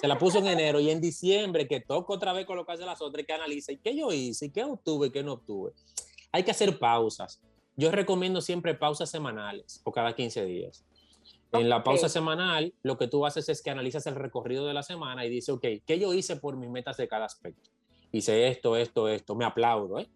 Se 0.00 0.08
la 0.08 0.18
puso 0.18 0.38
en 0.38 0.48
enero 0.48 0.80
y 0.80 0.90
en 0.90 1.00
diciembre 1.00 1.68
que 1.68 1.80
toca 1.80 2.14
otra 2.14 2.32
vez 2.32 2.44
colocarse 2.44 2.84
las 2.84 3.00
otras 3.00 3.22
y 3.22 3.26
que 3.26 3.32
analiza. 3.34 3.70
¿Y 3.70 3.76
qué 3.76 3.96
yo 3.96 4.10
hice? 4.10 4.46
¿Y 4.46 4.50
qué 4.50 4.64
obtuve? 4.64 5.12
¿Qué 5.12 5.22
no 5.22 5.34
obtuve? 5.34 5.70
Hay 6.32 6.42
que 6.42 6.50
hacer 6.50 6.76
pausas. 6.76 7.40
Yo 7.76 7.92
recomiendo 7.92 8.40
siempre 8.40 8.74
pausas 8.74 9.08
semanales 9.08 9.80
o 9.84 9.92
cada 9.92 10.12
15 10.16 10.44
días. 10.44 10.84
En 11.52 11.68
la 11.68 11.84
pausa 11.84 12.08
semanal, 12.08 12.74
lo 12.82 12.98
que 12.98 13.06
tú 13.06 13.26
haces 13.26 13.48
es 13.48 13.62
que 13.62 13.70
analizas 13.70 14.08
el 14.08 14.16
recorrido 14.16 14.66
de 14.66 14.74
la 14.74 14.82
semana 14.82 15.24
y 15.24 15.30
dices, 15.30 15.50
ok, 15.50 15.66
¿qué 15.86 16.00
yo 16.00 16.12
hice 16.12 16.34
por 16.34 16.56
mis 16.56 16.68
metas 16.68 16.96
de 16.96 17.06
cada 17.06 17.26
aspecto? 17.26 17.70
Hice 18.12 18.48
esto, 18.48 18.76
esto, 18.76 19.08
esto, 19.08 19.34
me 19.34 19.44
aplaudo, 19.44 19.98
¿eh? 19.98 20.08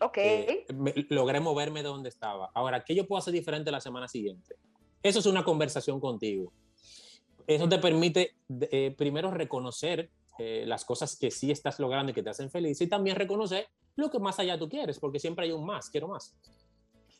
Ok. 0.00 0.18
Eh, 0.18 0.66
logré 1.10 1.40
moverme 1.40 1.82
de 1.82 1.88
donde 1.88 2.08
estaba. 2.08 2.50
Ahora, 2.54 2.84
¿qué 2.84 2.94
yo 2.94 3.06
puedo 3.06 3.18
hacer 3.18 3.32
diferente 3.32 3.70
la 3.70 3.80
semana 3.80 4.08
siguiente? 4.08 4.56
Eso 5.02 5.20
es 5.20 5.26
una 5.26 5.44
conversación 5.44 6.00
contigo. 6.00 6.52
Eso 7.46 7.68
te 7.68 7.78
permite 7.78 8.36
eh, 8.70 8.94
primero 8.96 9.30
reconocer 9.30 10.10
eh, 10.38 10.64
las 10.66 10.84
cosas 10.84 11.16
que 11.16 11.30
sí 11.30 11.50
estás 11.50 11.78
logrando 11.78 12.10
y 12.10 12.14
que 12.14 12.22
te 12.22 12.30
hacen 12.30 12.50
feliz 12.50 12.80
y 12.80 12.88
también 12.88 13.16
reconocer 13.16 13.68
lo 13.94 14.10
que 14.10 14.18
más 14.18 14.38
allá 14.38 14.58
tú 14.58 14.68
quieres, 14.68 14.98
porque 14.98 15.18
siempre 15.18 15.46
hay 15.46 15.52
un 15.52 15.64
más, 15.64 15.88
quiero 15.88 16.08
más. 16.08 16.36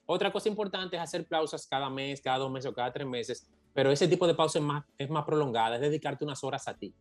Otra 0.04 0.30
cosa 0.30 0.48
importante 0.48 0.96
es 0.96 1.02
hacer 1.02 1.26
pausas 1.26 1.66
cada 1.66 1.88
mes, 1.88 2.20
cada 2.20 2.38
dos 2.38 2.50
meses 2.50 2.70
o 2.70 2.74
cada 2.74 2.92
tres 2.92 3.06
meses, 3.06 3.48
pero 3.72 3.90
ese 3.90 4.06
tipo 4.06 4.26
de 4.26 4.34
pausa 4.34 4.58
es 4.58 4.64
más, 4.64 4.84
es 4.98 5.08
más 5.08 5.24
prolongada, 5.24 5.76
es 5.76 5.80
dedicarte 5.80 6.24
unas 6.24 6.44
horas 6.44 6.68
a 6.68 6.76
ti, 6.76 6.94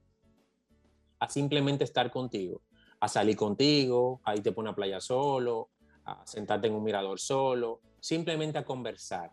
a 1.20 1.30
simplemente 1.30 1.84
estar 1.84 2.10
contigo, 2.10 2.62
a 3.06 3.08
salir 3.08 3.36
contigo, 3.36 4.20
a 4.24 4.36
irte 4.36 4.52
por 4.52 4.64
una 4.64 4.76
playa 4.76 5.00
solo, 5.00 5.70
a 6.06 6.26
sentarte 6.26 6.68
en 6.68 6.74
un 6.74 6.84
mirador 6.84 7.20
solo, 7.20 7.80
simplemente 8.00 8.58
a 8.58 8.66
conversar. 8.66 9.32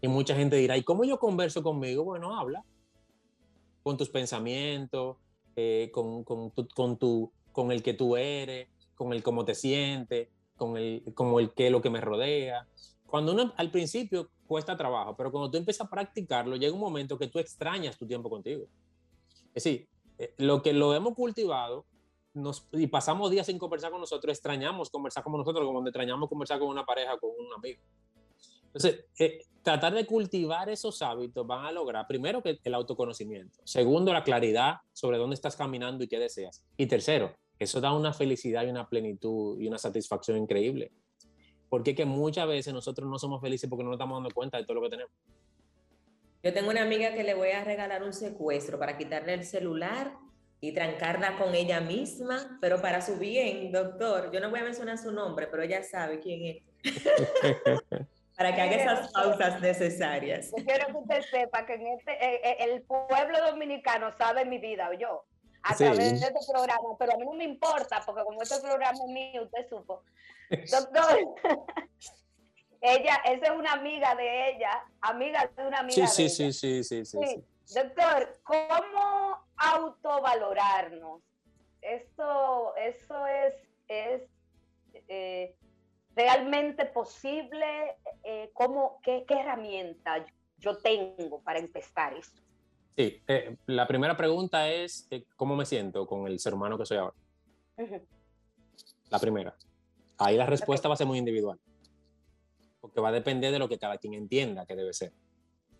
Y 0.00 0.08
mucha 0.08 0.36
gente 0.36 0.56
dirá, 0.56 0.76
¿y 0.76 0.82
cómo 0.82 1.04
yo 1.04 1.18
converso 1.18 1.62
conmigo? 1.62 2.04
Bueno, 2.04 2.38
habla 2.38 2.62
con 3.82 3.96
tus 3.96 4.10
pensamientos, 4.10 5.16
eh, 5.54 5.90
con, 5.92 6.24
con, 6.24 6.50
con, 6.50 6.98
tu, 6.98 7.32
con 7.52 7.72
el 7.72 7.82
que 7.82 7.94
tú 7.94 8.16
eres, 8.16 8.68
con 8.94 9.12
el 9.12 9.22
cómo 9.22 9.44
te 9.44 9.54
sientes, 9.54 10.28
con 10.56 10.76
el, 10.76 11.02
como 11.14 11.40
el 11.40 11.52
qué 11.54 11.70
lo 11.70 11.80
que 11.80 11.88
me 11.88 12.00
rodea. 12.00 12.66
Cuando 13.06 13.32
uno 13.32 13.54
al 13.56 13.70
principio 13.70 14.28
cuesta 14.46 14.76
trabajo, 14.76 15.16
pero 15.16 15.32
cuando 15.32 15.50
tú 15.50 15.56
empiezas 15.56 15.86
a 15.86 15.90
practicarlo, 15.90 16.56
llega 16.56 16.74
un 16.74 16.80
momento 16.80 17.18
que 17.18 17.28
tú 17.28 17.38
extrañas 17.38 17.96
tu 17.96 18.06
tiempo 18.06 18.28
contigo. 18.28 18.66
Es 19.54 19.64
decir, 19.64 19.88
eh, 20.18 20.34
lo 20.36 20.60
que 20.62 20.74
lo 20.74 20.94
hemos 20.94 21.14
cultivado 21.14 21.86
nos, 22.36 22.68
y 22.72 22.86
pasamos 22.86 23.30
días 23.30 23.46
sin 23.46 23.58
conversar 23.58 23.90
con 23.90 24.00
nosotros, 24.00 24.30
extrañamos 24.30 24.90
conversar 24.90 25.24
con 25.24 25.32
nosotros 25.32 25.64
como 25.64 25.82
extrañamos 25.86 26.28
conversar 26.28 26.58
con 26.58 26.68
una 26.68 26.84
pareja, 26.84 27.18
con 27.18 27.30
un 27.30 27.52
amigo. 27.54 27.80
Entonces, 28.66 29.06
eh, 29.18 29.42
tratar 29.62 29.94
de 29.94 30.04
cultivar 30.04 30.68
esos 30.68 31.00
hábitos 31.00 31.46
van 31.46 31.64
a 31.64 31.72
lograr, 31.72 32.06
primero, 32.06 32.42
que 32.42 32.58
el 32.62 32.74
autoconocimiento. 32.74 33.58
Segundo, 33.64 34.12
la 34.12 34.22
claridad 34.22 34.76
sobre 34.92 35.16
dónde 35.16 35.34
estás 35.34 35.56
caminando 35.56 36.04
y 36.04 36.08
qué 36.08 36.18
deseas. 36.18 36.62
Y 36.76 36.86
tercero, 36.86 37.34
eso 37.58 37.80
da 37.80 37.94
una 37.94 38.12
felicidad 38.12 38.66
y 38.66 38.70
una 38.70 38.86
plenitud 38.86 39.58
y 39.58 39.66
una 39.66 39.78
satisfacción 39.78 40.36
increíble. 40.36 40.92
Porque 41.70 41.94
que 41.94 42.04
muchas 42.04 42.46
veces 42.46 42.74
nosotros 42.74 43.08
no 43.08 43.18
somos 43.18 43.40
felices 43.40 43.68
porque 43.68 43.82
no 43.82 43.90
nos 43.90 43.96
estamos 43.96 44.18
dando 44.18 44.34
cuenta 44.34 44.58
de 44.58 44.64
todo 44.64 44.74
lo 44.74 44.82
que 44.82 44.90
tenemos. 44.90 45.12
Yo 46.42 46.52
tengo 46.52 46.70
una 46.70 46.82
amiga 46.82 47.14
que 47.14 47.24
le 47.24 47.34
voy 47.34 47.50
a 47.50 47.64
regalar 47.64 48.04
un 48.04 48.12
secuestro 48.12 48.78
para 48.78 48.98
quitarle 48.98 49.34
el 49.34 49.44
celular 49.44 50.18
y 50.60 50.72
trancarla 50.72 51.36
con 51.36 51.54
ella 51.54 51.80
misma, 51.80 52.58
pero 52.60 52.80
para 52.80 53.00
su 53.00 53.18
bien, 53.18 53.70
doctor. 53.70 54.30
Yo 54.32 54.40
no 54.40 54.50
voy 54.50 54.60
a 54.60 54.64
mencionar 54.64 54.98
su 54.98 55.12
nombre, 55.12 55.46
pero 55.46 55.62
ella 55.62 55.82
sabe 55.82 56.20
quién 56.20 56.62
es. 56.82 56.92
para 58.36 58.54
que 58.54 58.60
haga 58.60 58.76
esas 58.76 59.12
pausas 59.12 59.60
necesarias. 59.60 60.52
Yo 60.56 60.64
quiero 60.64 60.86
que 60.88 60.96
usted 60.98 61.22
sepa 61.22 61.64
que 61.64 61.74
en 61.74 61.86
este, 61.86 62.12
eh, 62.12 62.40
eh, 62.44 62.56
el 62.60 62.82
pueblo 62.82 63.38
dominicano 63.50 64.12
sabe 64.18 64.44
mi 64.44 64.58
vida, 64.58 64.90
o 64.90 64.92
yo, 64.92 65.24
a 65.62 65.74
través 65.74 66.20
de 66.20 66.26
este 66.26 66.52
programa, 66.52 66.96
pero 66.98 67.14
a 67.14 67.16
mí 67.16 67.24
no 67.24 67.32
me 67.32 67.44
importa, 67.44 68.02
porque 68.04 68.22
como 68.24 68.42
este 68.42 68.60
programa 68.60 68.92
es 68.92 69.10
mío, 69.10 69.44
usted 69.44 69.68
supo. 69.68 70.04
Doctor, 70.70 71.18
ella, 72.82 73.16
esa 73.24 73.46
es 73.46 73.58
una 73.58 73.72
amiga 73.72 74.14
de 74.14 74.50
ella, 74.50 74.84
amiga 75.00 75.50
de 75.56 75.66
una 75.66 75.78
amiga 75.78 76.06
sí, 76.06 76.24
de 76.24 76.28
sí, 76.28 76.42
ella. 76.42 76.52
Sí, 76.52 76.84
sí, 76.84 77.04
sí, 77.04 77.04
sí, 77.06 77.44
Doctor, 77.74 78.38
¿cómo 78.44 79.45
autovalorarnos? 79.56 81.22
Esto, 81.80 82.74
eso 82.76 83.26
es, 83.26 83.54
es 83.88 84.22
eh, 85.08 85.54
realmente 86.14 86.86
posible? 86.86 87.96
Eh, 88.24 88.50
¿cómo, 88.54 89.00
qué, 89.02 89.24
qué, 89.26 89.34
herramienta 89.34 90.24
yo 90.58 90.76
tengo 90.78 91.40
para 91.42 91.58
empezar 91.58 92.14
esto? 92.14 92.42
Sí, 92.96 93.22
eh, 93.28 93.56
la 93.66 93.86
primera 93.86 94.16
pregunta 94.16 94.70
es, 94.70 95.08
¿cómo 95.36 95.54
me 95.54 95.66
siento 95.66 96.06
con 96.06 96.26
el 96.26 96.38
ser 96.38 96.54
humano 96.54 96.78
que 96.78 96.86
soy 96.86 96.96
ahora? 96.96 97.14
Uh 97.76 97.82
-huh. 97.82 98.06
La 99.10 99.18
primera. 99.18 99.54
Ahí 100.18 100.36
la 100.36 100.46
respuesta 100.46 100.88
okay. 100.88 100.90
va 100.90 100.94
a 100.94 100.96
ser 100.96 101.06
muy 101.06 101.18
individual. 101.18 101.60
Porque 102.80 103.00
va 103.00 103.10
a 103.10 103.12
depender 103.12 103.52
de 103.52 103.58
lo 103.58 103.68
que 103.68 103.78
cada 103.78 103.98
quien 103.98 104.14
entienda 104.14 104.64
que 104.64 104.74
debe 104.74 104.94
ser. 104.94 105.12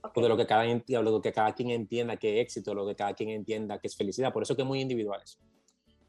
Okay. 0.08 0.20
O 0.20 0.22
de 0.22 0.28
lo 0.28 0.36
que, 0.36 0.46
cada, 0.46 0.64
lo 1.02 1.20
que 1.20 1.32
cada 1.32 1.54
quien 1.54 1.70
entienda 1.70 2.16
que 2.16 2.40
es 2.40 2.44
éxito, 2.44 2.74
lo 2.74 2.86
que 2.86 2.94
cada 2.94 3.14
quien 3.14 3.30
entienda 3.30 3.78
que 3.78 3.86
es 3.86 3.96
felicidad. 3.96 4.32
Por 4.32 4.42
eso 4.42 4.56
que 4.56 4.62
es 4.62 4.68
muy 4.68 4.80
individual 4.80 5.20
eso. 5.22 5.38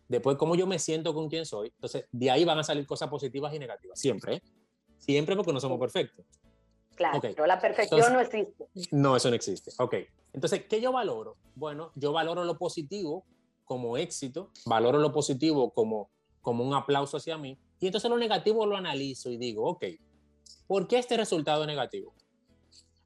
Después, 0.08 0.38
cómo 0.38 0.56
yo 0.56 0.68
me 0.68 0.80
siento 0.80 1.14
con 1.14 1.30
quién 1.30 1.46
soy. 1.46 1.68
Entonces, 1.68 2.06
de 2.12 2.32
ahí 2.32 2.46
van 2.46 2.60
a 2.60 2.64
salir 2.64 2.86
cosas 2.86 3.10
positivas 3.10 3.54
y 3.54 3.60
negativas. 3.60 4.00
Siempre, 4.00 4.36
¿eh? 4.36 4.42
Siempre 4.98 5.36
porque 5.36 5.54
no 5.54 5.60
somos 5.60 5.80
perfectos. 5.80 6.26
Claro, 6.96 7.20
okay. 7.20 7.34
pero 7.36 7.46
la 7.46 7.60
perfección 7.60 8.00
Entonces, 8.00 8.14
no 8.14 8.22
existe. 8.22 8.96
No, 8.96 9.16
eso 9.16 9.30
no 9.30 9.36
existe. 9.36 9.72
Ok. 9.78 9.96
Entonces, 10.34 10.66
¿qué 10.68 10.82
yo 10.82 10.92
valoro? 10.92 11.38
Bueno, 11.56 11.92
yo 11.96 12.12
valoro 12.12 12.44
lo 12.44 12.58
positivo 12.58 13.26
como 13.66 13.98
éxito, 13.98 14.50
valoro 14.66 14.98
lo 14.98 15.12
positivo 15.12 15.72
como, 15.72 16.10
como 16.42 16.64
un 16.64 16.74
aplauso 16.74 17.18
hacia 17.18 17.38
mí, 17.38 17.60
y 17.80 17.88
entonces 17.88 18.10
lo 18.10 18.18
negativo 18.18 18.66
lo 18.66 18.78
analizo 18.78 19.30
y 19.30 19.38
digo, 19.38 19.66
ok, 19.66 19.86
¿por 20.66 20.88
qué 20.88 20.98
este 20.98 21.18
resultado 21.18 21.62
es 21.62 21.68
negativo? 21.68 22.16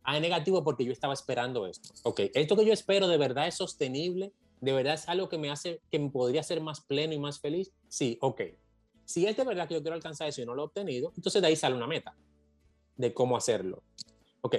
Es 0.08 0.22
negativo 0.22 0.64
porque 0.64 0.86
yo 0.86 0.92
estaba 0.92 1.14
esperando 1.14 1.68
esto. 1.68 1.90
Ok, 2.04 2.22
esto 2.34 2.56
que 2.56 2.66
yo 2.66 2.74
espero 2.74 3.08
de 3.08 3.18
verdad 3.18 3.48
es 3.48 3.56
sostenible, 3.56 4.34
de 4.60 4.74
verdad 4.74 4.96
es 4.96 5.08
algo 5.08 5.30
que 5.30 5.38
me 5.38 5.50
hace, 5.50 5.82
que 5.90 6.00
me 6.00 6.10
podría 6.10 6.44
ser 6.44 6.62
más 6.62 6.82
pleno 6.82 7.14
y 7.14 7.20
más 7.20 7.40
feliz. 7.40 7.72
Sí, 7.88 8.18
ok. 8.22 8.42
Si 9.06 9.26
es 9.26 9.36
de 9.36 9.44
verdad 9.44 9.68
que 9.68 9.76
yo 9.76 9.82
quiero 9.82 9.96
alcanzar 9.96 10.28
eso 10.28 10.42
y 10.42 10.46
no 10.46 10.56
lo 10.56 10.64
he 10.64 10.66
obtenido, 10.66 11.12
entonces 11.16 11.42
de 11.42 11.48
ahí 11.48 11.56
sale 11.56 11.76
una 11.76 11.88
meta 11.88 12.16
de 12.96 13.14
cómo 13.14 13.36
hacerlo. 13.36 13.84
Ok, 14.42 14.56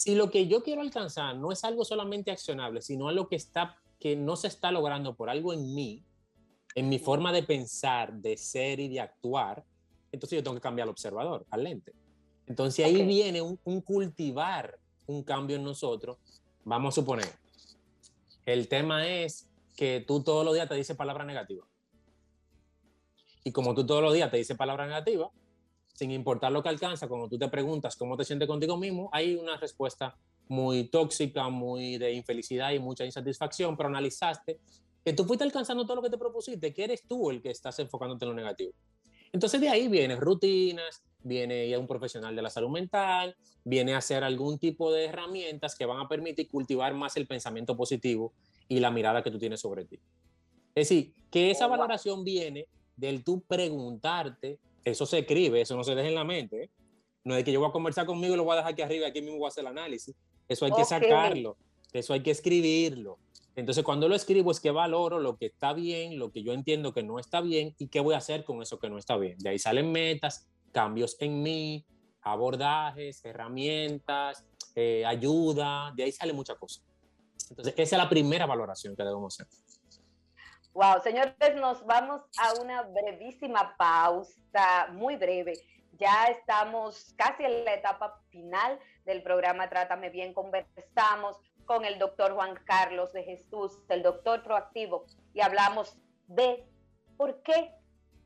si 0.00 0.14
lo 0.14 0.30
que 0.30 0.46
yo 0.46 0.62
quiero 0.62 0.80
alcanzar 0.80 1.36
no 1.36 1.52
es 1.52 1.62
algo 1.62 1.84
solamente 1.84 2.30
accionable, 2.30 2.80
sino 2.80 3.08
algo 3.08 3.28
que, 3.28 3.36
está, 3.36 3.76
que 3.98 4.16
no 4.16 4.34
se 4.34 4.48
está 4.48 4.72
logrando 4.72 5.14
por 5.14 5.28
algo 5.28 5.52
en 5.52 5.74
mí, 5.74 6.04
en 6.74 6.88
mi 6.88 6.98
forma 6.98 7.32
de 7.32 7.42
pensar, 7.42 8.14
de 8.14 8.36
ser 8.38 8.80
y 8.80 8.88
de 8.88 9.00
actuar, 9.00 9.62
entonces 10.10 10.38
yo 10.38 10.42
tengo 10.42 10.54
que 10.54 10.62
cambiar 10.62 10.84
al 10.84 10.92
observador, 10.92 11.44
al 11.50 11.64
lente. 11.64 11.92
Entonces 12.50 12.84
ahí 12.84 12.96
okay. 12.96 13.06
viene 13.06 13.40
un, 13.40 13.60
un, 13.62 13.80
cultivar 13.80 14.76
un 15.06 15.22
cambio 15.22 15.54
en 15.54 15.62
nosotros. 15.62 16.18
Vamos 16.64 16.92
a 16.92 17.00
suponer, 17.00 17.28
el 18.44 18.66
tema 18.66 19.06
es 19.06 19.48
que 19.76 20.04
tú 20.04 20.24
todos 20.24 20.44
los 20.44 20.54
días 20.54 20.68
te 20.68 20.74
dices 20.74 20.96
palabras 20.96 21.28
negativas. 21.28 21.68
Y 23.44 23.52
como 23.52 23.72
tú 23.72 23.86
todos 23.86 24.02
los 24.02 24.12
días 24.12 24.32
te 24.32 24.36
dices 24.36 24.56
palabras 24.56 24.88
negativas, 24.88 25.30
sin 25.94 26.10
importar 26.10 26.50
lo 26.50 26.60
que 26.60 26.68
alcanza, 26.68 27.06
cuando 27.06 27.28
tú 27.28 27.38
te 27.38 27.46
preguntas 27.46 27.94
cómo 27.94 28.16
te 28.16 28.24
sientes 28.24 28.48
contigo 28.48 28.76
mismo, 28.76 29.08
hay 29.12 29.36
una 29.36 29.56
respuesta 29.56 30.16
muy 30.48 30.88
tóxica, 30.88 31.48
muy 31.50 31.98
de 31.98 32.14
infelicidad 32.14 32.72
y 32.72 32.80
mucha 32.80 33.04
insatisfacción, 33.04 33.76
pero 33.76 33.90
analizaste 33.90 34.58
que 35.04 35.12
tú 35.12 35.24
fuiste 35.24 35.44
alcanzando 35.44 35.84
todo 35.84 35.94
lo 35.94 36.02
que 36.02 36.10
te 36.10 36.18
propusiste, 36.18 36.74
que 36.74 36.82
eres 36.82 37.06
tú 37.06 37.30
el 37.30 37.40
que 37.40 37.50
estás 37.50 37.78
enfocándote 37.78 38.24
en 38.24 38.30
lo 38.30 38.34
negativo. 38.34 38.72
Entonces 39.32 39.60
de 39.60 39.68
ahí 39.68 39.88
vienen 39.88 40.20
rutinas, 40.20 41.02
viene 41.22 41.68
ya 41.68 41.78
un 41.78 41.86
profesional 41.86 42.34
de 42.34 42.42
la 42.42 42.50
salud 42.50 42.70
mental, 42.70 43.36
viene 43.64 43.94
a 43.94 43.98
hacer 43.98 44.24
algún 44.24 44.58
tipo 44.58 44.92
de 44.92 45.06
herramientas 45.06 45.76
que 45.76 45.86
van 45.86 46.00
a 46.00 46.08
permitir 46.08 46.48
cultivar 46.48 46.94
más 46.94 47.16
el 47.16 47.26
pensamiento 47.26 47.76
positivo 47.76 48.32
y 48.68 48.80
la 48.80 48.90
mirada 48.90 49.22
que 49.22 49.30
tú 49.30 49.38
tienes 49.38 49.60
sobre 49.60 49.84
ti. 49.84 50.00
Es 50.74 50.88
decir, 50.88 51.12
que 51.30 51.50
esa 51.50 51.66
valoración 51.66 52.24
viene 52.24 52.66
del 52.96 53.24
tú 53.24 53.42
preguntarte 53.42 54.58
eso 54.84 55.06
se 55.06 55.18
escribe, 55.18 55.60
eso 55.60 55.76
no 55.76 55.84
se 55.84 55.94
deja 55.94 56.08
en 56.08 56.14
la 56.14 56.24
mente. 56.24 56.64
¿eh? 56.64 56.70
No 57.24 57.36
es 57.36 57.44
que 57.44 57.52
yo 57.52 57.60
voy 57.60 57.68
a 57.68 57.72
conversar 57.72 58.06
conmigo 58.06 58.34
y 58.34 58.36
lo 58.36 58.44
voy 58.44 58.54
a 58.54 58.56
dejar 58.56 58.72
aquí 58.72 58.82
arriba, 58.82 59.06
aquí 59.06 59.20
mismo 59.20 59.38
voy 59.38 59.46
a 59.46 59.48
hacer 59.48 59.62
el 59.62 59.68
análisis. 59.68 60.14
Eso 60.48 60.64
hay 60.64 60.72
okay. 60.72 60.82
que 60.82 60.88
sacarlo, 60.88 61.56
eso 61.92 62.12
hay 62.12 62.22
que 62.22 62.30
escribirlo. 62.30 63.18
Entonces, 63.56 63.84
cuando 63.84 64.08
lo 64.08 64.14
escribo 64.14 64.50
es 64.50 64.60
que 64.60 64.70
valoro 64.70 65.18
lo 65.18 65.36
que 65.36 65.46
está 65.46 65.72
bien, 65.72 66.18
lo 66.18 66.30
que 66.30 66.42
yo 66.42 66.52
entiendo 66.52 66.94
que 66.94 67.02
no 67.02 67.18
está 67.18 67.40
bien 67.40 67.74
y 67.78 67.88
qué 67.88 68.00
voy 68.00 68.14
a 68.14 68.18
hacer 68.18 68.44
con 68.44 68.62
eso 68.62 68.78
que 68.78 68.88
no 68.88 68.96
está 68.96 69.16
bien. 69.16 69.36
De 69.38 69.50
ahí 69.50 69.58
salen 69.58 69.90
metas, 69.90 70.48
cambios 70.72 71.16
en 71.20 71.42
mí, 71.42 71.84
abordajes, 72.22 73.24
herramientas, 73.24 74.44
eh, 74.74 75.04
ayuda, 75.04 75.92
de 75.96 76.04
ahí 76.04 76.12
sale 76.12 76.32
muchas 76.32 76.56
cosas. 76.56 76.84
Entonces, 77.48 77.74
esa 77.76 77.96
es 77.96 78.02
la 78.02 78.08
primera 78.08 78.46
valoración 78.46 78.94
que 78.94 79.02
debemos 79.02 79.40
hacer. 79.40 79.52
Wow, 80.72 81.02
señores, 81.02 81.34
nos 81.56 81.84
vamos 81.84 82.22
a 82.38 82.60
una 82.60 82.82
brevísima 82.82 83.76
pausa, 83.76 84.88
muy 84.92 85.16
breve. 85.16 85.54
Ya 85.98 86.26
estamos 86.26 87.12
casi 87.16 87.42
en 87.44 87.64
la 87.64 87.74
etapa 87.74 88.22
final 88.30 88.78
del 89.04 89.22
programa 89.22 89.68
Trátame 89.68 90.10
Bien. 90.10 90.32
Conversamos 90.32 91.36
con 91.70 91.84
el 91.84 92.00
doctor 92.00 92.34
Juan 92.34 92.56
Carlos 92.64 93.12
de 93.12 93.22
Jesús, 93.22 93.78
el 93.90 94.02
doctor 94.02 94.42
proactivo, 94.42 95.06
y 95.32 95.40
hablamos 95.40 95.96
de 96.26 96.66
por 97.16 97.44
qué, 97.44 97.72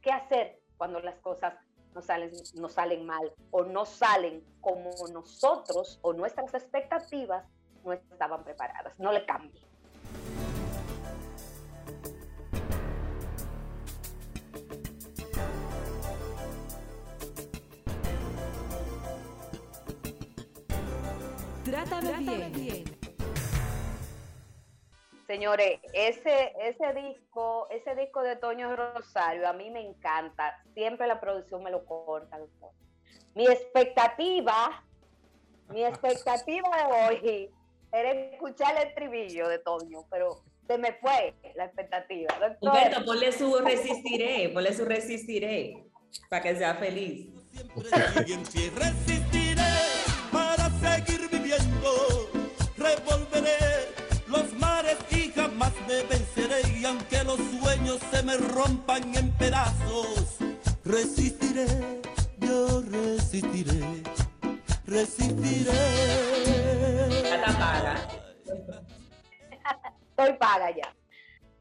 qué 0.01 0.13
hacer 0.13 0.63
cuando 0.79 0.99
las 1.01 1.17
cosas 1.17 1.53
no 1.95 2.01
salen, 2.01 2.31
no 2.55 2.71
salen 2.71 3.05
mal 3.05 3.35
o 3.51 3.65
no 3.65 3.85
salen 3.85 4.43
como 4.63 4.89
nosotros 5.13 5.99
o 6.01 6.15
nuestras 6.15 6.55
expectativas 6.55 7.45
no 7.85 7.93
estaban 7.93 8.45
preparadas. 8.45 8.99
No 8.99 9.13
le 9.13 9.27
cambie. 9.27 9.61
Trátame, 21.63 22.09
Trátame 22.09 22.49
bien. 22.49 23.04
Señores, 25.27 25.81
ese, 25.95 26.53
ese 26.61 26.93
disco, 26.95 27.67
ese 27.71 27.95
disco 27.95 28.23
de 28.23 28.37
Toño 28.37 28.75
Rosario, 28.77 29.49
a 29.49 29.53
mí 29.55 29.71
me 29.71 29.81
encanta. 29.81 30.63
Siempre 30.75 31.07
la 31.07 31.21
producción 31.21 31.63
me 31.63 31.71
lo 31.71 31.85
corta, 31.87 32.39
Mi 33.35 33.47
expectativa, 33.47 34.85
mi 35.69 35.85
expectativa 35.85 36.69
de 36.77 36.85
hoy 36.85 37.51
era 37.93 38.11
escuchar 38.11 38.77
el 38.77 38.89
estribillo 38.89 39.49
de 39.49 39.59
Toño, 39.61 40.05
pero 40.11 40.43
se 40.67 40.79
me 40.79 40.93
fue 40.95 41.35
la 41.55 41.67
expectativa. 41.67 42.35
Humberto, 42.61 43.05
ponle 43.05 43.33
su 43.33 43.57
resistiré, 43.59 44.51
ponle 44.51 44.75
su 44.75 44.85
resistiré, 44.85 45.87
para 46.29 46.43
que 46.43 46.57
sea 46.57 46.75
feliz. 46.75 47.29
Siempre 48.27 48.71
resistiré 48.77 49.63
para 50.33 50.69
seguir 50.71 51.14
jamás 55.55 55.73
me 55.87 56.03
venceré, 56.03 56.63
y 56.81 56.85
aunque 56.85 57.23
los 57.23 57.39
sueños 57.39 57.99
se 58.11 58.23
me 58.25 58.37
rompan 58.37 59.15
en 59.15 59.31
pedazos, 59.33 60.39
resistiré, 60.85 61.67
yo 62.39 62.83
resistiré, 62.91 64.03
resistiré. 64.85 65.71
Estoy 70.11 70.33
paga 70.39 70.71
ya. 70.71 70.95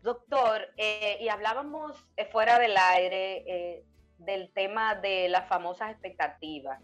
Doctor, 0.02 0.62
eh, 0.78 1.18
y 1.22 1.30
hablábamos 1.30 1.96
eh, 2.18 2.26
fuera 2.26 2.60
del 2.60 2.76
aire 2.76 3.44
eh, 3.48 3.86
del 4.18 4.52
tema 4.54 4.96
de 4.96 5.30
las 5.30 5.48
famosas 5.48 5.92
expectativas. 5.92 6.82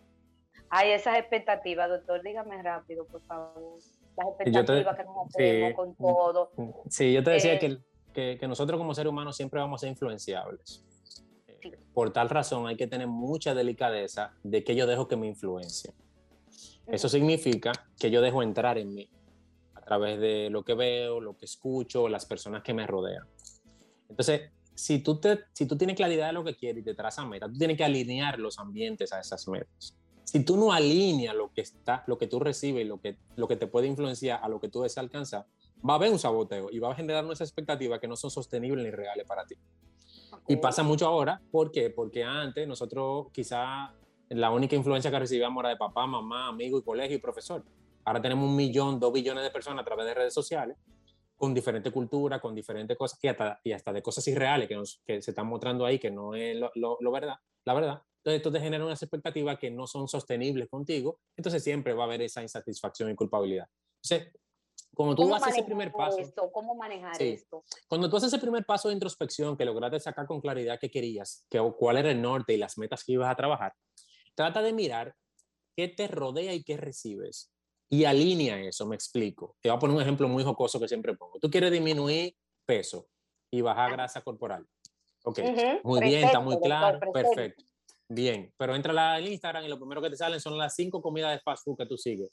Hay 0.69 0.91
esas 0.91 1.17
expectativas, 1.17 1.89
doctor, 1.89 2.21
dígame 2.21 2.61
rápido, 2.61 3.07
por 3.07 3.21
favor. 3.25 3.79
Las 4.17 4.27
expectativas 4.27 4.97
que 4.97 5.03
nos 5.03 5.27
hacemos 5.27 5.73
con 5.73 5.95
todo. 5.95 6.51
Sí, 6.89 7.13
yo 7.13 7.23
te 7.23 7.31
decía 7.31 7.59
que, 7.59 7.79
que, 8.13 8.47
nosotros 8.47 8.77
como 8.77 8.93
seres 8.93 9.09
humanos 9.09 9.35
siempre 9.35 9.59
vamos 9.59 9.79
a 9.79 9.81
ser 9.81 9.89
influenciables. 9.89 10.85
Por 11.93 12.11
tal 12.11 12.29
razón 12.29 12.67
hay 12.67 12.75
que 12.77 12.87
tener 12.87 13.07
mucha 13.07 13.53
delicadeza 13.53 14.33
de 14.43 14.63
que 14.63 14.75
yo 14.75 14.87
dejo 14.87 15.07
que 15.07 15.15
me 15.15 15.27
influencie. 15.27 15.93
Eso 16.87 17.07
significa 17.09 17.71
que 17.99 18.09
yo 18.09 18.21
dejo 18.21 18.41
entrar 18.41 18.77
en 18.77 18.93
mí 18.93 19.09
través 19.89 20.19
de 20.19 20.51
lo 20.51 20.63
que 20.63 20.75
veo, 20.75 21.19
lo 21.19 21.35
que 21.35 21.45
escucho, 21.45 22.07
las 22.07 22.23
personas 22.27 22.61
que 22.61 22.75
me 22.75 22.85
rodean. 22.85 23.27
Entonces, 24.07 24.51
si 24.75 24.99
tú, 24.99 25.19
te, 25.19 25.39
si 25.51 25.65
tú 25.65 25.75
tienes 25.75 25.95
claridad 25.95 26.27
de 26.27 26.33
lo 26.33 26.43
que 26.43 26.55
quieres 26.55 26.83
y 26.83 26.85
te 26.85 26.93
trazas 26.93 27.27
metas, 27.27 27.51
tú 27.51 27.57
tienes 27.57 27.75
que 27.75 27.83
alinear 27.83 28.37
los 28.37 28.59
ambientes 28.59 29.11
a 29.11 29.19
esas 29.19 29.47
metas. 29.47 29.97
Si 30.31 30.43
tú 30.43 30.57
no 30.57 30.71
alineas 30.71 31.33
lo 31.33 31.51
que 31.51 31.61
está, 31.61 32.03
lo 32.05 32.19
que 32.19 32.27
tú 32.27 32.39
recibes, 32.39 32.85
lo 32.85 33.01
que, 33.01 33.17
lo 33.35 33.47
que 33.47 33.55
te 33.55 33.65
puede 33.65 33.87
influenciar 33.87 34.39
a 34.43 34.47
lo 34.47 34.59
que 34.59 34.69
tú 34.69 34.83
deseas 34.83 35.03
alcanzar, 35.03 35.47
va 35.77 35.93
a 35.93 35.95
haber 35.95 36.11
un 36.11 36.19
saboteo 36.19 36.69
y 36.71 36.77
va 36.77 36.91
a 36.91 36.95
generar 36.95 37.25
unas 37.25 37.41
expectativas 37.41 37.99
que 37.99 38.07
no 38.07 38.15
son 38.15 38.29
sostenibles 38.29 38.85
ni 38.85 38.91
reales 38.91 39.25
para 39.25 39.43
ti. 39.47 39.55
Y 40.47 40.57
pasa 40.57 40.83
mucho 40.83 41.07
ahora, 41.07 41.41
¿por 41.49 41.71
qué? 41.71 41.89
Porque 41.89 42.23
antes 42.23 42.67
nosotros 42.67 43.29
quizá 43.31 43.91
la 44.29 44.51
única 44.51 44.75
influencia 44.75 45.09
que 45.09 45.17
recibíamos 45.17 45.61
era 45.61 45.69
de 45.69 45.77
papá, 45.77 46.05
mamá, 46.05 46.49
amigo 46.49 46.77
y 46.77 46.83
colegio 46.83 47.15
y 47.17 47.19
profesor. 47.19 47.63
Ahora 48.05 48.21
tenemos 48.21 48.47
un 48.47 48.55
millón, 48.55 48.99
dos 48.99 49.11
billones 49.11 49.43
de 49.43 49.49
personas 49.49 49.81
a 49.81 49.85
través 49.85 50.05
de 50.05 50.13
redes 50.13 50.33
sociales, 50.35 50.77
con 51.37 51.55
diferentes 51.55 51.91
culturas, 51.91 52.39
con 52.39 52.53
diferentes 52.53 52.95
cosas, 52.95 53.17
y 53.19 53.29
hasta, 53.29 53.59
y 53.63 53.71
hasta 53.71 53.91
de 53.91 54.03
cosas 54.03 54.27
irreales 54.27 54.67
que, 54.67 54.75
nos, 54.75 55.01
que 55.07 55.23
se 55.23 55.31
están 55.31 55.47
mostrando 55.47 55.87
ahí, 55.87 55.97
que 55.97 56.11
no 56.11 56.35
es 56.35 56.55
lo, 56.55 56.99
lo, 56.99 57.11
verdad, 57.11 57.37
la 57.65 57.73
verdad. 57.73 58.03
Entonces 58.29 58.37
esto 58.37 58.51
te 58.51 58.59
genera 58.59 58.85
unas 58.85 59.01
expectativas 59.01 59.57
que 59.57 59.71
no 59.71 59.87
son 59.87 60.07
sostenibles 60.07 60.69
contigo, 60.69 61.19
entonces 61.35 61.63
siempre 61.63 61.93
va 61.93 62.03
a 62.03 62.05
haber 62.05 62.21
esa 62.21 62.41
insatisfacción 62.41 63.09
y 63.09 63.15
culpabilidad. 63.15 63.67
Entonces, 64.03 64.33
cuando 64.93 65.15
tú 65.15 65.33
haces 65.33 65.55
ese 65.55 65.63
primer 65.63 65.91
paso... 65.91 66.17
¿Cómo 66.51 66.75
manejar 66.75 67.21
esto? 67.21 67.63
Cuando 67.87 68.09
tú 68.09 68.17
haces 68.17 68.27
ese 68.27 68.39
primer 68.39 68.65
paso 68.65 68.89
de 68.89 68.93
introspección, 68.93 69.57
que 69.57 69.65
lograste 69.65 69.99
sacar 69.99 70.27
con 70.27 70.41
claridad 70.41 70.79
qué 70.79 70.91
querías, 70.91 71.45
que, 71.49 71.59
cuál 71.77 71.97
era 71.97 72.11
el 72.11 72.21
norte 72.21 72.53
y 72.53 72.57
las 72.57 72.77
metas 72.77 73.03
que 73.03 73.13
ibas 73.13 73.31
a 73.31 73.35
trabajar, 73.35 73.73
trata 74.35 74.61
de 74.61 74.73
mirar 74.73 75.15
qué 75.75 75.87
te 75.87 76.07
rodea 76.07 76.53
y 76.53 76.63
qué 76.63 76.77
recibes 76.77 77.51
y 77.89 78.05
alinea 78.05 78.59
eso, 78.61 78.85
me 78.85 78.95
explico. 78.95 79.57
Te 79.61 79.69
voy 79.69 79.77
a 79.77 79.79
poner 79.79 79.95
un 79.95 80.01
ejemplo 80.01 80.27
muy 80.27 80.43
jocoso 80.43 80.79
que 80.79 80.87
siempre 80.87 81.15
pongo. 81.15 81.39
Tú 81.39 81.49
quieres 81.49 81.71
disminuir 81.71 82.35
peso 82.65 83.07
y 83.49 83.61
bajar 83.61 83.91
grasa 83.93 84.21
corporal. 84.21 84.67
Ok, 85.23 85.39
muy 85.83 86.01
bien, 86.01 86.25
está 86.25 86.39
muy 86.39 86.59
claro, 86.59 86.99
perfecto. 87.11 87.63
Bien, 88.11 88.51
pero 88.57 88.75
entra 88.75 89.13
al 89.13 89.27
Instagram 89.27 89.65
y 89.65 89.67
lo 89.67 89.77
primero 89.77 90.01
que 90.01 90.09
te 90.09 90.17
salen 90.17 90.39
son 90.39 90.57
las 90.57 90.73
cinco 90.73 90.99
comidas 90.99 91.31
de 91.31 91.39
fast 91.41 91.63
food 91.63 91.77
que 91.77 91.85
tú 91.85 91.95
sigues. 91.95 92.31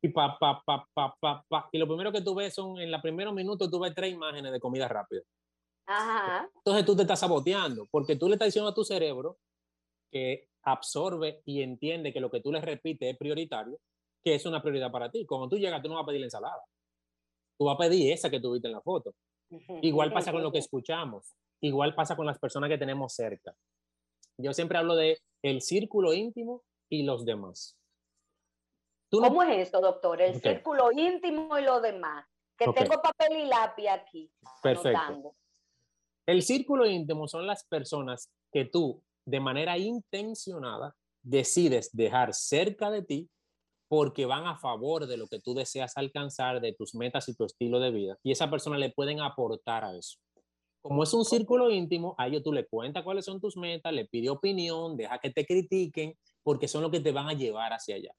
Y 0.00 0.10
pa, 0.10 0.38
pa, 0.38 0.62
pa, 0.64 0.86
pa, 0.94 1.16
pa, 1.20 1.44
pa. 1.48 1.68
Y 1.72 1.78
lo 1.78 1.88
primero 1.88 2.12
que 2.12 2.22
tú 2.22 2.36
ves 2.36 2.54
son, 2.54 2.78
en 2.78 2.92
los 2.92 3.02
primeros 3.02 3.34
minutos, 3.34 3.68
tú 3.68 3.80
ves 3.80 3.92
tres 3.96 4.12
imágenes 4.12 4.52
de 4.52 4.60
comida 4.60 4.86
rápida. 4.86 5.22
Ajá. 5.86 6.48
Entonces 6.54 6.84
tú 6.84 6.94
te 6.94 7.02
estás 7.02 7.18
saboteando, 7.18 7.88
porque 7.90 8.14
tú 8.14 8.28
le 8.28 8.34
estás 8.34 8.46
diciendo 8.46 8.70
a 8.70 8.74
tu 8.74 8.84
cerebro 8.84 9.38
que 10.12 10.46
absorbe 10.62 11.42
y 11.44 11.62
entiende 11.62 12.12
que 12.12 12.20
lo 12.20 12.30
que 12.30 12.40
tú 12.40 12.52
le 12.52 12.60
repites 12.60 13.10
es 13.10 13.18
prioritario, 13.18 13.80
que 14.22 14.36
es 14.36 14.46
una 14.46 14.62
prioridad 14.62 14.92
para 14.92 15.10
ti. 15.10 15.26
Cuando 15.26 15.48
tú 15.48 15.56
llegas, 15.56 15.82
tú 15.82 15.88
no 15.88 15.96
vas 15.96 16.04
a 16.04 16.06
pedir 16.06 16.20
la 16.20 16.26
ensalada. 16.26 16.62
Tú 17.58 17.64
vas 17.64 17.74
a 17.74 17.78
pedir 17.78 18.12
esa 18.12 18.30
que 18.30 18.38
tuviste 18.38 18.68
en 18.68 18.74
la 18.74 18.82
foto. 18.82 19.14
Igual 19.82 20.12
pasa 20.12 20.30
con 20.30 20.44
lo 20.44 20.52
que 20.52 20.58
escuchamos. 20.58 21.34
Igual 21.60 21.96
pasa 21.96 22.14
con 22.14 22.26
las 22.26 22.38
personas 22.38 22.70
que 22.70 22.78
tenemos 22.78 23.12
cerca. 23.12 23.52
Yo 24.38 24.52
siempre 24.52 24.78
hablo 24.78 24.94
de 24.94 25.18
el 25.42 25.60
círculo 25.62 26.14
íntimo 26.14 26.62
y 26.88 27.02
los 27.02 27.24
demás. 27.24 27.76
¿Cómo 29.10 29.42
es 29.42 29.68
eso, 29.68 29.80
doctor? 29.80 30.20
El 30.20 30.40
círculo 30.40 30.92
íntimo 30.92 31.58
y 31.58 31.62
los 31.62 31.82
demás. 31.82 32.26
Que 32.56 32.66
tengo 32.72 33.00
papel 33.00 33.38
y 33.38 33.46
lápiz 33.46 33.88
aquí. 33.88 34.30
Perfecto. 34.62 35.34
El 36.26 36.42
círculo 36.42 36.86
íntimo 36.86 37.26
son 37.26 37.46
las 37.46 37.64
personas 37.64 38.30
que 38.52 38.64
tú, 38.64 39.02
de 39.24 39.40
manera 39.40 39.78
intencionada, 39.78 40.94
decides 41.22 41.90
dejar 41.92 42.34
cerca 42.34 42.90
de 42.90 43.02
ti 43.02 43.30
porque 43.88 44.26
van 44.26 44.46
a 44.46 44.58
favor 44.58 45.06
de 45.06 45.16
lo 45.16 45.26
que 45.26 45.40
tú 45.40 45.54
deseas 45.54 45.96
alcanzar, 45.96 46.60
de 46.60 46.74
tus 46.74 46.94
metas 46.94 47.28
y 47.28 47.34
tu 47.34 47.44
estilo 47.44 47.80
de 47.80 47.90
vida. 47.90 48.18
Y 48.22 48.32
esa 48.32 48.50
persona 48.50 48.76
le 48.76 48.90
pueden 48.90 49.20
aportar 49.20 49.84
a 49.84 49.96
eso. 49.96 50.18
Como 50.80 51.02
es 51.02 51.12
un 51.12 51.24
círculo 51.24 51.70
íntimo, 51.70 52.14
a 52.18 52.28
ellos 52.28 52.42
tú 52.42 52.52
le 52.52 52.66
cuentas 52.66 53.02
cuáles 53.02 53.24
son 53.24 53.40
tus 53.40 53.56
metas, 53.56 53.92
le 53.92 54.06
pide 54.06 54.30
opinión, 54.30 54.96
deja 54.96 55.18
que 55.18 55.30
te 55.30 55.44
critiquen, 55.44 56.14
porque 56.42 56.68
son 56.68 56.82
los 56.82 56.90
que 56.90 57.00
te 57.00 57.12
van 57.12 57.28
a 57.28 57.34
llevar 57.34 57.72
hacia 57.72 57.96
allá. 57.96 58.12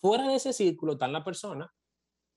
Fuera 0.00 0.26
de 0.28 0.36
ese 0.36 0.52
círculo 0.52 0.94
están 0.94 1.12
las 1.12 1.22
personas 1.22 1.70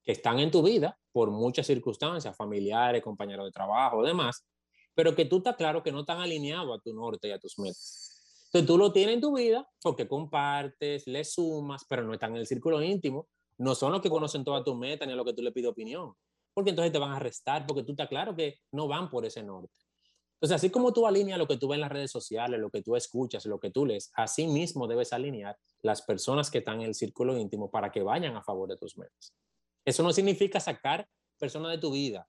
que 0.03 0.12
están 0.12 0.39
en 0.39 0.51
tu 0.51 0.62
vida 0.62 0.99
por 1.12 1.32
muchas 1.32 1.66
circunstancias, 1.66 2.36
familiares, 2.36 3.01
compañeros 3.01 3.45
de 3.45 3.51
trabajo, 3.51 4.03
demás, 4.03 4.45
pero 4.93 5.16
que 5.16 5.26
tú 5.26 5.38
estás 5.38 5.56
claro 5.56 5.82
que 5.82 5.91
no 5.91 6.01
están 6.01 6.20
alineados 6.20 6.78
a 6.78 6.82
tu 6.82 6.93
norte 6.93 7.28
y 7.28 7.32
a 7.32 7.39
tus 7.39 7.58
metas. 7.58 8.16
Entonces 8.47 8.68
tú 8.68 8.78
lo 8.78 8.93
tienes 8.93 9.16
en 9.16 9.22
tu 9.22 9.36
vida 9.36 9.68
porque 9.82 10.08
compartes, 10.08 11.08
le 11.08 11.26
sumas, 11.26 11.86
pero 11.89 12.03
no 12.03 12.14
están 12.14 12.32
en 12.32 12.38
el 12.38 12.47
círculo 12.47 12.82
íntimo. 12.82 13.28
No 13.58 13.76
son 13.76 13.91
los 13.91 14.01
que 14.01 14.10
conocen 14.10 14.45
toda 14.45 14.64
tu 14.64 14.76
meta 14.76 15.06
ni 15.06 15.14
a 15.14 15.16
lo 15.16 15.26
que 15.26 15.34
tú 15.34 15.41
le 15.41 15.51
pides 15.51 15.72
opinión. 15.72 16.14
Porque 16.56 16.72
entonces 16.72 16.91
te 16.91 16.97
van 16.97 17.12
a 17.12 17.20
restar 17.20 17.68
porque 17.68 17.84
tú 17.84 17.91
estás 17.91 18.08
claro 18.08 18.36
que 18.36 18.60
no 18.72 18.88
van 18.88 19.10
por 19.10 19.26
ese 19.26 19.43
norte. 19.43 19.76
Entonces, 20.36 20.56
así 20.56 20.70
como 20.70 20.91
tú 20.93 21.06
alineas 21.06 21.38
lo 21.38 21.47
que 21.47 21.58
tú 21.58 21.68
ves 21.68 21.76
en 21.76 21.82
las 21.82 21.91
redes 21.91 22.12
sociales, 22.12 22.60
lo 22.60 22.70
que 22.70 22.82
tú 22.82 22.95
escuchas, 22.95 23.45
lo 23.45 23.60
que 23.60 23.72
tú 23.72 23.86
lees, 23.86 24.12
así 24.16 24.47
mismo 24.47 24.88
debes 24.88 25.14
alinear 25.14 25.58
las 25.82 26.01
personas 26.01 26.49
que 26.49 26.60
están 26.60 26.82
en 26.82 26.88
el 26.88 26.95
círculo 26.95 27.38
íntimo 27.38 27.70
para 27.70 27.91
que 27.91 28.01
vayan 28.01 28.36
a 28.36 28.43
favor 28.43 28.70
de 28.70 28.78
tus 28.78 28.97
metas. 28.97 29.34
Eso 29.86 30.01
no 30.03 30.12
significa 30.12 30.60
sacar 30.60 31.08
personas 31.38 31.72
de 31.72 31.78
tu 31.78 31.91
vida. 31.91 32.28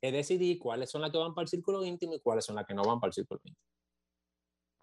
Es 0.00 0.12
decidir 0.12 0.58
cuáles 0.58 0.90
son 0.90 1.02
las 1.02 1.10
que 1.10 1.18
van 1.18 1.34
para 1.34 1.44
el 1.44 1.48
círculo 1.48 1.84
íntimo 1.84 2.14
y 2.14 2.20
cuáles 2.20 2.44
son 2.44 2.56
las 2.56 2.66
que 2.66 2.74
no 2.74 2.82
van 2.84 3.00
para 3.00 3.08
el 3.08 3.14
círculo 3.14 3.40
íntimo. 3.42 3.64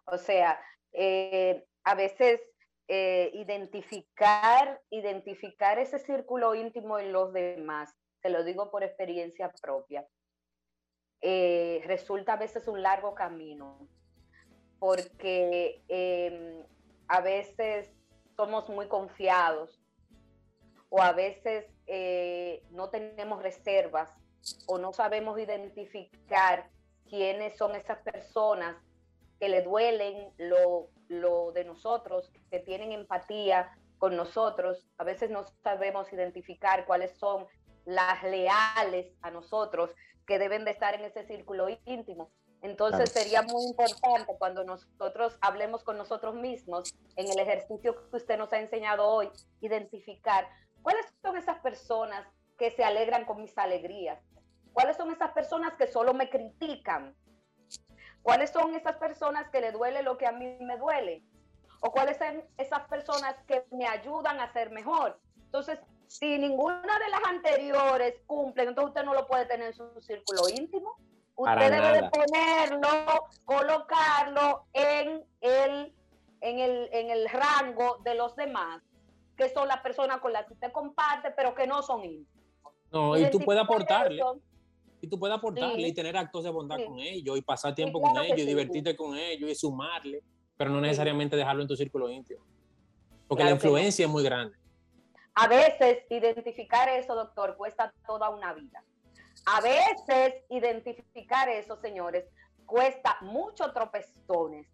O 0.07 0.17
sea, 0.17 0.59
eh, 0.91 1.65
a 1.83 1.95
veces 1.95 2.41
eh, 2.87 3.31
identificar, 3.33 4.81
identificar 4.89 5.79
ese 5.79 5.97
círculo 5.97 6.53
íntimo 6.53 6.99
en 6.99 7.11
los 7.11 7.33
demás, 7.33 7.95
te 8.25 8.31
lo 8.31 8.43
digo 8.43 8.71
por 8.71 8.83
experiencia 8.83 9.51
propia, 9.61 10.03
eh, 11.21 11.83
resulta 11.85 12.33
a 12.33 12.37
veces 12.37 12.67
un 12.67 12.81
largo 12.81 13.13
camino, 13.13 13.87
porque 14.79 15.83
em, 15.87 16.65
a 17.07 17.21
veces 17.21 17.87
somos 18.35 18.67
muy 18.67 18.87
confiados 18.87 19.79
o 20.89 21.03
a 21.03 21.11
veces 21.11 21.67
no 22.71 22.89
tenemos 22.89 23.43
reservas 23.43 24.11
o 24.65 24.79
no 24.79 24.91
sabemos 24.91 25.37
identificar 25.37 26.71
quiénes 27.07 27.55
son 27.55 27.75
esas 27.75 27.99
personas 27.99 28.75
que 29.39 29.49
le 29.49 29.61
duelen 29.61 30.33
lo, 30.39 30.89
lo 31.09 31.51
de 31.51 31.63
nosotros, 31.63 32.31
que 32.49 32.57
tienen 32.57 32.91
empatía 32.91 33.71
con 33.99 34.15
nosotros. 34.15 34.83
A 34.97 35.03
veces 35.03 35.29
no 35.29 35.45
sabemos 35.61 36.11
identificar 36.11 36.87
cuáles 36.87 37.15
son 37.19 37.45
las 37.85 38.23
leales 38.23 39.13
a 39.21 39.31
nosotros 39.31 39.91
que 40.27 40.39
deben 40.39 40.65
de 40.65 40.71
estar 40.71 40.93
en 40.95 41.05
ese 41.05 41.25
círculo 41.25 41.67
íntimo. 41.85 42.31
Entonces 42.61 43.11
sería 43.11 43.43
muy 43.43 43.63
importante 43.63 44.35
cuando 44.39 44.63
nosotros 44.63 45.37
hablemos 45.41 45.83
con 45.83 45.97
nosotros 45.97 46.33
mismos 46.33 46.95
en 47.15 47.27
el 47.29 47.39
ejercicio 47.39 47.95
que 48.09 48.17
usted 48.17 48.37
nos 48.37 48.51
ha 48.53 48.59
enseñado 48.59 49.07
hoy, 49.07 49.29
identificar 49.61 50.47
¿Cuáles 50.85 51.07
son 51.23 51.35
esas 51.35 51.57
personas 51.61 52.27
que 52.59 52.69
se 52.69 52.83
alegran 52.83 53.25
con 53.25 53.41
mis 53.41 53.57
alegrías? 53.57 54.19
¿Cuáles 54.71 54.95
son 54.95 55.11
esas 55.11 55.31
personas 55.31 55.73
que 55.73 55.87
solo 55.87 56.13
me 56.13 56.29
critican? 56.29 57.15
¿Cuáles 58.21 58.51
son 58.51 58.75
esas 58.75 58.95
personas 58.97 59.49
que 59.49 59.61
le 59.61 59.71
duele 59.71 60.03
lo 60.03 60.19
que 60.19 60.27
a 60.27 60.31
mí 60.31 60.45
me 60.61 60.77
duele? 60.77 61.23
¿O 61.81 61.91
cuáles 61.91 62.17
son 62.17 62.43
esas 62.59 62.87
personas 62.87 63.35
que 63.47 63.65
me 63.71 63.87
ayudan 63.87 64.39
a 64.39 64.53
ser 64.53 64.69
mejor? 64.69 65.19
Entonces, 65.45 65.79
si 66.07 66.37
ninguna 66.37 66.81
de 66.81 67.09
las 67.09 67.21
anteriores 67.27 68.15
cumple, 68.25 68.63
entonces 68.63 68.89
usted 68.89 69.03
no 69.03 69.13
lo 69.13 69.27
puede 69.27 69.45
tener 69.45 69.67
en 69.67 69.73
su 69.73 70.01
círculo 70.01 70.49
íntimo. 70.49 70.97
Usted 71.35 71.71
debe 71.71 72.01
de 72.01 72.09
ponerlo, 72.09 73.27
colocarlo 73.43 74.65
en 74.71 75.23
el, 75.41 75.93
en, 76.41 76.59
el, 76.59 76.89
en 76.93 77.09
el 77.09 77.29
rango 77.29 77.97
de 78.03 78.15
los 78.15 78.35
demás, 78.35 78.81
que 79.35 79.49
son 79.49 79.67
las 79.67 79.81
personas 79.81 80.19
con 80.19 80.31
las 80.31 80.45
que 80.45 80.53
usted 80.53 80.71
comparte, 80.71 81.31
pero 81.31 81.53
que 81.53 81.67
no 81.67 81.81
son 81.81 82.05
íntimos. 82.05 82.73
No, 82.91 83.17
y 83.17 83.29
tú 83.29 83.39
puedes 83.39 83.61
aportarle. 83.61 84.21
y 85.01 85.07
tú 85.07 85.19
puedes 85.19 85.35
aportarle 85.35 85.87
y 85.87 85.93
tener 85.93 86.15
actos 86.15 86.43
de 86.43 86.49
bondad 86.49 86.77
con 86.85 86.99
ellos 86.99 87.37
y 87.37 87.41
pasar 87.41 87.75
tiempo 87.75 88.01
con 88.01 88.17
ellos 88.23 88.39
y 88.39 88.45
divertirte 88.45 88.95
con 88.95 89.17
ellos 89.17 89.49
y 89.49 89.55
sumarle, 89.55 90.23
pero 90.55 90.69
no 90.69 90.79
necesariamente 90.79 91.35
dejarlo 91.35 91.63
en 91.63 91.67
tu 91.67 91.75
círculo 91.75 92.09
íntimo. 92.09 92.45
Porque 93.27 93.43
la 93.43 93.51
influencia 93.51 94.05
es 94.05 94.11
muy 94.11 94.23
grande. 94.23 94.55
A 95.35 95.47
veces 95.47 96.03
identificar 96.09 96.87
eso, 96.87 97.13
doctor, 97.13 97.57
cuesta 97.57 97.93
toda 98.07 98.29
una 98.29 98.53
vida. 98.53 98.83
A 99.45 99.59
veces 99.59 100.43
identificar 100.49 101.49
eso, 101.49 101.75
señores, 101.75 102.25
cuesta 102.65 103.17
muchos 103.19 103.73
tropezones, 103.73 104.65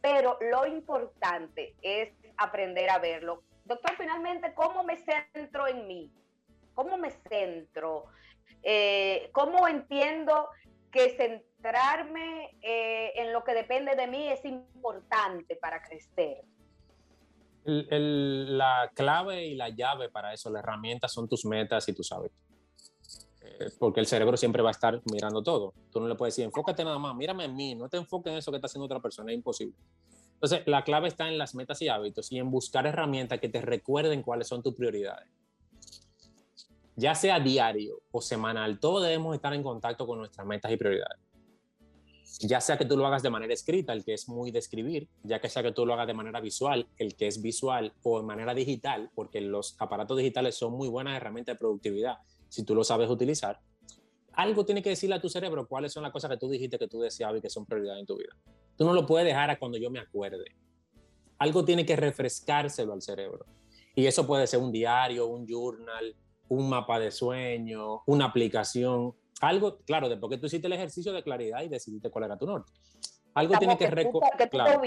pero 0.00 0.36
lo 0.40 0.66
importante 0.66 1.76
es 1.82 2.10
aprender 2.36 2.90
a 2.90 2.98
verlo. 2.98 3.44
Doctor, 3.64 3.92
finalmente, 3.96 4.54
¿cómo 4.54 4.82
me 4.82 4.96
centro 4.96 5.68
en 5.68 5.86
mí? 5.86 6.12
¿Cómo 6.74 6.98
me 6.98 7.10
centro? 7.10 8.06
Eh, 8.64 9.30
¿Cómo 9.32 9.68
entiendo 9.68 10.48
que 10.90 11.10
centrarme 11.10 12.56
eh, 12.60 13.12
en 13.16 13.32
lo 13.32 13.44
que 13.44 13.54
depende 13.54 13.94
de 13.94 14.06
mí 14.08 14.28
es 14.28 14.44
importante 14.44 15.54
para 15.56 15.80
crecer? 15.80 16.42
La 17.64 18.90
clave 18.94 19.46
y 19.46 19.54
la 19.54 19.68
llave 19.68 20.08
para 20.08 20.32
eso, 20.32 20.50
la 20.50 20.60
herramienta 20.60 21.08
son 21.08 21.28
tus 21.28 21.44
metas 21.44 21.88
y 21.88 21.92
tus 21.92 22.10
hábitos. 22.12 22.38
Eh, 23.42 23.70
porque 23.78 24.00
el 24.00 24.06
cerebro 24.06 24.36
siempre 24.36 24.62
va 24.62 24.70
a 24.70 24.72
estar 24.72 25.00
mirando 25.10 25.42
todo. 25.42 25.74
Tú 25.90 26.00
no 26.00 26.08
le 26.08 26.14
puedes 26.14 26.34
decir, 26.34 26.44
enfócate 26.44 26.84
nada 26.84 26.98
más, 26.98 27.14
mírame 27.14 27.44
en 27.44 27.54
mí, 27.56 27.74
no 27.74 27.88
te 27.88 27.96
enfoques 27.96 28.32
en 28.32 28.38
eso 28.38 28.50
que 28.50 28.56
está 28.56 28.66
haciendo 28.66 28.86
otra 28.86 29.00
persona, 29.00 29.32
es 29.32 29.36
imposible. 29.36 29.76
Entonces, 30.34 30.62
la 30.66 30.84
clave 30.84 31.08
está 31.08 31.28
en 31.28 31.36
las 31.36 31.54
metas 31.54 31.82
y 31.82 31.88
hábitos 31.88 32.30
y 32.30 32.38
en 32.38 32.50
buscar 32.50 32.86
herramientas 32.86 33.40
que 33.40 33.48
te 33.48 33.60
recuerden 33.60 34.22
cuáles 34.22 34.46
son 34.46 34.62
tus 34.62 34.74
prioridades. 34.74 35.28
Ya 36.94 37.14
sea 37.14 37.40
diario 37.40 38.00
o 38.10 38.20
semanal, 38.20 38.78
todos 38.80 39.02
debemos 39.02 39.34
estar 39.34 39.52
en 39.52 39.62
contacto 39.62 40.06
con 40.06 40.18
nuestras 40.18 40.46
metas 40.46 40.70
y 40.72 40.76
prioridades 40.76 41.27
ya 42.40 42.60
sea 42.60 42.78
que 42.78 42.84
tú 42.84 42.96
lo 42.96 43.06
hagas 43.06 43.22
de 43.22 43.30
manera 43.30 43.52
escrita, 43.52 43.92
el 43.92 44.04
que 44.04 44.14
es 44.14 44.28
muy 44.28 44.50
de 44.50 44.58
escribir, 44.58 45.08
ya 45.22 45.40
que 45.40 45.48
sea 45.48 45.62
que 45.62 45.72
tú 45.72 45.84
lo 45.84 45.94
hagas 45.94 46.06
de 46.06 46.14
manera 46.14 46.40
visual, 46.40 46.86
el 46.96 47.16
que 47.16 47.26
es 47.26 47.42
visual, 47.42 47.92
o 48.02 48.20
de 48.20 48.26
manera 48.26 48.54
digital, 48.54 49.10
porque 49.14 49.40
los 49.40 49.76
aparatos 49.78 50.18
digitales 50.18 50.56
son 50.56 50.72
muy 50.72 50.88
buenas 50.88 51.16
herramientas 51.16 51.56
de 51.56 51.58
productividad, 51.58 52.18
si 52.48 52.64
tú 52.64 52.74
lo 52.74 52.84
sabes 52.84 53.10
utilizar, 53.10 53.60
algo 54.32 54.64
tiene 54.64 54.82
que 54.82 54.90
decirle 54.90 55.16
a 55.16 55.20
tu 55.20 55.28
cerebro 55.28 55.66
cuáles 55.66 55.92
son 55.92 56.04
las 56.04 56.12
cosas 56.12 56.30
que 56.30 56.36
tú 56.36 56.48
dijiste 56.48 56.78
que 56.78 56.86
tú 56.86 57.00
deseabas 57.00 57.38
y 57.38 57.42
que 57.42 57.50
son 57.50 57.66
prioridades 57.66 58.00
en 58.00 58.06
tu 58.06 58.16
vida. 58.16 58.36
Tú 58.76 58.84
no 58.84 58.92
lo 58.92 59.04
puedes 59.04 59.26
dejar 59.26 59.50
a 59.50 59.58
cuando 59.58 59.78
yo 59.78 59.90
me 59.90 59.98
acuerde. 59.98 60.44
Algo 61.38 61.64
tiene 61.64 61.84
que 61.84 61.96
refrescárselo 61.96 62.92
al 62.92 63.02
cerebro. 63.02 63.46
Y 63.96 64.06
eso 64.06 64.28
puede 64.28 64.46
ser 64.46 64.60
un 64.60 64.70
diario, 64.70 65.26
un 65.26 65.44
journal, 65.44 66.14
un 66.48 66.68
mapa 66.68 67.00
de 67.00 67.10
sueño, 67.10 68.02
una 68.06 68.26
aplicación 68.26 69.14
algo, 69.40 69.78
claro, 69.86 70.08
después 70.08 70.30
que 70.30 70.38
tú 70.38 70.46
hiciste 70.46 70.66
el 70.66 70.72
ejercicio 70.72 71.12
de 71.12 71.22
claridad 71.22 71.62
y 71.62 71.68
decidiste 71.68 72.10
cuál 72.10 72.24
era 72.24 72.36
tu 72.36 72.46
norte. 72.46 72.72
Algo 73.34 73.56
tiene 73.58 73.78
que, 73.78 73.88
recordar. 73.88 74.50
Claro, 74.50 74.82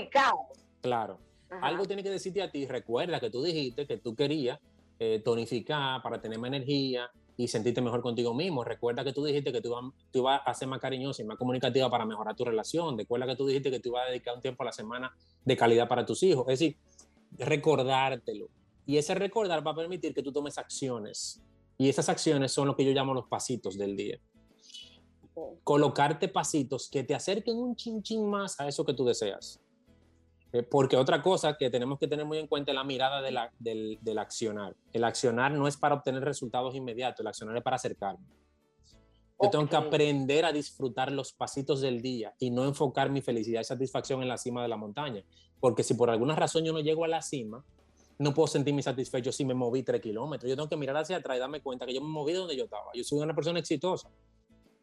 claro. 0.82 1.20
Algo 1.62 1.86
tiene 1.86 2.04
que 2.04 2.10
decirte 2.10 2.42
a 2.42 2.52
ti, 2.52 2.66
recuerda 2.66 3.20
que 3.20 3.30
tú 3.30 3.44
dijiste 3.44 3.86
que 3.86 3.98
tú 3.98 4.16
querías 4.16 4.60
eh, 5.00 5.22
tonificar 5.24 6.02
para 6.02 6.22
tener 6.22 6.38
más 6.38 6.50
energía 6.50 7.10
y 7.38 7.48
sentirte 7.48 7.82
mejor 7.82 8.02
contigo 8.02 8.34
mismo. 8.34 8.64
Recuerda 8.64 9.04
que 9.04 9.14
tú 9.14 9.24
dijiste 9.24 9.52
que 9.54 9.62
tú, 9.62 9.74
tú 10.12 10.20
ibas 10.20 10.42
a 10.46 10.54
ser 10.54 10.68
más 10.68 10.80
cariñosa 10.80 11.22
y 11.22 11.26
más 11.26 11.38
comunicativa 11.38 11.90
para 11.90 12.06
mejorar 12.06 12.36
tu 12.36 12.44
relación. 12.44 12.98
Recuerda 12.98 13.28
que 13.28 13.36
tú 13.36 13.48
dijiste 13.48 13.72
que 13.72 13.80
tú 13.80 13.90
ibas 13.90 14.08
a 14.08 14.10
dedicar 14.10 14.36
un 14.36 14.42
tiempo 14.42 14.64
a 14.64 14.68
la 14.68 14.72
semana 14.74 15.16
de 15.46 15.58
calidad 15.58 15.88
para 15.88 16.06
tus 16.06 16.24
hijos. 16.24 16.46
Es 16.50 16.60
decir, 16.60 16.78
recordártelo. 17.38 18.50
Y 18.86 18.98
ese 18.98 19.16
recordar 19.16 19.66
va 19.66 19.72
a 19.72 19.76
permitir 19.76 20.14
que 20.14 20.24
tú 20.24 20.32
tomes 20.32 20.58
acciones. 20.58 21.42
Y 21.78 21.90
esas 21.90 22.10
acciones 22.10 22.52
son 22.52 22.68
lo 22.68 22.76
que 22.76 22.86
yo 22.86 22.92
llamo 22.92 23.14
los 23.14 23.28
pasitos 23.28 23.78
del 23.78 23.96
día 23.96 24.20
colocarte 25.64 26.28
pasitos 26.28 26.90
que 26.90 27.04
te 27.04 27.16
acerquen 27.16 27.58
un 27.58 27.76
chin 27.76 28.30
más 28.30 28.60
a 28.60 28.68
eso 28.68 28.86
que 28.86 28.94
tú 28.94 29.06
deseas. 29.06 29.60
Eh, 30.54 30.64
porque 30.64 30.98
otra 30.98 31.22
cosa 31.22 31.56
que 31.56 31.70
tenemos 31.70 31.98
que 31.98 32.08
tener 32.08 32.26
muy 32.26 32.38
en 32.38 32.48
cuenta 32.48 32.72
es 32.72 32.76
la 32.76 32.84
mirada 32.84 33.22
de 33.22 33.32
la, 33.32 33.52
del, 33.58 33.98
del, 34.02 34.20
accionar. 34.20 34.76
El 34.92 35.06
accionar 35.06 35.54
no 35.54 35.68
es 35.68 35.78
para 35.78 35.96
obtener 35.96 36.24
resultados 36.24 36.76
inmediatos, 36.76 37.22
el 37.22 37.28
accionar 37.28 37.56
es 37.56 37.64
para 37.64 37.78
acercarme. 37.78 38.26
Yo 39.42 39.50
tengo 39.50 39.68
que 39.68 39.76
aprender 39.76 40.46
a 40.46 40.52
disfrutar 40.52 41.12
los 41.12 41.34
pasitos 41.34 41.82
del 41.82 42.02
día 42.02 42.36
y 42.38 42.52
no 42.52 42.66
enfocar 42.66 43.10
mi 43.10 43.22
felicidad 43.22 43.62
y 43.62 43.64
satisfacción 43.64 44.22
en 44.22 44.28
la 44.28 44.38
cima 44.38 44.62
de 44.62 44.68
la 44.68 44.78
montaña. 44.78 45.24
Porque 45.60 45.84
si 45.84 45.96
por 45.96 46.12
alguna 46.12 46.36
razón 46.36 46.64
yo 46.64 46.74
no 46.74 46.80
llego 46.80 47.06
a 47.06 47.08
la 47.08 47.24
cima, 47.24 47.64
no 48.20 48.34
puedo 48.36 48.46
sentirme 48.46 48.84
satisfecho 48.84 49.32
si 49.32 49.44
me 49.44 49.56
moví 49.56 49.82
tres 49.82 50.00
kilómetros. 50.00 50.48
Yo 50.48 50.56
tengo 50.56 50.70
que 50.70 50.78
mirar 50.78 50.98
hacia 50.98 51.18
atrás 51.18 51.38
y 51.38 51.40
darme 51.40 51.62
cuenta 51.62 51.88
que 51.88 51.94
yo 51.94 52.02
me 52.02 52.08
moví 52.08 52.34
de 52.34 52.40
donde 52.40 52.56
yo 52.56 52.66
estaba. 52.66 52.92
Yo 52.94 53.04
soy 53.04 53.20
una 53.20 53.34
persona 53.34 53.58
exitosa 53.58 54.12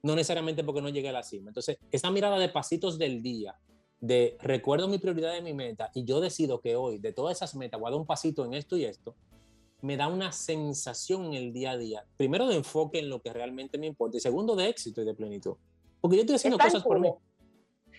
no 0.02 0.14
necesariamente 0.14 0.64
porque 0.64 0.82
no 0.82 0.88
llegue 0.88 1.08
a 1.08 1.12
la 1.12 1.22
cima. 1.22 1.50
Entonces, 1.50 1.78
esa 1.90 2.10
mirada 2.10 2.38
de 2.38 2.48
pasitos 2.48 2.98
del 2.98 3.22
día, 3.22 3.58
de 4.00 4.36
recuerdo 4.40 4.88
mi 4.88 4.98
prioridad 4.98 5.32
de 5.32 5.42
mi 5.42 5.54
meta 5.54 5.90
y 5.94 6.04
yo 6.04 6.20
decido 6.20 6.60
que 6.60 6.76
hoy 6.76 6.98
de 6.98 7.12
todas 7.12 7.36
esas 7.36 7.54
metas 7.54 7.80
voy 7.80 7.88
a 7.88 7.90
dar 7.90 8.00
un 8.00 8.06
pasito 8.06 8.44
en 8.44 8.54
esto 8.54 8.76
y 8.76 8.84
esto, 8.84 9.16
me 9.80 9.96
da 9.96 10.08
una 10.08 10.32
sensación 10.32 11.26
en 11.26 11.34
el 11.34 11.52
día 11.52 11.72
a 11.72 11.76
día. 11.76 12.04
Primero 12.16 12.46
de 12.46 12.56
enfoque 12.56 12.98
en 12.98 13.08
lo 13.08 13.20
que 13.22 13.32
realmente 13.32 13.78
me 13.78 13.86
importa 13.86 14.16
y 14.16 14.20
segundo 14.20 14.56
de 14.56 14.68
éxito 14.68 15.02
y 15.02 15.04
de 15.04 15.14
plenitud. 15.14 15.56
Porque 16.00 16.16
yo 16.16 16.22
estoy 16.22 16.36
haciendo 16.36 16.58
cosas 16.58 16.82
por 16.82 17.00
mí. 17.00 17.12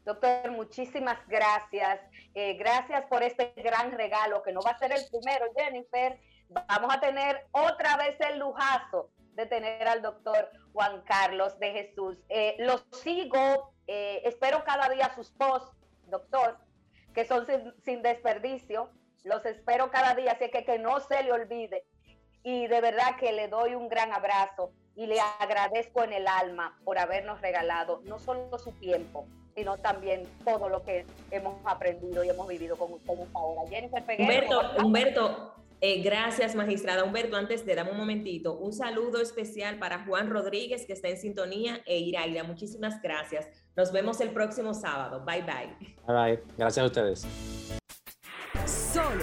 Doctor, 0.04 0.50
muchísimas 0.50 1.16
gracias. 1.26 2.00
Eh, 2.34 2.58
gracias 2.58 3.06
por 3.06 3.22
este 3.22 3.54
gran 3.56 3.92
regalo 3.92 4.42
que 4.42 4.52
no 4.52 4.60
va 4.60 4.72
a 4.72 4.78
ser 4.78 4.92
el 4.92 5.00
primero, 5.10 5.46
Jennifer. 5.56 6.20
Vamos 6.50 6.94
a 6.94 7.00
tener 7.00 7.46
otra 7.52 7.96
vez 7.96 8.20
el 8.20 8.38
lujazo 8.38 9.08
de 9.32 9.46
tener 9.46 9.88
al 9.88 10.02
doctor 10.02 10.50
Juan 10.74 11.00
Carlos 11.06 11.58
de 11.58 11.72
Jesús. 11.72 12.18
Eh, 12.28 12.56
los 12.58 12.84
sigo, 13.02 13.72
eh, 13.86 14.20
espero 14.26 14.62
cada 14.62 14.90
día 14.90 15.10
sus 15.14 15.30
posts, 15.30 15.74
doctor 16.10 16.58
que 17.14 17.24
son 17.24 17.46
sin, 17.84 18.02
desperdicio. 18.02 18.90
Los 19.22 19.44
espero 19.46 19.90
cada 19.90 20.14
día, 20.14 20.32
así 20.32 20.50
que 20.50 20.64
que 20.64 20.78
no 20.78 21.00
se 21.00 21.22
le 21.22 21.32
olvide. 21.32 21.84
Y 22.42 22.66
de 22.66 22.80
verdad 22.80 23.16
que 23.18 23.32
le 23.32 23.48
doy 23.48 23.74
un 23.74 23.88
gran 23.88 24.12
abrazo 24.12 24.72
y 24.96 25.06
le 25.06 25.16
agradezco 25.40 26.04
en 26.04 26.12
el 26.12 26.28
alma 26.28 26.78
por 26.84 26.98
habernos 26.98 27.40
regalado 27.40 28.02
no 28.04 28.18
solo 28.18 28.58
su 28.58 28.72
tiempo, 28.72 29.26
sino 29.54 29.78
también 29.78 30.28
todo 30.44 30.68
lo 30.68 30.82
que 30.82 31.06
hemos 31.30 31.54
aprendido 31.64 32.22
y 32.22 32.28
hemos 32.28 32.46
vivido 32.46 32.76
con 32.76 32.92
ustedes 32.92 33.26
ahora. 33.34 33.62
Jennifer 33.70 34.02
Humberto, 34.18 34.60
Humberto 34.84 35.54
Eh, 35.86 36.00
gracias, 36.00 36.54
magistrada 36.54 37.04
Humberto. 37.04 37.36
Antes 37.36 37.66
de 37.66 37.74
dar 37.74 37.90
un 37.90 37.98
momentito, 37.98 38.56
un 38.56 38.72
saludo 38.72 39.20
especial 39.20 39.78
para 39.78 40.06
Juan 40.06 40.30
Rodríguez, 40.30 40.86
que 40.86 40.94
está 40.94 41.08
en 41.08 41.18
sintonía, 41.18 41.82
e 41.84 41.98
Iraida. 41.98 42.42
Muchísimas 42.42 43.02
gracias. 43.02 43.50
Nos 43.76 43.92
vemos 43.92 44.18
el 44.22 44.30
próximo 44.30 44.72
sábado. 44.72 45.22
Bye, 45.26 45.42
bye. 45.42 45.76
Bye, 46.06 46.16
bye. 46.16 46.42
Gracias 46.56 46.82
a 46.82 46.86
ustedes. 46.86 47.26
Sol 48.64 49.18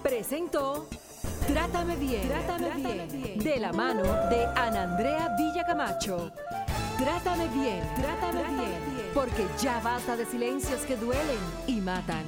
presentó 0.00 0.86
Trátame 1.48 1.96
bien, 1.96 2.28
Trátame, 2.28 3.06
bien, 3.10 3.38
de 3.40 3.56
la 3.58 3.72
mano 3.72 4.04
de 4.30 4.44
Ana 4.54 4.84
Andrea 4.84 5.34
Villacamacho. 5.36 6.30
Trátame 6.98 7.48
bien, 7.48 7.82
Trátame, 8.00 8.44
bien, 8.44 9.10
porque 9.12 9.44
ya 9.60 9.80
basta 9.80 10.16
de 10.16 10.24
silencios 10.24 10.82
que 10.82 10.94
duelen 10.94 11.40
y 11.66 11.80
matan. 11.80 12.24